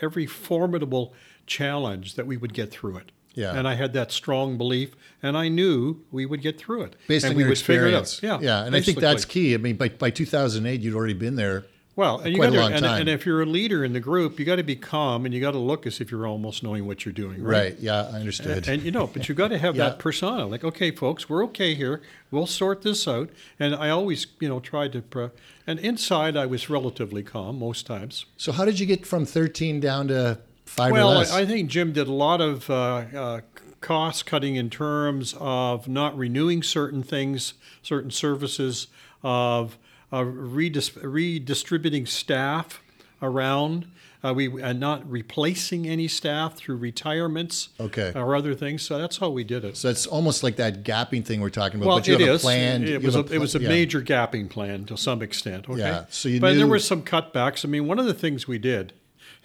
every 0.00 0.26
formidable 0.26 1.12
challenge 1.46 2.14
that 2.14 2.26
we 2.26 2.36
would 2.36 2.54
get 2.54 2.70
through 2.70 2.98
it. 2.98 3.10
Yeah. 3.34 3.52
And 3.52 3.66
I 3.66 3.74
had 3.74 3.92
that 3.94 4.12
strong 4.12 4.56
belief, 4.56 4.94
and 5.22 5.36
I 5.36 5.48
knew 5.48 6.04
we 6.12 6.24
would 6.24 6.40
get 6.40 6.56
through 6.58 6.82
it. 6.82 6.96
based 7.08 7.24
and 7.24 7.32
on 7.32 7.36
we 7.36 7.42
your 7.42 7.50
would 7.50 7.58
figure 7.58 7.86
it 7.86 7.94
out. 7.94 8.02
experience? 8.02 8.42
Yeah, 8.42 8.60
Yeah, 8.60 8.64
and 8.64 8.76
I 8.76 8.80
think 8.80 9.00
that's 9.00 9.24
key. 9.24 9.54
I 9.54 9.56
mean 9.56 9.76
by 9.76 9.88
by 9.88 10.10
2008 10.10 10.80
you'd 10.82 10.94
already 10.94 11.14
been 11.14 11.34
there. 11.34 11.64
Well, 11.96 12.18
and 12.18 12.32
you 12.34 12.36
quite 12.38 12.50
a 12.50 12.52
got 12.52 12.56
to, 12.56 12.60
long 12.62 12.72
and, 12.74 12.84
time. 12.84 13.00
and 13.00 13.08
if 13.08 13.24
you're 13.24 13.40
a 13.40 13.46
leader 13.46 13.82
in 13.82 13.94
the 13.94 14.00
group, 14.00 14.38
you 14.38 14.44
got 14.44 14.56
to 14.56 14.62
be 14.62 14.76
calm, 14.76 15.24
and 15.24 15.32
you 15.32 15.40
got 15.40 15.52
to 15.52 15.58
look 15.58 15.86
as 15.86 15.98
if 15.98 16.10
you're 16.10 16.26
almost 16.26 16.62
knowing 16.62 16.86
what 16.86 17.06
you're 17.06 17.12
doing. 17.14 17.42
Right. 17.42 17.56
Right. 17.72 17.78
Yeah, 17.80 18.02
I 18.12 18.20
understood. 18.20 18.68
And 18.68 18.82
you 18.82 18.90
know, 18.90 19.06
but 19.06 19.28
you 19.30 19.34
got 19.34 19.48
to 19.48 19.56
have 19.58 19.74
Yeah. 19.76 19.88
that 19.88 19.98
persona. 19.98 20.46
Like, 20.46 20.62
okay, 20.62 20.90
folks, 20.90 21.28
we're 21.30 21.42
okay 21.44 21.74
here. 21.74 22.02
We'll 22.30 22.46
sort 22.46 22.82
this 22.82 23.08
out. 23.08 23.30
And 23.58 23.74
I 23.74 23.88
always, 23.88 24.26
you 24.40 24.48
know, 24.48 24.60
tried 24.60 24.92
to. 24.92 25.00
Pro- 25.00 25.30
and 25.66 25.78
inside, 25.78 26.36
I 26.36 26.44
was 26.44 26.68
relatively 26.68 27.22
calm 27.22 27.58
most 27.58 27.86
times. 27.86 28.26
so 28.36 28.52
how 28.52 28.66
did 28.66 28.78
you 28.78 28.84
get 28.86 29.06
from 29.06 29.24
13 29.24 29.80
down 29.80 30.08
to 30.08 30.38
5 30.66 30.92
or 30.92 31.04
less? 31.04 31.32
I, 31.32 31.40
I 31.40 31.46
think 31.46 31.70
Jim 31.70 31.92
did 31.92 32.08
a 32.08 32.12
lot 32.12 32.42
of 32.42 32.68
uh, 32.68 33.04
uh, 33.16 33.40
cost 33.80 34.26
cutting 34.26 34.56
in 34.56 34.68
terms 34.68 35.34
of 35.40 35.88
not 35.88 36.16
renewing 36.16 36.62
certain 36.62 37.02
things, 37.02 37.54
certain 37.82 38.10
services, 38.10 38.88
of 39.22 39.78
uh, 40.12 40.20
redis- 40.20 40.96
redistributing 41.02 42.06
staff 42.06 42.82
around. 43.22 43.86
Uh, 44.24 44.32
we 44.32 44.60
and 44.62 44.80
not 44.80 45.08
replacing 45.08 45.86
any 45.86 46.08
staff 46.08 46.56
through 46.56 46.76
retirements 46.76 47.68
Okay. 47.78 48.12
or 48.14 48.34
other 48.34 48.54
things. 48.54 48.82
So 48.82 48.98
that's 48.98 49.18
how 49.18 49.28
we 49.30 49.44
did 49.44 49.64
it. 49.64 49.76
so 49.76 49.88
it's 49.88 50.06
almost 50.06 50.42
like 50.42 50.56
that 50.56 50.82
gapping 50.82 51.24
thing 51.24 51.40
we're 51.40 51.50
talking 51.50 51.78
about. 51.78 51.86
Well, 51.86 51.98
but 51.98 52.08
you 52.08 52.14
it 52.14 52.20
have 52.22 52.30
is. 52.30 52.42
a 52.42 52.44
plan. 52.44 52.84
It 52.84 53.02
was 53.02 53.14
a, 53.14 53.18
have 53.18 53.32
it 53.32 53.38
was 53.38 53.54
a 53.54 53.60
yeah. 53.60 53.68
major 53.68 54.00
gapping 54.00 54.48
plan 54.48 54.84
to 54.86 54.96
some 54.96 55.22
extent. 55.22 55.68
Okay. 55.68 55.78
Yeah, 55.78 56.06
so 56.08 56.28
you 56.28 56.40
but 56.40 56.54
there 56.56 56.66
were 56.66 56.80
some 56.80 57.02
cutbacks. 57.02 57.64
I 57.64 57.68
mean, 57.68 57.86
one 57.86 57.98
of 58.00 58.06
the 58.06 58.14
things 58.14 58.48
we 58.48 58.58
did. 58.58 58.92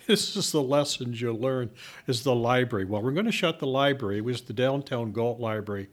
This 0.07 0.35
is 0.35 0.51
the 0.51 0.63
lessons 0.63 1.21
you'll 1.21 1.39
learn 1.39 1.69
is 2.07 2.23
the 2.23 2.33
library. 2.33 2.85
Well, 2.85 3.03
we're 3.03 3.11
going 3.11 3.27
to 3.27 3.31
shut 3.31 3.59
the 3.59 3.67
library. 3.67 4.17
It 4.17 4.23
was 4.25 4.41
the 4.41 4.51
downtown 4.51 5.11
Galt 5.11 5.39
Library. 5.39 5.89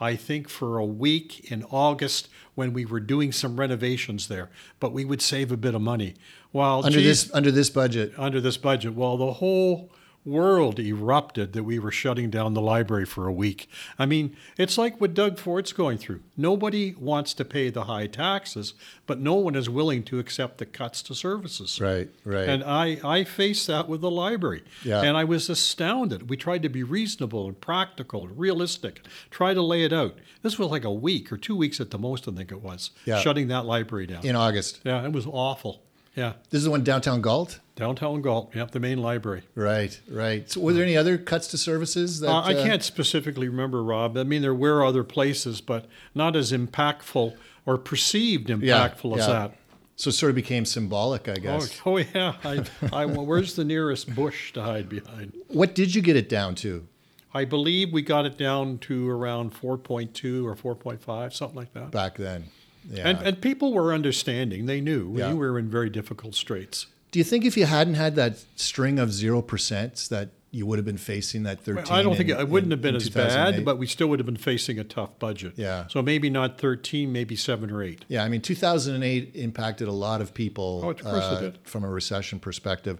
I 0.00 0.16
think 0.16 0.48
for 0.48 0.78
a 0.78 0.84
week 0.84 1.50
in 1.50 1.64
August 1.64 2.28
when 2.54 2.72
we 2.72 2.84
were 2.84 3.00
doing 3.00 3.32
some 3.32 3.58
renovations 3.58 4.28
there, 4.28 4.48
but 4.80 4.92
we 4.92 5.04
would 5.04 5.22
save 5.22 5.50
a 5.50 5.56
bit 5.56 5.74
of 5.74 5.80
money. 5.80 6.14
While 6.52 6.84
under 6.84 6.98
geez, 6.98 7.24
this 7.24 7.34
under 7.34 7.50
this 7.50 7.70
budget. 7.70 8.12
under 8.16 8.40
this 8.40 8.56
budget. 8.56 8.94
Well, 8.94 9.16
the 9.16 9.34
whole 9.34 9.90
world 10.24 10.78
erupted 10.78 11.52
that 11.54 11.62
we 11.64 11.78
were 11.78 11.90
shutting 11.90 12.28
down 12.28 12.52
the 12.54 12.60
library 12.60 13.06
for 13.06 13.26
a 13.26 13.32
week. 13.32 13.68
I 13.98 14.04
mean, 14.04 14.36
it's 14.58 14.76
like 14.76 15.00
what 15.00 15.14
Doug 15.14 15.38
Ford's 15.38 15.72
going 15.72 15.96
through. 15.98 16.20
Nobody 16.36 16.94
wants 16.98 17.32
to 17.34 17.44
pay 17.44 17.70
the 17.70 17.84
high 17.84 18.06
taxes, 18.08 18.74
but 19.06 19.18
no 19.20 19.34
one 19.34 19.54
is 19.54 19.70
willing 19.70 20.02
to 20.04 20.18
accept 20.18 20.58
the 20.58 20.66
cuts 20.66 21.02
to 21.04 21.14
services. 21.14 21.80
Right, 21.80 22.10
right. 22.24 22.48
And 22.48 22.62
I, 22.62 22.98
I 23.02 23.24
faced 23.24 23.66
that 23.68 23.88
with 23.88 24.00
the 24.02 24.10
library. 24.10 24.64
Yeah. 24.84 25.00
And 25.02 25.16
I 25.16 25.24
was 25.24 25.48
astounded. 25.48 26.28
We 26.28 26.36
tried 26.36 26.62
to 26.62 26.68
be 26.68 26.82
reasonable 26.82 27.46
and 27.46 27.58
practical 27.60 28.26
and 28.26 28.38
realistic, 28.38 29.00
try 29.30 29.54
to 29.54 29.62
lay 29.62 29.84
it 29.84 29.92
out. 29.92 30.18
This 30.42 30.58
was 30.58 30.68
like 30.68 30.84
a 30.84 30.92
week 30.92 31.32
or 31.32 31.36
two 31.38 31.56
weeks 31.56 31.80
at 31.80 31.90
the 31.90 31.98
most, 31.98 32.28
I 32.28 32.32
think 32.32 32.52
it 32.52 32.60
was, 32.62 32.90
Yeah. 33.06 33.18
shutting 33.20 33.48
that 33.48 33.64
library 33.64 34.06
down. 34.06 34.24
in 34.26 34.36
August. 34.36 34.80
Yeah, 34.84 35.04
it 35.04 35.12
was 35.12 35.26
awful. 35.26 35.82
Yeah. 36.18 36.32
This 36.50 36.58
is 36.58 36.64
the 36.64 36.70
one 36.72 36.82
downtown 36.82 37.20
Galt. 37.20 37.60
Downtown 37.76 38.22
Galt, 38.22 38.52
yep, 38.52 38.72
the 38.72 38.80
main 38.80 38.98
library. 38.98 39.44
Right, 39.54 40.00
right. 40.10 40.50
So 40.50 40.60
were 40.60 40.72
there 40.72 40.82
any 40.82 40.96
other 40.96 41.16
cuts 41.16 41.46
to 41.48 41.58
services 41.58 42.18
that 42.18 42.28
Uh, 42.28 42.40
I 42.40 42.54
uh, 42.54 42.64
can't 42.64 42.82
specifically 42.82 43.48
remember, 43.48 43.84
Rob. 43.84 44.18
I 44.18 44.24
mean, 44.24 44.42
there 44.42 44.54
were 44.54 44.84
other 44.84 45.04
places, 45.04 45.60
but 45.60 45.86
not 46.16 46.34
as 46.34 46.50
impactful 46.50 47.36
or 47.64 47.78
perceived 47.78 48.48
impactful 48.48 49.16
as 49.16 49.28
yeah. 49.28 49.32
that. 49.32 49.56
So 49.94 50.08
it 50.10 50.14
sort 50.14 50.30
of 50.30 50.36
became 50.36 50.64
symbolic, 50.64 51.28
I 51.28 51.32
Oh, 51.32 51.34
guess. 51.36 51.80
oh 51.86 51.98
yeah. 51.98 52.34
I, 52.42 52.64
I, 52.92 53.06
where's 53.06 53.54
the 53.54 53.64
nearest 53.64 54.12
bush 54.12 54.52
to 54.54 54.62
hide 54.62 54.88
behind? 54.88 55.34
What 55.46 55.76
did 55.76 55.94
you 55.94 56.02
get 56.02 56.16
it 56.16 56.28
down 56.28 56.56
to? 56.56 56.88
I 57.32 57.44
believe 57.44 57.92
we 57.92 58.02
got 58.02 58.26
it 58.26 58.36
down 58.36 58.78
to 58.78 59.08
around 59.08 59.54
4.2 59.54 60.44
or 60.44 60.56
4.5, 60.56 61.32
something 61.32 61.56
like 61.56 61.72
that. 61.74 61.92
back 61.92 62.16
then? 62.16 62.46
Yeah. 62.90 63.08
And, 63.08 63.18
and 63.18 63.40
people 63.40 63.72
were 63.72 63.92
understanding. 63.92 64.66
They 64.66 64.80
knew 64.80 65.14
Yeah. 65.16 65.28
we 65.32 65.38
were 65.38 65.58
in 65.58 65.68
very 65.68 65.90
difficult 65.90 66.34
straits. 66.34 66.86
Do 67.10 67.18
you 67.18 67.24
think 67.24 67.44
if 67.44 67.56
you 67.56 67.64
hadn't 67.66 67.94
had 67.94 68.16
that 68.16 68.38
string 68.56 68.98
of 68.98 69.12
zero 69.12 69.40
percents, 69.42 70.08
that 70.08 70.30
you 70.50 70.64
would 70.64 70.78
have 70.78 70.86
been 70.86 70.96
facing 70.96 71.42
that 71.42 71.60
13. 71.60 71.84
I 71.94 72.02
don't 72.02 72.16
think 72.16 72.30
in- 72.30 72.38
it 72.40 72.48
wouldn't 72.48 72.72
in- 72.72 72.78
have 72.78 72.82
been 72.82 72.96
as 72.96 73.10
bad, 73.10 73.64
but 73.66 73.76
we 73.78 73.86
still 73.86 74.06
would 74.08 74.18
have 74.18 74.24
been 74.26 74.36
facing 74.36 74.78
a 74.78 74.84
tough 74.84 75.18
budget. 75.18 75.52
Yeah. 75.56 75.86
So 75.88 76.00
maybe 76.00 76.30
not 76.30 76.58
13, 76.58 77.12
maybe 77.12 77.36
seven 77.36 77.70
or 77.70 77.82
eight. 77.82 78.06
Yeah, 78.08 78.24
I 78.24 78.30
mean, 78.30 78.40
2008 78.40 79.32
impacted 79.34 79.88
a 79.88 79.92
lot 79.92 80.22
of 80.22 80.32
people 80.32 80.80
Oh, 80.84 80.90
of 80.90 81.02
course 81.02 81.16
it 81.24 81.36
uh, 81.36 81.40
did. 81.40 81.58
from 81.64 81.84
a 81.84 81.88
recession 81.90 82.38
perspective. 82.40 82.98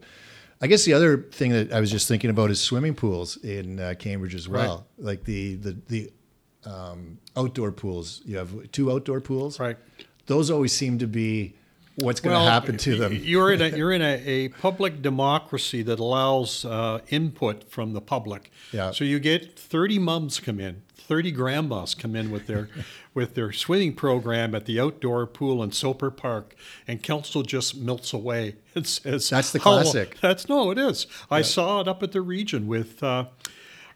I 0.60 0.66
guess 0.66 0.84
the 0.84 0.92
other 0.92 1.22
thing 1.22 1.52
that 1.52 1.72
I 1.72 1.80
was 1.80 1.90
just 1.90 2.06
thinking 2.08 2.28
about 2.30 2.50
is 2.50 2.60
swimming 2.60 2.94
pools 2.94 3.36
in 3.38 3.78
uh, 3.80 3.94
Cambridge 3.98 4.34
as 4.34 4.46
well. 4.48 4.86
Like 4.98 5.24
the 5.24 5.54
the 5.54 5.76
the 5.86 6.10
um, 6.64 7.18
outdoor 7.36 7.72
pools. 7.72 8.22
You 8.24 8.36
have 8.38 8.70
two 8.72 8.90
outdoor 8.90 9.20
pools. 9.20 9.58
Right. 9.58 9.76
Those 10.26 10.50
always 10.50 10.72
seem 10.72 10.98
to 10.98 11.06
be 11.06 11.54
what's 11.96 12.20
going 12.20 12.36
to 12.36 12.50
happen 12.50 12.76
to 12.76 12.96
them. 12.96 13.12
You're 13.12 13.52
in 13.52 13.62
a 13.62 13.68
you're 13.68 13.92
in 13.92 14.02
a, 14.02 14.14
a 14.26 14.48
public 14.48 15.02
democracy 15.02 15.82
that 15.82 15.98
allows 15.98 16.64
uh, 16.64 17.00
input 17.08 17.70
from 17.70 17.92
the 17.92 18.00
public. 18.00 18.50
Yeah. 18.72 18.90
So 18.90 19.04
you 19.04 19.18
get 19.18 19.58
30 19.58 19.98
mums 19.98 20.40
come 20.40 20.60
in, 20.60 20.82
30 20.94 21.32
grandmas 21.32 21.94
come 21.94 22.14
in 22.14 22.30
with 22.30 22.46
their 22.46 22.68
with 23.14 23.34
their 23.34 23.52
swimming 23.52 23.94
program 23.94 24.54
at 24.54 24.66
the 24.66 24.78
outdoor 24.78 25.26
pool 25.26 25.62
in 25.62 25.72
Soper 25.72 26.10
Park, 26.10 26.54
and 26.86 27.02
council 27.02 27.42
just 27.42 27.76
melts 27.76 28.12
away 28.12 28.56
and 28.74 28.86
says 28.86 29.30
That's 29.30 29.52
the 29.52 29.58
classic. 29.58 30.18
That's 30.20 30.48
no, 30.48 30.70
it 30.70 30.78
is. 30.78 31.06
I 31.30 31.42
saw 31.42 31.80
it 31.80 31.88
up 31.88 32.02
at 32.02 32.12
the 32.12 32.22
region 32.22 32.66
with. 32.66 33.02
Uh, 33.02 33.26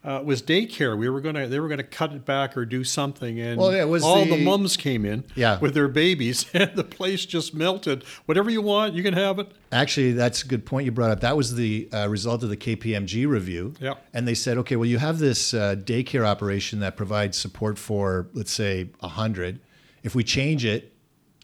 uh, 0.05 0.21
was 0.25 0.43
daycare. 0.43 0.99
We 0.99 1.09
were 1.09 1.21
gonna, 1.21 1.47
they 1.47 1.61
were 1.61 1.69
gonna 1.69 1.83
cut 1.85 2.13
it 2.13 2.25
back 2.25 2.57
or 2.57 2.65
do 2.65 2.83
something, 2.83 3.39
and 3.41 3.61
Well, 3.61 3.71
it 3.71 3.85
was 3.85 4.03
all 4.03 4.25
the, 4.25 4.37
the- 4.37 4.45
mums 4.45 4.77
came 4.77 5.05
in 5.05 5.23
Yeah. 5.37 5.59
with 5.61 5.75
their 5.75 5.87
babies, 5.89 6.47
and 6.55 6.75
the 6.75 6.83
place 6.85 7.25
just 7.25 7.55
melted. 7.55 8.05
Whatever 8.27 8.51
you 8.51 8.63
want, 8.63 8.95
you 8.95 9.03
can 9.03 9.15
have 9.15 9.39
it. 9.39 9.53
Actually, 9.71 10.13
that's 10.13 10.43
a 10.43 10.47
good 10.49 10.67
point 10.67 10.87
you 10.87 10.93
brought 10.93 11.11
up. 11.11 11.21
That 11.21 11.37
was 11.37 11.55
the 11.55 11.89
uh, 11.93 12.09
result 12.09 12.43
of 12.43 12.49
the 12.49 12.57
KPMG 12.57 13.29
review. 13.29 13.75
Yeah. 13.81 13.95
And 14.13 14.27
they 14.27 14.35
said, 14.35 14.59
okay, 14.59 14.75
well, 14.77 14.89
you 14.89 14.99
have 14.99 15.19
this 15.19 15.55
uh, 15.55 15.77
daycare 15.79 16.25
operation 16.27 16.81
that 16.81 16.97
provides 16.97 17.39
support 17.39 17.79
for, 17.79 18.27
let's 18.35 18.53
say, 18.53 18.91
100. 19.01 19.61
If 20.03 20.15
we 20.15 20.25
change 20.25 20.65
it 20.65 20.93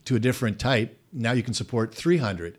to 0.06 0.16
a 0.16 0.18
different 0.18 0.58
type, 0.58 0.98
now 1.12 1.32
you 1.32 1.42
can 1.44 1.54
support 1.54 1.94
300. 1.94 2.58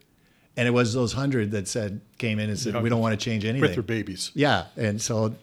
And 0.57 0.67
it 0.67 0.71
was 0.71 0.93
those 0.93 1.13
100 1.15 1.51
that 1.51 1.67
said, 1.67 2.01
came 2.17 2.39
in 2.39 2.49
and 2.49 2.57
said, 2.57 2.73
Yeah. 2.73 2.81
we 2.81 2.89
don't 2.89 2.99
want 3.01 3.19
to 3.19 3.23
change 3.23 3.43
anything. 3.45 3.61
with 3.61 3.73
their 3.73 3.83
babies. 3.83 4.31
yeah. 4.33 4.65
And 4.77 5.01
so 5.01 5.35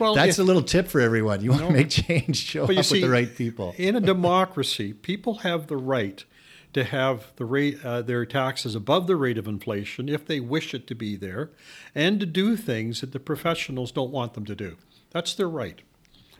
Well, 0.00 0.14
that's 0.14 0.38
if- 0.38 0.42
a 0.42 0.46
little 0.46 0.62
tip 0.62 0.88
for 0.88 1.00
everyone. 1.00 1.42
You 1.42 1.50
want 1.50 1.66
to 1.66 1.72
make 1.72 1.90
change, 1.90 2.36
show 2.46 2.64
up 2.64 2.70
you 2.70 2.76
with 2.76 2.90
the 2.90 3.08
right 3.08 3.34
people. 3.34 3.74
in 3.76 3.94
a 3.96 4.00
democracy, 4.00 4.92
people 4.92 5.36
have 5.36 5.66
the 5.66 5.76
right 5.76 6.24
to 6.72 6.84
have 6.84 7.32
the 7.36 7.44
rate 7.44 7.84
uh, 7.84 8.00
their 8.00 8.24
taxes 8.24 8.74
above 8.74 9.06
the 9.06 9.16
rate 9.16 9.36
of 9.38 9.46
inflation 9.48 10.08
if 10.08 10.24
they 10.24 10.38
wish 10.40 10.72
it 10.72 10.86
to 10.86 10.94
be 10.94 11.16
there, 11.16 11.50
and 11.94 12.20
to 12.20 12.26
do 12.26 12.56
things 12.56 13.00
that 13.00 13.12
the 13.12 13.20
professionals 13.20 13.90
don't 13.92 14.10
want 14.10 14.34
them 14.34 14.44
to 14.46 14.54
do. 14.54 14.76
That's 15.10 15.34
their 15.34 15.48
right. 15.48 15.80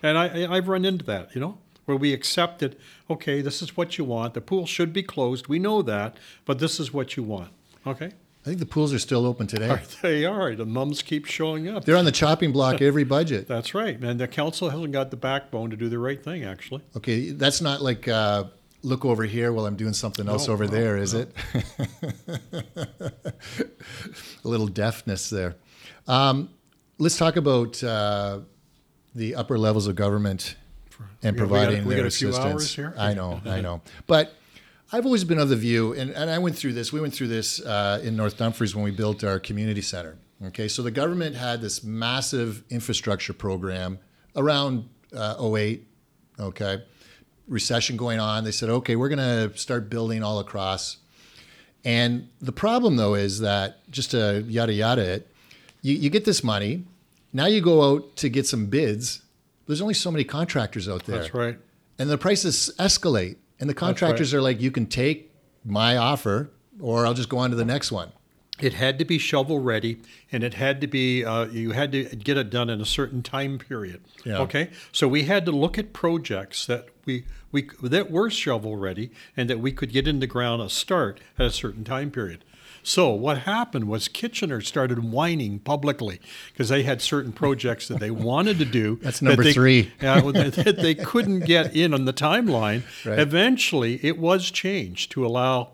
And 0.03 0.17
I, 0.17 0.51
I've 0.51 0.69
run 0.69 0.85
into 0.85 1.05
that, 1.07 1.35
you 1.35 1.41
know, 1.41 1.59
where 1.85 1.97
we 1.97 2.13
accepted, 2.13 2.77
okay, 3.11 3.43
this 3.43 3.61
is 3.61 3.77
what 3.77 3.99
you 3.99 4.05
want. 4.05 4.35
The 4.35 4.41
pool 4.41 4.67
should 4.67 4.93
be 4.93 5.03
closed. 5.03 5.49
We 5.49 5.59
know 5.59 5.83
that, 5.83 6.17
but 6.45 6.61
this 6.61 6.79
is 6.79 6.93
what 6.93 7.17
you 7.17 7.23
want. 7.25 7.51
Okay. 7.87 8.13
I 8.43 8.45
think 8.49 8.59
the 8.59 8.67
pools 8.67 8.95
are 8.95 8.99
still 8.99 9.27
open 9.27 9.47
today. 9.47 9.79
They 10.03 10.25
are. 10.25 10.55
The 10.57 10.65
mums 10.65 11.03
keep 11.03 11.27
showing 11.27 11.69
up. 11.69 11.85
They're 11.85 11.97
on 11.99 12.07
the 12.07 12.13
chopping 12.13 12.53
block 12.53 12.81
every 12.91 13.05
budget. 13.05 13.47
That's 13.47 13.75
right. 13.75 13.99
And 14.03 14.19
the 14.19 14.27
council 14.29 14.71
hasn't 14.71 14.93
got 14.93 15.11
the 15.11 15.17
backbone 15.19 15.69
to 15.71 15.77
do 15.77 15.89
the 15.91 15.99
right 15.99 16.23
thing, 16.23 16.45
actually. 16.45 16.83
Okay, 16.97 17.33
that's 17.33 17.61
not 17.61 17.83
like 17.83 18.09
uh, 18.09 18.45
look 18.83 19.05
over 19.05 19.25
here 19.25 19.53
while 19.53 19.67
I'm 19.67 19.77
doing 19.77 19.93
something 19.93 20.27
else 20.27 20.47
No, 20.49 20.55
over 20.55 20.65
no, 20.65 20.71
there, 20.71 20.97
is 20.97 21.13
it? 21.13 21.35
a 24.45 24.49
little 24.49 24.69
deafness 24.69 25.29
there. 25.31 25.57
Um, 26.09 26.49
let's 26.99 27.17
talk 27.19 27.37
about 27.37 27.83
uh, 27.85 28.41
the 29.15 29.35
upper 29.35 29.59
levels 29.59 29.87
of 29.87 29.97
government 29.97 30.57
and 31.23 31.35
We 31.37 31.39
got- 31.41 31.45
we 31.45 31.49
got- 31.51 31.59
providing 31.67 31.85
we 31.87 31.95
their 31.95 32.05
got 32.05 32.13
a 32.13 32.17
few 32.17 32.29
assistance. 32.31 32.53
hours 32.55 32.75
here? 32.75 32.95
I 32.99 33.15
know, 33.15 33.41
I 33.45 33.61
know, 33.61 33.83
but. 34.07 34.35
I've 34.93 35.07
always 35.07 35.25
been 35.25 35.39
of 35.39 35.49
the 35.49 35.57
view, 35.57 35.93
and, 35.93 36.11
and 36.11 36.29
I 36.29 36.39
went 36.39 36.57
through 36.57 36.73
this. 36.73 36.93
We 36.93 37.01
went 37.01 37.15
through 37.15 37.29
this 37.29 37.61
uh, 37.61 38.01
in 38.03 38.17
North 38.17 38.37
Dumfries 38.37 38.75
when 38.75 38.85
we 38.85 38.91
built 38.91 39.23
our 39.23 39.39
community 39.39 39.83
center. 39.83 40.19
Okay, 40.47 40.69
so 40.69 40.83
the 40.83 40.91
government 40.91 41.37
had 41.37 41.61
this 41.61 41.85
massive 41.85 42.65
infrastructure 42.71 43.33
program 43.33 43.99
around 44.35 44.89
uh, 45.15 45.51
08. 45.55 45.87
Okay, 46.41 46.83
recession 47.47 47.97
going 47.97 48.19
on. 48.19 48.45
They 48.45 48.51
said, 48.51 48.71
okay, 48.71 48.97
we're 48.97 49.11
going 49.11 49.19
to 49.51 49.57
start 49.59 49.91
building 49.91 50.23
all 50.23 50.39
across. 50.39 50.97
And 51.85 52.29
the 52.41 52.53
problem, 52.53 52.97
though, 52.97 53.15
is 53.15 53.41
that 53.41 53.89
just 53.91 54.13
to 54.13 54.45
yada 54.49 54.73
yada 54.73 55.03
it, 55.03 55.35
you, 55.83 55.95
you 55.95 56.11
get 56.11 56.25
this 56.25 56.43
money. 56.43 56.85
Now 57.33 57.47
you 57.47 57.61
go 57.61 57.83
out 57.83 58.17
to 58.17 58.29
get 58.29 58.47
some 58.47 58.67
bids. 58.67 59.23
There's 59.67 59.81
only 59.81 59.95
so 59.95 60.11
many 60.11 60.25
contractors 60.25 60.89
out 60.89 61.05
there. 61.05 61.19
That's 61.19 61.35
right. 61.35 61.59
And 61.99 62.11
the 62.11 62.19
prices 62.19 62.73
escalate. 62.79 63.37
And 63.61 63.69
the 63.69 63.75
contractors 63.75 64.33
are 64.33 64.43
like, 64.43 64.61
you 64.61 64.71
can 64.71 64.87
take 64.87 65.31
my 65.65 65.97
offer 65.97 66.51
or 66.81 67.07
I'll 67.07 67.15
just 67.15 67.29
go 67.29 67.39
on 67.39 67.51
to 67.51 67.57
the 67.57 67.65
next 67.65 67.93
one. 67.93 68.13
It 68.59 68.75
had 68.75 68.99
to 68.99 69.07
be 69.07 69.17
shovel 69.17 69.59
ready, 69.59 70.01
and 70.31 70.45
it 70.45 70.55
had 70.55 70.83
to 70.83 70.87
be 70.87 71.25
uh, 71.25 71.47
you 71.47 71.71
had 71.71 71.93
to 71.93 72.05
get 72.05 72.37
it 72.37 72.51
done 72.51 72.69
in 72.69 72.81
a 72.81 72.85
certain 72.85 73.23
time 73.23 73.59
period. 73.59 74.03
Yeah. 74.25 74.39
Okay, 74.41 74.69
so 74.93 75.09
we 75.09 75.23
had 75.23 75.47
to 75.47 75.53
look 75.53 75.79
at 75.79 75.95
projects 75.95 76.67
that 76.67 76.89
we 77.07 77.25
we 77.53 77.71
that 77.83 78.11
were 78.11 78.29
shovel 78.29 78.77
ready 78.77 79.13
and 79.35 79.49
that 79.49 79.61
we 79.61 79.73
could 79.73 79.91
get 79.91 80.07
in 80.07 80.21
the 80.21 80.27
ground 80.27 80.61
a 80.61 80.69
start 80.69 81.21
at 81.39 81.47
a 81.47 81.51
certain 81.51 81.85
time 81.85 82.11
period. 82.11 82.45
So 82.83 83.11
what 83.11 83.39
happened 83.39 83.89
was 83.89 84.09
Kitchener 84.09 84.61
started 84.61 85.05
whining 85.05 85.59
publicly 85.59 86.21
because 86.53 86.69
they 86.69 86.83
had 86.83 87.03
certain 87.03 87.33
projects 87.33 87.89
that 87.89 88.01
they 88.01 88.11
wanted 88.11 88.59
to 88.59 88.65
do. 88.65 88.97
That's 89.03 89.21
that 89.21 89.27
number 89.27 89.45
they- 89.45 89.53
three. 89.53 89.93
yeah, 90.03 90.21
that 90.21 90.55
that 90.55 90.77
they 90.79 90.95
couldn't 90.95 91.41
get 91.41 91.75
in 91.75 91.95
on 91.95 92.05
the 92.05 92.13
timeline. 92.13 92.83
Right. 93.05 93.19
Eventually, 93.19 93.99
it 94.05 94.19
was 94.19 94.51
changed 94.51 95.11
to 95.13 95.25
allow 95.25 95.71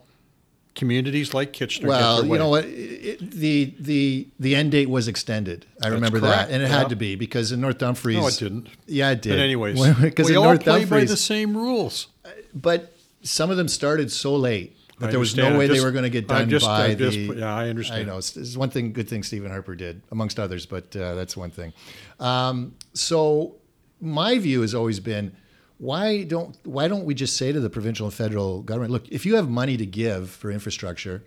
communities 0.75 1.35
like 1.35 1.53
Kitchener. 1.53 1.89
Well, 1.89 2.25
you 2.25 2.39
know 2.39 2.49
what? 2.49 2.65
It, 2.65 3.21
it- 3.21 3.31
the 3.31 3.75
the 3.81 4.29
the 4.39 4.55
end 4.55 4.73
date 4.73 4.89
was 4.89 5.09
extended. 5.09 5.67
I 5.83 5.89
remember 5.89 6.21
correct, 6.21 6.49
that, 6.49 6.55
and 6.55 6.63
it 6.63 6.69
yeah. 6.69 6.79
had 6.79 6.89
to 6.91 6.97
be 6.97 7.17
because 7.17 7.51
in 7.53 7.61
North 7.61 7.79
Dumfries. 7.79 8.19
No, 8.19 8.27
it 8.29 8.37
didn't. 8.39 8.69
Yeah, 8.87 9.11
it 9.11 9.23
did. 9.23 9.31
But 9.31 9.39
anyways, 9.41 9.97
because 9.97 10.27
we 10.29 10.33
in 10.33 10.39
all 10.39 10.45
North 10.45 10.63
play 10.63 10.73
by 10.73 10.81
Dumfries, 10.81 11.11
the 11.11 11.17
same 11.17 11.57
rules. 11.57 12.09
Uh, 12.25 12.31
but 12.55 12.93
some 13.23 13.51
of 13.51 13.57
them 13.57 13.69
started 13.69 14.13
so 14.13 14.37
late 14.37 14.76
that 14.99 15.09
I 15.09 15.11
there 15.11 15.21
was 15.21 15.37
no 15.37 15.59
way 15.59 15.65
I 15.67 15.69
they 15.69 15.81
were 15.81 15.91
going 15.93 16.05
to 16.05 16.11
get 16.11 16.27
done 16.27 16.49
just- 16.49 16.65
by 16.67 16.95
just- 16.95 17.17
the. 17.17 17.35
yeah, 17.39 17.55
I 17.55 17.69
understand. 17.69 18.01
I 18.03 18.05
know 18.05 18.19
it's, 18.19 18.37
it's 18.37 18.57
one 18.57 18.71
thing, 18.71 18.93
good 18.93 19.09
thing 19.09 19.23
Stephen 19.23 19.51
Harper 19.51 19.75
did, 19.75 20.03
amongst 20.11 20.39
others, 20.39 20.65
but 20.67 20.95
uh, 20.97 21.15
that's 21.15 21.37
one 21.37 21.51
thing. 21.51 21.73
Um, 22.19 22.75
so 22.95 23.57
my 24.01 24.39
view 24.39 24.63
has 24.63 24.75
always 24.75 25.01
been, 25.01 25.37
why 25.79 26.23
don't 26.25 26.57
why 26.65 26.89
don't 26.89 27.05
we 27.05 27.15
just 27.15 27.37
say 27.37 27.53
to 27.53 27.61
the 27.61 27.69
provincial 27.69 28.07
and 28.07 28.15
federal 28.15 28.63
government, 28.63 28.93
look, 28.93 29.07
if 29.09 29.27
you 29.27 29.37
have 29.37 29.49
money 29.51 29.77
to 29.77 29.85
give 29.87 30.31
for 30.31 30.51
infrastructure, 30.51 31.23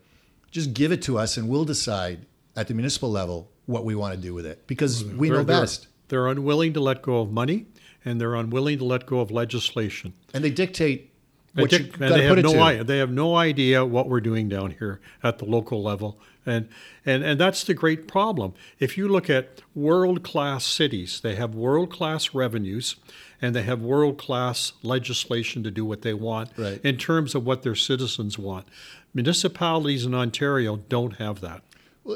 just 0.49 0.73
give 0.73 0.91
it 0.91 1.01
to 1.03 1.17
us, 1.19 1.37
and 1.37 1.47
we'll 1.47 1.65
decide 1.65 2.25
at 2.55 2.67
the 2.67 2.73
municipal 2.73 3.11
level 3.11 3.51
what 3.67 3.85
we 3.85 3.93
want 3.93 4.15
to 4.15 4.19
do 4.19 4.33
with 4.33 4.47
it 4.47 4.65
because 4.65 5.03
we 5.05 5.29
know 5.29 5.35
They're- 5.37 5.43
they're- 5.45 5.61
best, 5.61 5.87
They're 6.07 6.27
unwilling 6.27 6.73
to 6.73 6.79
let 6.79 7.03
go 7.03 7.19
of 7.21 7.31
money, 7.31 7.67
and 8.03 8.19
they're 8.19 8.33
unwilling 8.33 8.79
to 8.79 8.83
let 8.85 9.05
go 9.05 9.19
of 9.19 9.29
legislation. 9.29 10.13
and 10.33 10.43
they 10.43 10.49
dictate 10.49 11.08
You 11.55 11.63
and 11.99 12.13
they 12.13 12.23
have 12.25 12.37
no 12.43 12.59
i- 12.59 12.83
they 12.83 12.97
have 12.99 13.11
no 13.11 13.35
idea 13.35 13.83
what 13.85 14.07
we're 14.07 14.21
doing 14.21 14.47
down 14.49 14.71
here 14.79 14.99
at 15.23 15.39
the 15.39 15.45
local 15.45 15.81
level, 15.83 16.19
and 16.45 16.67
and 17.05 17.23
and 17.23 17.39
that's 17.39 17.63
the 17.63 17.73
great 17.73 18.07
problem. 18.07 18.53
If 18.79 18.97
you 18.97 19.07
look 19.07 19.29
at 19.29 19.61
world 19.75 20.21
class 20.23 20.63
cities, 20.65 21.19
they 21.21 21.35
have 21.35 21.55
world 21.55 21.89
class 21.91 22.33
revenues, 22.35 22.95
and 23.41 23.55
they 23.55 23.63
have 23.63 23.81
world 23.81 24.17
class 24.17 24.73
legislation 24.83 25.63
to 25.63 25.71
do 25.71 25.83
what 25.85 26.01
they 26.03 26.13
want 26.13 26.51
Right. 26.55 26.79
in 26.83 26.97
terms 26.97 27.33
of 27.35 27.45
what 27.45 27.63
their 27.63 27.75
citizens 27.75 28.37
want. 28.37 28.67
Municipalities 29.13 30.05
in 30.05 30.13
Ontario 30.13 30.77
don't 30.87 31.15
have 31.17 31.41
that. 31.41 31.61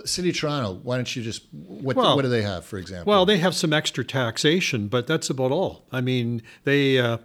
City 0.06 0.30
of 0.30 0.38
Toronto, 0.38 0.80
why 0.82 0.96
don't 0.96 1.16
you 1.16 1.22
just 1.22 1.44
what 1.52 1.96
Well- 1.96 2.16
what 2.16 2.22
do 2.24 2.30
they 2.30 2.42
have, 2.44 2.66
for 2.66 2.78
example? 2.78 3.12
Well, 3.12 3.26
they 3.26 3.38
have 3.38 3.54
some 3.54 3.74
extra 3.74 4.04
taxation, 4.06 4.88
but 4.88 5.06
that's 5.06 5.30
about 5.30 5.52
all. 5.52 5.84
I 5.92 6.02
mean, 6.02 6.42
they 6.64 6.98
uh, 6.98 7.18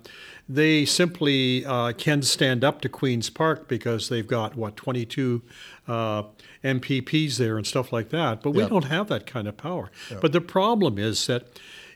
they 0.49 0.85
simply 0.85 1.65
uh, 1.67 1.93
can 1.93 2.23
stand 2.23 2.65
up 2.65 2.81
to 2.81 2.89
Queens 2.89 3.29
Park 3.31 3.69
because 3.69 4.09
they've 4.09 4.27
got 4.27 4.57
what 4.57 4.77
22 4.77 5.43
uh, 5.87 6.23
MPPs 6.65 7.37
there 7.37 7.57
and 7.59 7.67
stuff 7.67 7.93
like 7.93 8.09
that. 8.11 8.43
But 8.43 8.53
we 8.53 8.63
Yeah. 8.63 8.69
don't 8.69 8.85
have 8.87 9.09
that 9.09 9.27
kind 9.27 9.47
of 9.47 9.57
power. 9.57 9.91
But 10.21 10.33
the 10.33 10.41
problem 10.41 10.99
is 10.99 11.27
that 11.27 11.47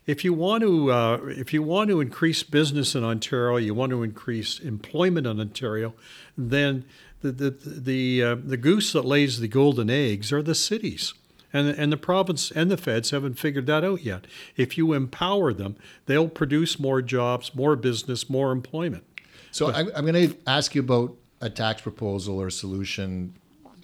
if 0.07 0.25
you 0.25 0.33
want 0.33 0.63
to 0.63 0.91
uh, 0.91 1.19
if 1.29 1.55
you 1.55 1.63
want 1.63 1.89
to 1.91 2.01
increase 2.01 2.43
business 2.43 2.95
in 2.95 3.05
Ontario, 3.05 3.57
you 3.57 3.73
want 3.75 3.91
to 3.91 4.03
increase 4.03 4.59
employment 4.59 5.27
in 5.27 5.41
Ontario, 5.41 5.95
then 6.37 6.85
the 7.21 7.31
the 7.33 7.51
the, 7.51 8.23
uh, 8.23 8.35
the 8.45 8.57
goose 8.57 8.93
that 8.93 9.05
lays 9.05 9.39
the 9.41 9.49
golden 9.49 9.89
eggs 9.89 10.33
are 10.33 10.43
the 10.43 10.57
cities. 10.57 11.15
And, 11.53 11.69
and 11.69 11.93
the 11.93 11.97
province 11.97 12.51
and 12.51 12.71
the 12.71 12.77
feds 12.77 13.11
haven't 13.11 13.39
figured 13.39 13.67
that 13.67 13.85
out 13.85 14.03
yet. 14.03 14.27
If 14.57 14.79
you 14.79 14.93
empower 14.95 15.53
them, 15.53 15.77
they'll 16.07 16.29
produce 16.29 16.79
more 16.79 17.03
jobs, 17.03 17.55
more 17.55 17.77
business, 17.77 18.31
more 18.31 18.53
employment. 18.53 19.05
So 19.51 19.71
I'm, 19.71 19.91
I'm 19.95 20.07
going 20.07 20.31
to 20.31 20.37
ask 20.47 20.75
you 20.75 20.81
about 20.81 21.15
a 21.43 21.51
tax 21.51 21.83
proposal 21.83 22.41
or 22.41 22.49
solution, 22.49 23.35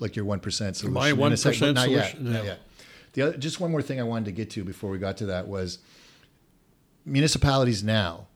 like 0.00 0.16
your 0.16 0.24
one 0.24 0.40
percent 0.40 0.76
solution. 0.76 0.94
My 0.94 1.12
1% 1.12 1.38
second, 1.38 1.60
but 1.60 1.72
not 1.74 1.90
yet, 1.90 2.10
solution, 2.10 2.32
not 2.32 2.44
yeah. 2.44 2.50
yet. 2.50 2.60
The 3.12 3.22
other, 3.22 3.36
just 3.36 3.60
one 3.60 3.70
more 3.70 3.82
thing 3.82 4.00
I 4.00 4.04
wanted 4.04 4.26
to 4.26 4.32
get 4.32 4.50
to 4.50 4.64
before 4.64 4.90
we 4.90 4.98
got 4.98 5.18
to 5.18 5.26
that 5.26 5.48
was 5.48 5.78
municipalities 7.04 7.82
now, 7.82 8.28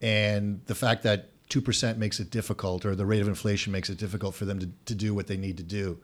and 0.00 0.60
the 0.66 0.74
fact 0.74 1.02
that 1.02 1.30
two 1.48 1.60
percent 1.60 1.98
makes 1.98 2.20
it 2.20 2.30
difficult, 2.30 2.86
or 2.86 2.94
the 2.94 3.06
rate 3.06 3.20
of 3.20 3.28
inflation 3.28 3.72
makes 3.72 3.90
it 3.90 3.98
difficult 3.98 4.34
for 4.34 4.44
them 4.44 4.58
to, 4.60 4.68
to 4.86 4.94
do 4.94 5.14
what 5.14 5.26
they 5.26 5.36
need 5.36 5.56
to 5.56 5.62
do. 5.62 5.98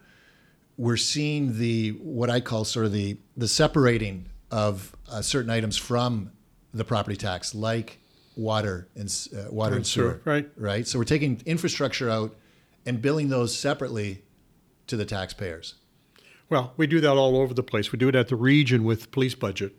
We're 0.80 0.96
seeing 0.96 1.58
the 1.58 1.90
what 1.90 2.30
I 2.30 2.40
call 2.40 2.64
sort 2.64 2.86
of 2.86 2.92
the 2.92 3.18
the 3.36 3.48
separating 3.48 4.30
of 4.50 4.96
uh, 5.10 5.20
certain 5.20 5.50
items 5.50 5.76
from 5.76 6.32
the 6.72 6.84
property 6.84 7.16
tax, 7.16 7.54
like 7.54 7.98
water 8.34 8.88
and 8.96 9.28
uh, 9.36 9.52
water 9.52 9.76
and 9.76 9.86
sewer, 9.86 10.22
right. 10.24 10.48
right. 10.56 10.86
So 10.86 10.98
we're 10.98 11.04
taking 11.04 11.42
infrastructure 11.44 12.08
out 12.08 12.34
and 12.86 13.02
billing 13.02 13.28
those 13.28 13.54
separately 13.56 14.22
to 14.86 14.96
the 14.96 15.04
taxpayers. 15.04 15.74
Well, 16.48 16.72
we 16.78 16.86
do 16.86 17.00
that 17.00 17.12
all 17.12 17.36
over 17.36 17.52
the 17.52 17.62
place. 17.62 17.92
We 17.92 17.98
do 17.98 18.08
it 18.08 18.14
at 18.14 18.28
the 18.28 18.36
region 18.36 18.82
with 18.82 19.10
police 19.12 19.34
budget. 19.34 19.76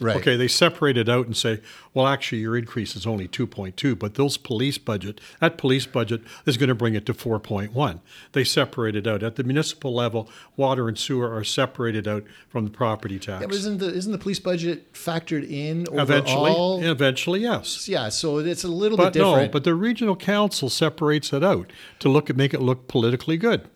Right. 0.00 0.16
Okay, 0.16 0.34
they 0.36 0.48
separate 0.48 0.96
it 0.96 1.08
out 1.08 1.26
and 1.26 1.36
say, 1.36 1.60
well, 1.92 2.06
actually, 2.08 2.38
your 2.40 2.56
increase 2.56 2.96
is 2.96 3.06
only 3.06 3.28
2.2, 3.28 3.96
but 3.96 4.14
those 4.14 4.36
police 4.36 4.76
budget, 4.76 5.20
that 5.40 5.56
police 5.56 5.86
budget 5.86 6.22
is 6.46 6.56
going 6.56 6.68
to 6.68 6.74
bring 6.74 6.94
it 6.94 7.06
to 7.06 7.14
4.1. 7.14 8.00
They 8.32 8.42
separate 8.42 8.96
it 8.96 9.06
out. 9.06 9.22
At 9.22 9.36
the 9.36 9.44
municipal 9.44 9.94
level, 9.94 10.28
water 10.56 10.88
and 10.88 10.98
sewer 10.98 11.32
are 11.32 11.44
separated 11.44 12.08
out 12.08 12.24
from 12.48 12.64
the 12.64 12.70
property 12.72 13.20
tax. 13.20 13.40
Yeah, 13.42 13.46
but 13.46 13.54
isn't 13.54 13.78
the 13.78 13.86
isn't 13.94 14.10
the 14.10 14.18
police 14.18 14.40
budget 14.40 14.92
factored 14.94 15.48
in 15.48 15.86
eventually, 15.92 16.50
overall? 16.50 16.82
eventually, 16.82 17.40
yes. 17.40 17.88
Yeah, 17.88 18.08
so 18.08 18.38
it's 18.38 18.64
a 18.64 18.68
little 18.68 18.98
But 18.98 19.12
bit 19.12 19.20
different. 19.20 19.42
no, 19.42 19.48
but 19.52 19.62
the 19.64 19.74
regional 19.76 20.16
council 20.16 20.68
separates 20.70 21.32
it 21.32 21.44
out 21.44 21.72
to 22.00 22.08
look 22.08 22.28
at 22.28 22.36
make 22.36 22.52
it 22.52 22.60
look 22.60 22.88
politically 22.88 23.36
good. 23.36 23.68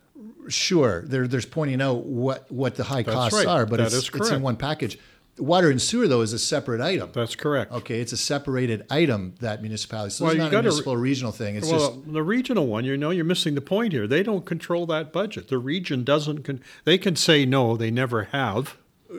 sure, 0.49 1.03
there, 1.05 1.27
there's 1.27 1.45
pointing 1.45 1.81
out 1.81 2.05
what 2.05 2.51
what 2.51 2.75
the 2.75 2.83
high 2.83 3.03
That's 3.03 3.15
costs 3.15 3.37
right. 3.37 3.47
are, 3.47 3.65
but 3.65 3.77
That 3.77 3.93
it's, 3.93 4.09
it's 4.13 4.31
in 4.31 4.41
one 4.41 4.57
package. 4.57 4.97
Water 5.39 5.69
and 5.69 5.81
sewer 5.81 6.07
though 6.07 6.21
is 6.21 6.33
a 6.33 6.39
separate 6.39 6.81
item. 6.81 7.09
That's 7.13 7.35
correct. 7.35 7.71
Okay, 7.71 7.99
it's 8.01 8.11
a 8.11 8.17
separated 8.17 8.85
item 8.89 9.35
that 9.39 9.61
municipality. 9.61 10.11
So 10.11 10.25
Well, 10.25 10.33
it's 10.33 10.37
you 10.37 10.43
not 10.51 10.65
a 10.65 10.69
gotta- 10.83 10.97
regional 10.97 11.31
thing. 11.31 11.55
It's 11.55 11.69
well, 11.71 11.95
just 11.95 12.11
the 12.13 12.23
regional 12.23 12.67
one, 12.67 12.85
you 12.85 12.97
know, 12.97 13.09
you're 13.09 13.25
missing 13.25 13.55
the 13.55 13.61
point 13.61 13.93
here. 13.93 14.07
They 14.07 14.23
don't 14.23 14.45
control 14.45 14.85
that 14.87 15.13
budget. 15.13 15.47
The 15.47 15.57
region 15.57 16.03
doesn't. 16.03 16.43
Con- 16.43 16.61
they 16.83 16.97
can 16.97 17.15
say 17.15 17.45
no. 17.45 17.77
They 17.77 17.91
never 17.91 18.23
have. 18.25 18.77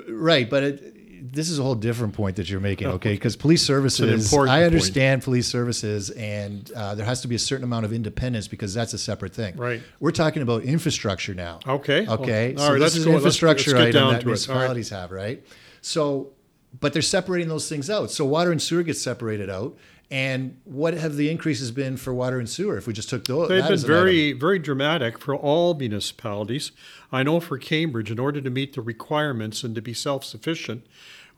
right, 0.09 0.49
but 0.49 0.63
it, 0.63 1.33
this 1.35 1.51
is 1.51 1.59
a 1.59 1.63
whole 1.63 1.75
different 1.75 2.15
point 2.15 2.37
that 2.37 2.49
you're 2.49 2.61
making. 2.61 2.87
Okay, 2.89 3.13
because 3.13 3.37
police 3.37 3.63
services, 3.63 4.25
important 4.31 4.53
I 4.53 4.61
point. 4.61 4.67
understand 4.75 5.23
police 5.23 5.47
services, 5.49 6.11
and 6.11 6.71
uh, 6.75 6.95
there 6.95 7.05
has 7.05 7.21
to 7.23 7.29
be 7.29 7.35
a 7.35 7.39
certain 7.39 7.65
amount 7.65 7.85
of 7.85 7.93
independence 7.93 8.49
because 8.49 8.73
that's 8.73 8.95
a 8.95 8.99
separate 8.99 9.35
thing. 9.35 9.57
Right. 9.57 9.83
We're 10.01 10.13
talking 10.13 10.43
about 10.43 10.63
infrastructure 10.63 11.35
now. 11.35 11.61
Okay. 11.67 12.07
Okay. 12.07 12.55
Well, 12.55 12.67
so 12.67 12.73
right, 12.73 12.79
this 12.79 12.83
let's 12.83 12.97
is 12.97 13.05
go- 13.05 13.11
let's- 13.11 13.23
infrastructure 13.25 13.71
let's 13.73 13.81
get 13.81 13.89
item 13.89 13.93
that. 13.95 14.05
All 14.07 14.13
right. 14.13 14.25
municipalities 14.25 14.89
have, 14.91 15.11
right? 15.11 15.43
So, 15.83 16.31
but 16.79 16.93
they're 16.93 17.03
separating 17.03 17.49
those 17.49 17.69
things 17.69 17.91
out. 17.91 18.11
So 18.11 18.25
water 18.25 18.53
and 18.53 18.61
sewer 18.61 18.83
gets 18.83 19.01
separated 19.01 19.51
out. 19.51 19.77
And 20.13 20.59
what 20.65 20.95
have 20.95 21.15
the 21.15 21.31
increases 21.31 21.71
been 21.71 21.97
for 21.97 22.13
water 22.13 22.41
and 22.41 22.49
sewer? 22.49 22.77
If 22.77 22.89
we 22.89 22.93
just 22.93 23.09
took 23.09 23.27
those, 23.27 23.49
They've 23.49 23.63
that 23.63 23.69
been 23.69 23.79
an 23.79 23.85
item? 23.85 23.95
very, 23.95 24.33
very 24.33 24.59
dramatic 24.59 25.21
for 25.21 25.37
all 25.37 25.75
municipalities. 25.75 26.73
I 27.13 27.23
know 27.23 27.39
for 27.39 27.59
Cambridge, 27.59 28.11
in 28.11 28.19
order 28.19 28.41
to 28.41 28.51
meet 28.51 28.75
the 28.75 28.83
requirements 28.83 29.63
and 29.63 29.73
to 29.77 29.81
be 29.81 29.95
self-sufficient, 29.95 30.85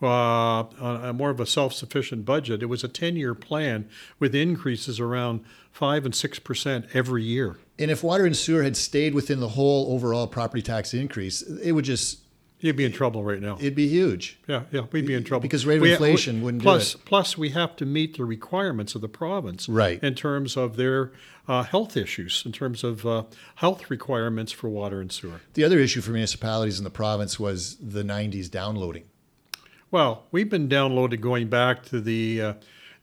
uh, 0.02 0.06
on 0.06 1.04
a 1.04 1.12
more 1.12 1.30
of 1.30 1.38
a 1.38 1.46
self-sufficient 1.46 2.24
budget, 2.24 2.62
it 2.62 2.66
was 2.66 2.82
a 2.82 2.88
10-year 2.88 3.34
plan 3.34 3.88
with 4.18 4.34
increases 4.34 4.98
around 4.98 5.44
five 5.70 6.04
and 6.04 6.14
six 6.14 6.38
percent 6.38 6.86
every 6.92 7.22
year. 7.22 7.58
And 7.78 7.90
if 7.90 8.02
water 8.02 8.24
and 8.24 8.36
sewer 8.36 8.62
had 8.62 8.76
stayed 8.76 9.14
within 9.14 9.38
the 9.38 9.50
whole 9.50 9.92
overall 9.94 10.26
property 10.26 10.62
tax 10.62 10.92
increase, 10.92 11.42
it 11.42 11.72
would 11.72 11.84
just 11.84 12.21
You'd 12.62 12.76
be 12.76 12.84
in 12.84 12.92
trouble 12.92 13.22
right 13.24 13.40
now. 13.40 13.56
it'd 13.58 13.74
be 13.74 13.88
huge. 13.88 14.38
Yeah, 14.46 14.62
yeah, 14.72 14.82
we'd 14.92 15.04
be 15.04 15.14
in 15.14 15.24
trouble 15.24 15.42
Because 15.42 15.66
rate 15.66 15.76
of 15.76 15.82
We- 15.82 15.92
inflation 15.92 16.36
we- 16.36 16.44
wouldn't 16.44 16.62
do 16.62 16.64
plus, 16.64 16.94
it. 16.94 17.04
Plus, 17.04 17.36
we 17.36 17.50
have 17.50 17.76
to 17.76 17.84
meet 17.84 18.16
the 18.16 18.24
requirements 18.24 18.94
of 18.94 19.00
the 19.00 19.08
province, 19.08 19.68
Right. 19.68 20.02
In 20.02 20.14
terms 20.14 20.56
of 20.56 20.76
their 20.76 21.12
uh, 21.48 21.64
health 21.64 21.96
issues, 21.96 22.42
in 22.46 22.52
terms 22.52 22.84
of 22.84 23.04
uh, 23.04 23.24
health 23.56 23.90
requirements 23.90 24.52
for 24.52 24.70
water 24.70 25.00
and 25.00 25.10
sewer. 25.10 25.40
The 25.54 25.64
other 25.64 25.80
issue 25.80 26.00
for 26.00 26.12
municipalities 26.12 26.78
in 26.78 26.84
the 26.84 26.90
province 26.90 27.38
was 27.40 27.76
the 27.76 28.04
90s 28.04 28.48
downloading. 28.48 29.04
Well, 29.90 30.24
we've 30.30 30.48
been 30.48 30.68
downloaded 30.68 31.20
going 31.20 31.48
back 31.48 31.82
to 31.86 32.00
the 32.00 32.40
uh, 32.40 32.52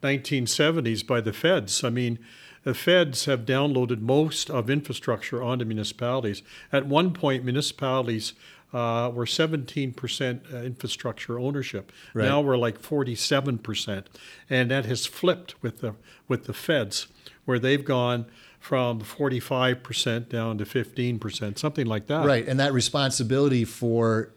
1970s 0.01 1.05
by 1.05 1.21
the 1.21 1.33
feds. 1.33 1.83
I 1.83 1.89
mean, 1.89 2.17
the 2.63 2.73
feds 2.73 3.25
have 3.25 3.41
downloaded 3.45 3.99
most 4.01 4.49
of 4.49 4.69
infrastructure 4.69 5.41
onto 5.43 5.65
municipalities. 5.65 6.41
At 6.71 6.85
one 6.87 7.11
point, 7.13 7.43
municipalities 7.43 8.33
uh, 8.73 9.11
were 9.13 9.25
17% 9.25 10.53
uh, 10.53 10.57
infrastructure 10.57 11.39
ownership. 11.39 11.91
Right. 12.13 12.25
Now 12.25 12.41
we're 12.41 12.57
like 12.57 12.81
47%, 12.81 14.05
and 14.49 14.71
that 14.71 14.85
has 14.85 15.05
flipped 15.05 15.61
with 15.61 15.79
the 15.79 15.95
with 16.27 16.45
the 16.45 16.53
feds, 16.53 17.07
where 17.45 17.59
they've 17.59 17.83
gone 17.83 18.25
from 18.59 18.99
45% 19.01 20.27
down 20.29 20.57
to 20.57 20.65
15%, 20.65 21.57
something 21.57 21.87
like 21.87 22.07
that. 22.07 22.25
Right, 22.25 22.45
and 22.47 22.59
that 22.59 22.73
responsibility 22.73 23.63
for 23.63 24.33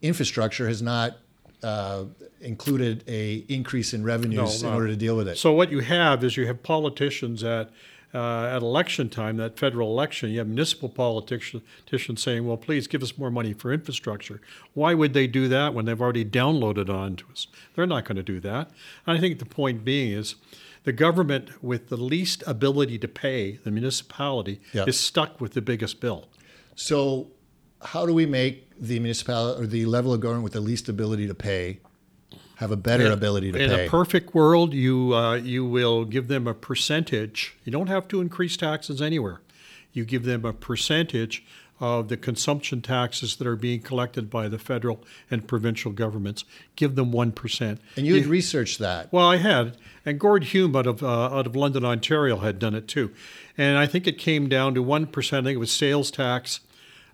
infrastructure 0.00 0.68
has 0.68 0.80
not 0.80 1.18
uh, 1.62 2.04
included 2.40 3.02
a 3.08 3.44
increase 3.48 3.92
in 3.94 4.04
revenues 4.04 4.62
No, 4.62 4.68
in 4.68 4.74
order 4.74 4.88
to 4.88 4.96
deal 4.96 5.16
with 5.16 5.28
it. 5.28 5.38
So 5.38 5.52
what 5.52 5.70
you 5.70 5.80
have 5.80 6.22
is 6.22 6.36
you 6.36 6.46
have 6.46 6.62
politicians 6.62 7.42
at 7.42 7.70
uh, 8.14 8.46
at 8.46 8.62
election 8.62 9.08
time, 9.08 9.36
that 9.38 9.58
federal 9.58 9.90
election, 9.90 10.30
you 10.30 10.38
have 10.38 10.46
municipal 10.46 10.88
politicians 10.88 12.22
saying, 12.22 12.46
"Well, 12.46 12.56
please 12.56 12.86
give 12.86 13.02
us 13.02 13.18
more 13.18 13.30
money 13.30 13.52
for 13.52 13.72
infrastructure." 13.72 14.40
Why 14.72 14.94
would 14.94 15.12
they 15.14 15.26
do 15.26 15.48
that 15.48 15.74
when 15.74 15.84
they've 15.84 16.00
already 16.00 16.24
downloaded 16.24 16.88
onto 16.88 17.24
us? 17.32 17.48
They're 17.74 17.86
not 17.86 18.04
going 18.04 18.16
to 18.16 18.22
do 18.22 18.40
that. 18.40 18.70
And 19.06 19.16
I 19.18 19.20
think 19.20 19.38
the 19.38 19.46
point 19.46 19.84
being 19.84 20.12
is. 20.12 20.36
The 20.84 20.92
government 20.92 21.64
with 21.64 21.88
the 21.88 21.96
least 21.96 22.44
ability 22.46 22.98
to 22.98 23.08
pay, 23.08 23.52
the 23.64 23.70
municipality, 23.70 24.60
Yeah. 24.74 24.84
is 24.86 25.00
stuck 25.00 25.40
with 25.40 25.54
the 25.54 25.62
biggest 25.62 25.98
bill. 25.98 26.28
So, 26.76 27.28
how 27.80 28.04
do 28.04 28.12
we 28.12 28.26
make 28.26 28.68
the 28.78 28.98
municipality 29.00 29.62
or 29.62 29.66
the 29.66 29.86
level 29.86 30.12
of 30.12 30.20
government 30.20 30.44
with 30.44 30.52
the 30.52 30.60
least 30.60 30.90
ability 30.90 31.26
to 31.26 31.34
pay 31.34 31.80
have 32.56 32.70
a 32.70 32.76
better 32.76 33.10
ability 33.10 33.52
to 33.52 33.58
in 33.58 33.70
pay? 33.70 33.82
In 33.82 33.86
a 33.86 33.90
perfect 33.90 34.34
world, 34.34 34.72
you 34.74 35.14
uh, 35.14 35.34
you 35.34 35.64
will 35.64 36.04
give 36.04 36.28
them 36.28 36.46
a 36.46 36.54
percentage. 36.54 37.56
You 37.64 37.72
don't 37.72 37.88
have 37.88 38.08
to 38.08 38.20
increase 38.20 38.56
taxes 38.56 39.00
anywhere. 39.02 39.40
You 39.92 40.04
give 40.04 40.24
them 40.24 40.44
a 40.44 40.52
percentage 40.52 41.44
of 41.80 42.08
the 42.08 42.16
consumption 42.16 42.80
taxes 42.80 43.36
that 43.36 43.46
are 43.46 43.56
being 43.56 43.80
collected 43.80 44.30
by 44.30 44.48
the 44.48 44.58
federal 44.58 45.02
and 45.30 45.46
provincial 45.46 45.90
governments. 45.90 46.44
Give 46.76 46.94
them 46.94 47.10
one 47.12 47.32
percent. 47.32 47.80
and 47.96 48.06
you 48.06 48.14
had 48.14 48.26
researched 48.26 48.78
that. 48.78 49.12
Well, 49.12 49.28
I 49.28 49.36
had, 49.38 49.76
and 50.06 50.18
Gord 50.20 50.44
Hume 50.44 50.74
out 50.76 50.86
of 50.86 51.02
uh, 51.02 51.08
out 51.36 51.46
of 51.46 51.56
London, 51.56 51.84
Ontario, 51.84 52.38
had 52.38 52.58
done 52.58 52.74
it 52.74 52.86
too, 52.88 53.10
and 53.58 53.76
I 53.78 53.86
think 53.86 54.06
it 54.06 54.18
came 54.18 54.48
down 54.48 54.74
to 54.74 54.82
one 54.82 55.06
percent. 55.06 55.44
I 55.44 55.48
think 55.48 55.56
it 55.56 55.60
was 55.60 55.72
sales 55.72 56.10
tax. 56.10 56.60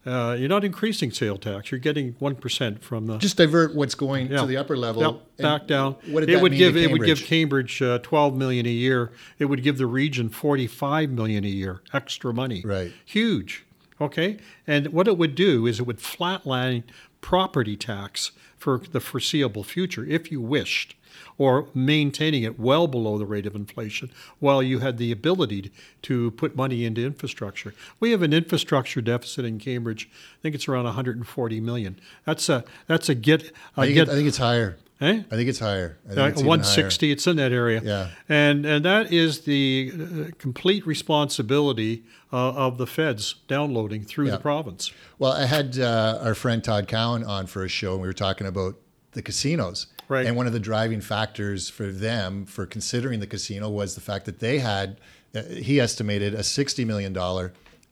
Uh, 0.06 0.34
you're 0.38 0.48
not 0.48 0.64
increasing 0.64 1.10
sale 1.10 1.36
tax. 1.36 1.70
You're 1.70 1.78
getting 1.78 2.16
one 2.18 2.34
percent 2.34 2.82
from 2.82 3.06
the 3.06 3.18
Just 3.18 3.36
divert 3.36 3.74
what's 3.74 3.94
going 3.94 4.30
yeah. 4.30 4.40
to 4.40 4.46
the 4.46 4.56
upper 4.56 4.76
level. 4.76 5.02
Yep, 5.02 5.36
back 5.36 5.66
down. 5.66 5.96
What 6.06 6.20
did 6.20 6.30
it 6.30 6.40
would 6.40 6.52
give 6.52 6.76
it 6.76 6.90
would 6.90 7.04
give 7.04 7.18
Cambridge? 7.18 7.82
Uh, 7.82 7.98
12 7.98 8.34
million 8.34 8.64
a 8.66 8.70
year. 8.70 9.12
It 9.38 9.46
would 9.46 9.62
give 9.62 9.76
the 9.76 9.86
region 9.86 10.30
45 10.30 11.10
million 11.10 11.44
a 11.44 11.48
year 11.48 11.82
extra 11.92 12.32
money. 12.32 12.62
Right. 12.64 12.92
Huge. 13.04 13.64
Okay. 14.00 14.38
And 14.66 14.88
what 14.88 15.06
it 15.06 15.18
would 15.18 15.34
do 15.34 15.66
is 15.66 15.78
it 15.80 15.86
would 15.86 15.98
flatline 15.98 16.84
property 17.20 17.76
tax 17.76 18.32
for 18.56 18.78
the 18.78 19.00
foreseeable 19.00 19.64
future 19.64 20.04
if 20.06 20.32
you 20.32 20.40
wished 20.40 20.94
or 21.38 21.68
maintaining 21.74 22.42
it 22.42 22.58
well 22.58 22.86
below 22.86 23.18
the 23.18 23.26
rate 23.26 23.46
of 23.46 23.54
inflation 23.54 24.10
while 24.38 24.62
you 24.62 24.78
had 24.80 24.98
the 24.98 25.10
ability 25.12 25.70
to 26.02 26.30
put 26.32 26.56
money 26.56 26.84
into 26.84 27.04
infrastructure. 27.04 27.74
We 27.98 28.10
have 28.12 28.22
an 28.22 28.32
infrastructure 28.32 29.00
deficit 29.00 29.44
in 29.44 29.58
Cambridge. 29.58 30.08
I 30.12 30.42
think 30.42 30.54
it's 30.54 30.68
around 30.68 30.84
140 30.84 31.60
million. 31.60 31.98
That's 32.24 32.48
a 32.48 32.64
that's 32.86 33.08
a 33.08 33.14
get 33.14 33.42
a 33.42 33.50
I 33.76 33.84
think, 33.86 33.94
get 33.94 34.08
it, 34.08 34.12
I 34.12 34.14
think 34.14 34.28
it's 34.28 34.38
higher. 34.38 34.76
eh? 35.00 35.22
I 35.30 35.34
think 35.36 35.48
it's 35.48 35.58
higher. 35.58 35.98
I 36.04 36.08
think 36.08 36.18
Uh, 36.18 36.24
it's 36.28 36.40
even 36.40 36.46
160 36.48 37.10
it's 37.10 37.26
in 37.26 37.36
that 37.36 37.52
area 37.52 37.80
Yeah. 37.84 38.08
and 38.28 38.66
and 38.66 38.84
that 38.84 39.12
is 39.12 39.40
the 39.40 39.92
uh, 39.94 40.24
complete 40.38 40.86
responsibility 40.86 42.04
uh, 42.32 42.52
of 42.52 42.78
the 42.78 42.86
feds 42.86 43.34
downloading 43.48 44.04
through 44.04 44.26
Yeah. 44.26 44.32
the 44.32 44.38
province. 44.38 44.92
Well, 45.18 45.32
I 45.32 45.46
had 45.46 45.78
uh, 45.78 46.18
our 46.22 46.34
friend 46.34 46.62
Todd 46.62 46.86
Cowan 46.88 47.24
on 47.24 47.46
for 47.46 47.64
a 47.64 47.68
show, 47.68 47.92
and 47.94 48.02
we 48.02 48.08
were 48.08 48.12
talking 48.12 48.46
about 48.46 48.76
the 49.12 49.22
casinos. 49.22 49.86
Right. 50.10 50.26
And 50.26 50.36
one 50.36 50.48
of 50.48 50.52
the 50.52 50.60
driving 50.60 51.00
factors 51.00 51.70
for 51.70 51.86
them 51.86 52.44
for 52.44 52.66
considering 52.66 53.20
the 53.20 53.28
casino 53.28 53.70
was 53.70 53.94
the 53.94 54.00
fact 54.00 54.24
that 54.26 54.40
they 54.40 54.58
had, 54.58 55.00
uh, 55.34 55.42
he 55.44 55.78
estimated, 55.78 56.34
a 56.34 56.40
$60 56.40 56.84
million 56.84 57.16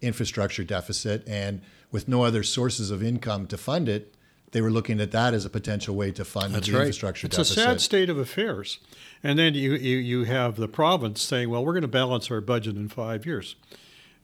infrastructure 0.03 0.65
deficit. 0.65 1.23
And 1.29 1.63
with 1.93 2.09
no 2.09 2.25
other 2.25 2.43
sources 2.43 2.91
of 2.91 3.05
income 3.05 3.47
to 3.47 3.57
fund 3.57 3.89
it, 3.89 4.15
they 4.51 4.61
were 4.61 4.71
looking 4.71 5.01
at 5.01 5.13
that 5.13 5.33
as 5.33 5.45
a 5.45 5.51
potential 5.51 5.95
way 5.95 6.11
to 6.11 6.25
fund 6.25 6.55
the 6.55 6.59
infrastructure 6.59 7.29
it's 7.29 7.37
deficit. 7.37 7.59
a 7.59 7.61
sad 7.61 7.81
state 7.81 8.11
of 8.11 8.19
affairs 8.19 8.79
and 9.23 9.39
then 9.39 9.53
you, 9.53 9.75
you 9.75 9.99
you 9.99 10.25
have 10.25 10.57
the 10.57 10.67
province 10.67 11.21
saying 11.21 11.51
well 11.51 11.63
we're 11.63 11.75
going 11.75 11.83
to 11.83 11.87
balance 11.87 12.31
our 12.31 12.41
budget 12.41 12.75
in 12.75 12.89
five 12.89 13.27
years 13.27 13.57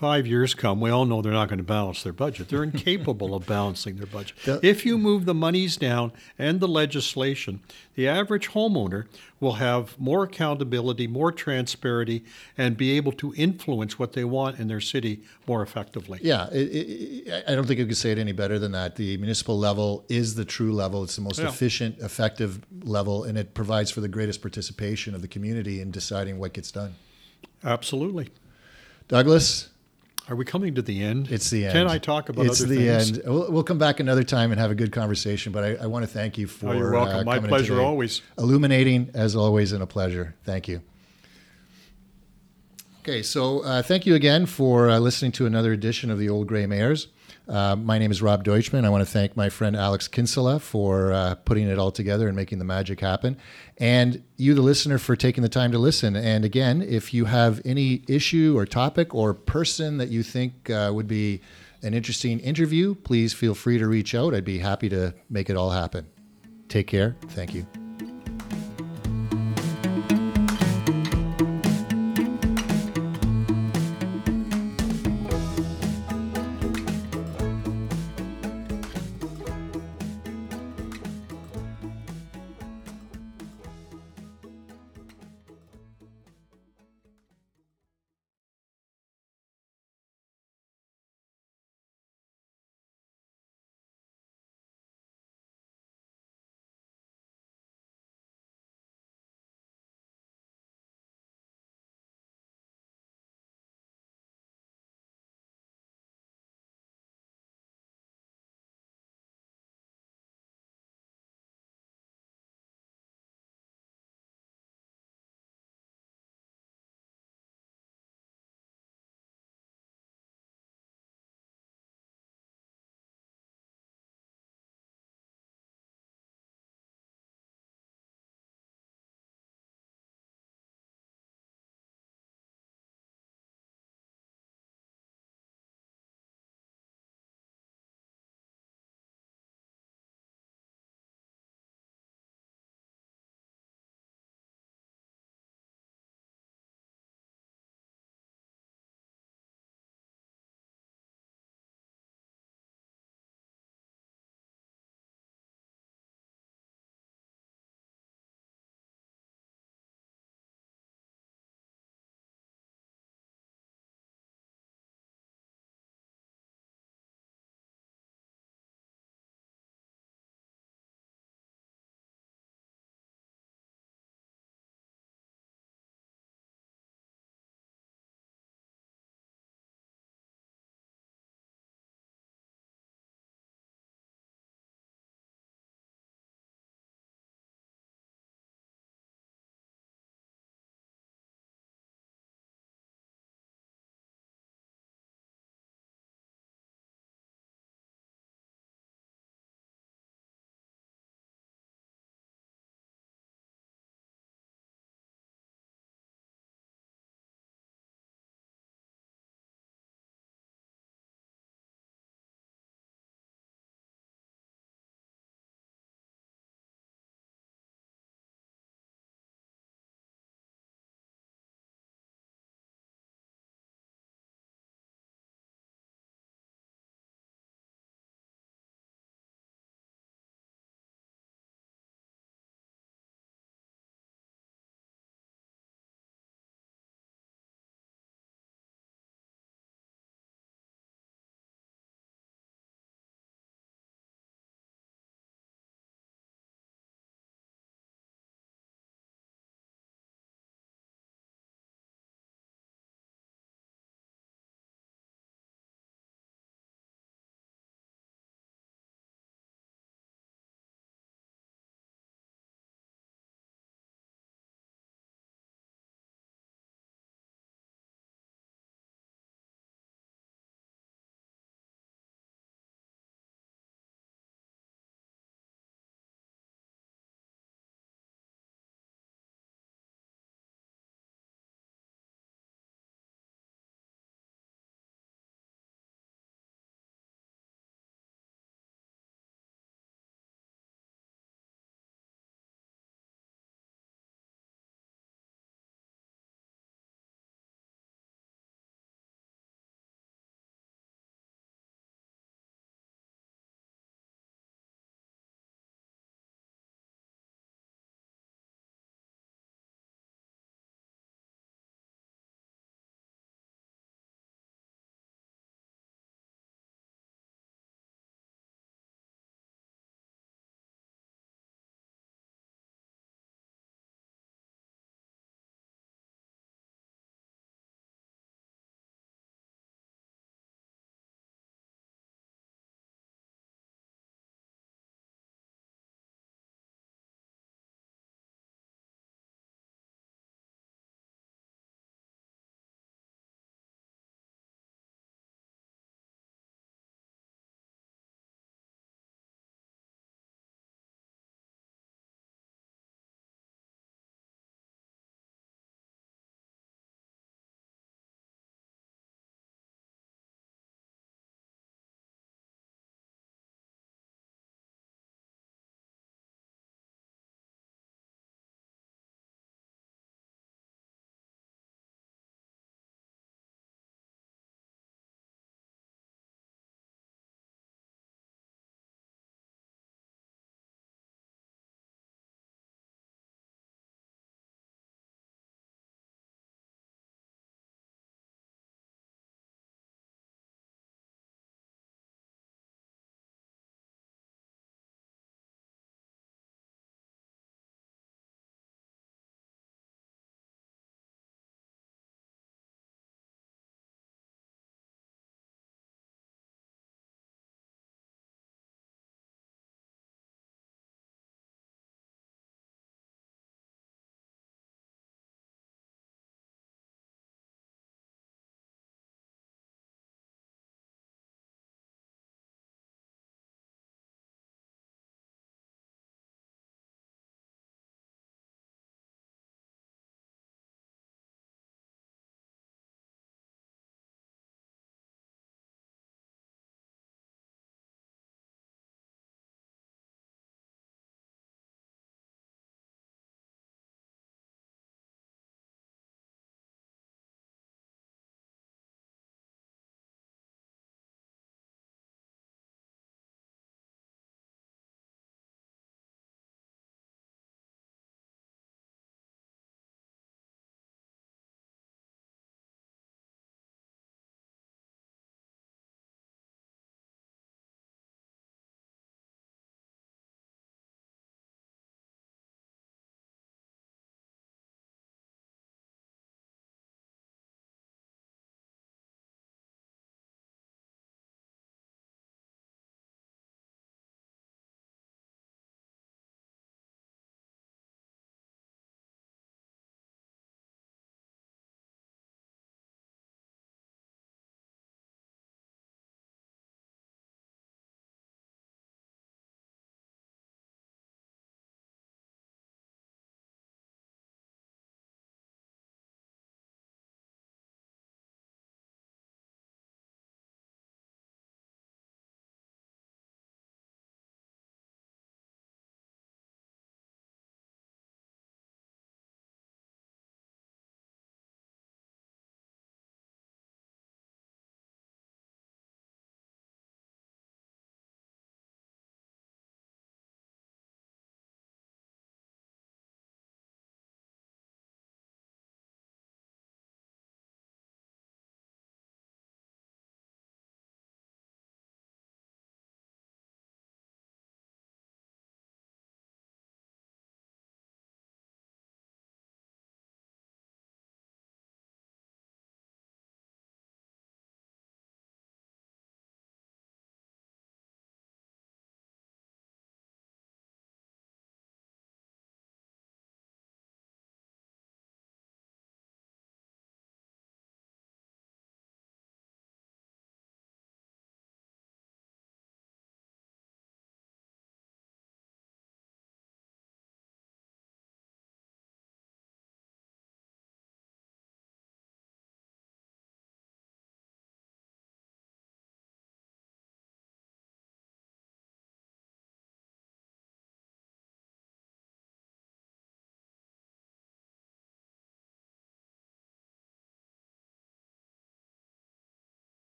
five 0.00 0.26
years 0.26 0.54
come, 0.54 0.80
we 0.80 0.88
all 0.88 1.04
know 1.04 1.20
they're 1.20 1.30
not 1.30 1.46
going 1.50 1.58
to 1.58 1.62
balance 1.62 2.02
their 2.02 2.12
budget. 2.14 2.48
They're 2.48 2.64
incapable 2.72 3.34
of 3.34 3.44
balancing 3.46 3.96
their 3.96 4.06
budget. 4.06 4.34
The- 4.46 4.58
if 4.66 4.86
you 4.86 4.96
move 4.96 5.26
the 5.26 5.34
monies 5.34 5.76
down 5.76 6.12
and 6.38 6.58
the 6.58 6.66
legislation, 6.66 7.60
the 7.96 8.08
average 8.08 8.48
homeowner 8.48 9.04
will 9.40 9.52
have 9.54 9.98
more 10.00 10.24
accountability, 10.24 11.06
more 11.06 11.30
transparency, 11.30 12.24
and 12.56 12.78
be 12.78 12.92
able 12.92 13.12
to 13.12 13.34
influence 13.36 13.98
what 13.98 14.14
they 14.14 14.24
want 14.24 14.58
in 14.58 14.68
their 14.68 14.80
city 14.80 15.22
more 15.46 15.62
effectively. 15.62 16.18
Yeah, 16.22 16.48
it, 16.50 16.56
it, 17.28 17.44
I 17.46 17.54
don't 17.54 17.66
think 17.66 17.78
you 17.78 17.84
could 17.86 17.96
say 17.98 18.10
it 18.10 18.16
any 18.18 18.32
better 18.32 18.58
than 18.58 18.72
that. 18.72 18.96
The 18.96 19.18
municipal 19.18 19.58
level 19.58 20.06
is 20.08 20.34
the 20.34 20.46
true 20.46 20.72
level. 20.72 21.04
It's 21.04 21.16
the 21.16 21.22
most 21.22 21.38
Yeah. 21.40 21.48
efficient, 21.48 21.98
effective 21.98 22.60
level, 22.84 23.24
and 23.24 23.36
it 23.36 23.52
provides 23.52 23.90
for 23.90 24.00
the 24.00 24.08
greatest 24.08 24.40
participation 24.40 25.14
of 25.14 25.20
the 25.20 25.28
community 25.28 25.82
in 25.82 25.90
deciding 25.90 26.38
what 26.38 26.54
gets 26.54 26.70
done. 26.72 26.94
Absolutely. 27.62 28.30
Douglas, 29.08 29.68
Are 30.30 30.36
we 30.36 30.44
coming 30.44 30.76
to 30.76 30.82
the 30.82 31.02
end? 31.02 31.28
it's 31.32 31.50
the 31.50 31.64
end. 31.64 31.72
Can 31.72 31.86
I 31.88 31.98
talk 31.98 32.28
about 32.28 32.46
it's 32.46 32.60
other 32.62 32.72
the 32.72 32.86
things? 32.86 33.18
end. 33.18 33.22
We'll, 33.26 33.50
we'll 33.50 33.64
come 33.64 33.78
back 33.78 33.98
another 33.98 34.22
time 34.22 34.52
and 34.52 34.60
have 34.60 34.70
a 34.70 34.76
good 34.76 34.92
conversation. 34.92 35.50
But 35.52 35.64
I, 35.64 35.74
I 35.82 35.86
want 35.86 36.04
to 36.04 36.06
thank 36.06 36.38
you 36.38 36.46
for 36.46 36.68
Oh, 36.68 36.72
you're 36.72 36.92
welcome. 36.92 37.18
uh, 37.18 37.24
My 37.24 37.40
pleasure 37.40 37.74
today. 37.74 37.84
always. 37.84 38.22
Illuminating 38.38 39.10
as 39.12 39.34
always, 39.34 39.72
and 39.72 39.82
a 39.82 39.86
pleasure. 39.86 40.36
Thank 40.44 40.68
you. 40.68 40.82
Okay, 43.02 43.22
so 43.22 43.60
uh, 43.64 43.82
thank 43.82 44.06
you 44.06 44.14
again 44.14 44.46
for 44.46 44.88
uh, 44.88 44.98
listening 45.00 45.32
to 45.32 45.46
another 45.46 45.72
edition 45.72 46.10
of 46.10 46.18
the 46.18 46.28
Old 46.28 46.46
Gray 46.46 46.66
Mayors. 46.66 47.08
Uh, 47.50 47.74
my 47.74 47.98
name 47.98 48.12
is 48.12 48.22
Rob 48.22 48.44
Deutschman. 48.44 48.84
I 48.84 48.90
want 48.90 49.04
to 49.04 49.10
thank 49.10 49.36
my 49.36 49.48
friend 49.48 49.74
Alex 49.74 50.06
Kinsella 50.06 50.60
for 50.60 51.12
uh, 51.12 51.34
putting 51.34 51.66
it 51.66 51.78
all 51.78 51.90
together 51.90 52.28
and 52.28 52.36
making 52.36 52.60
the 52.60 52.64
magic 52.64 53.00
happen. 53.00 53.36
And 53.78 54.22
you, 54.36 54.54
the 54.54 54.62
listener, 54.62 54.98
for 54.98 55.16
taking 55.16 55.42
the 55.42 55.48
time 55.48 55.72
to 55.72 55.78
listen. 55.78 56.14
And 56.14 56.44
again, 56.44 56.80
if 56.80 57.12
you 57.12 57.24
have 57.24 57.60
any 57.64 58.04
issue 58.06 58.54
or 58.56 58.66
topic 58.66 59.16
or 59.16 59.34
person 59.34 59.98
that 59.98 60.10
you 60.10 60.22
think 60.22 60.70
uh, 60.70 60.92
would 60.94 61.08
be 61.08 61.40
an 61.82 61.92
interesting 61.92 62.38
interview, 62.38 62.94
please 62.94 63.32
feel 63.32 63.56
free 63.56 63.78
to 63.78 63.88
reach 63.88 64.14
out. 64.14 64.32
I'd 64.32 64.44
be 64.44 64.58
happy 64.58 64.88
to 64.90 65.12
make 65.28 65.50
it 65.50 65.56
all 65.56 65.70
happen. 65.70 66.06
Take 66.68 66.86
care. 66.86 67.16
Thank 67.30 67.52
you. 67.52 67.66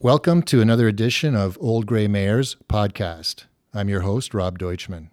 Welcome 0.00 0.42
to 0.44 0.60
another 0.60 0.86
edition 0.86 1.34
of 1.34 1.58
Old 1.60 1.86
Gray 1.86 2.06
Mayors 2.06 2.56
podcast. 2.68 3.46
I'm 3.74 3.88
your 3.88 4.02
host, 4.02 4.32
Rob 4.32 4.56
Deutschman. 4.56 5.08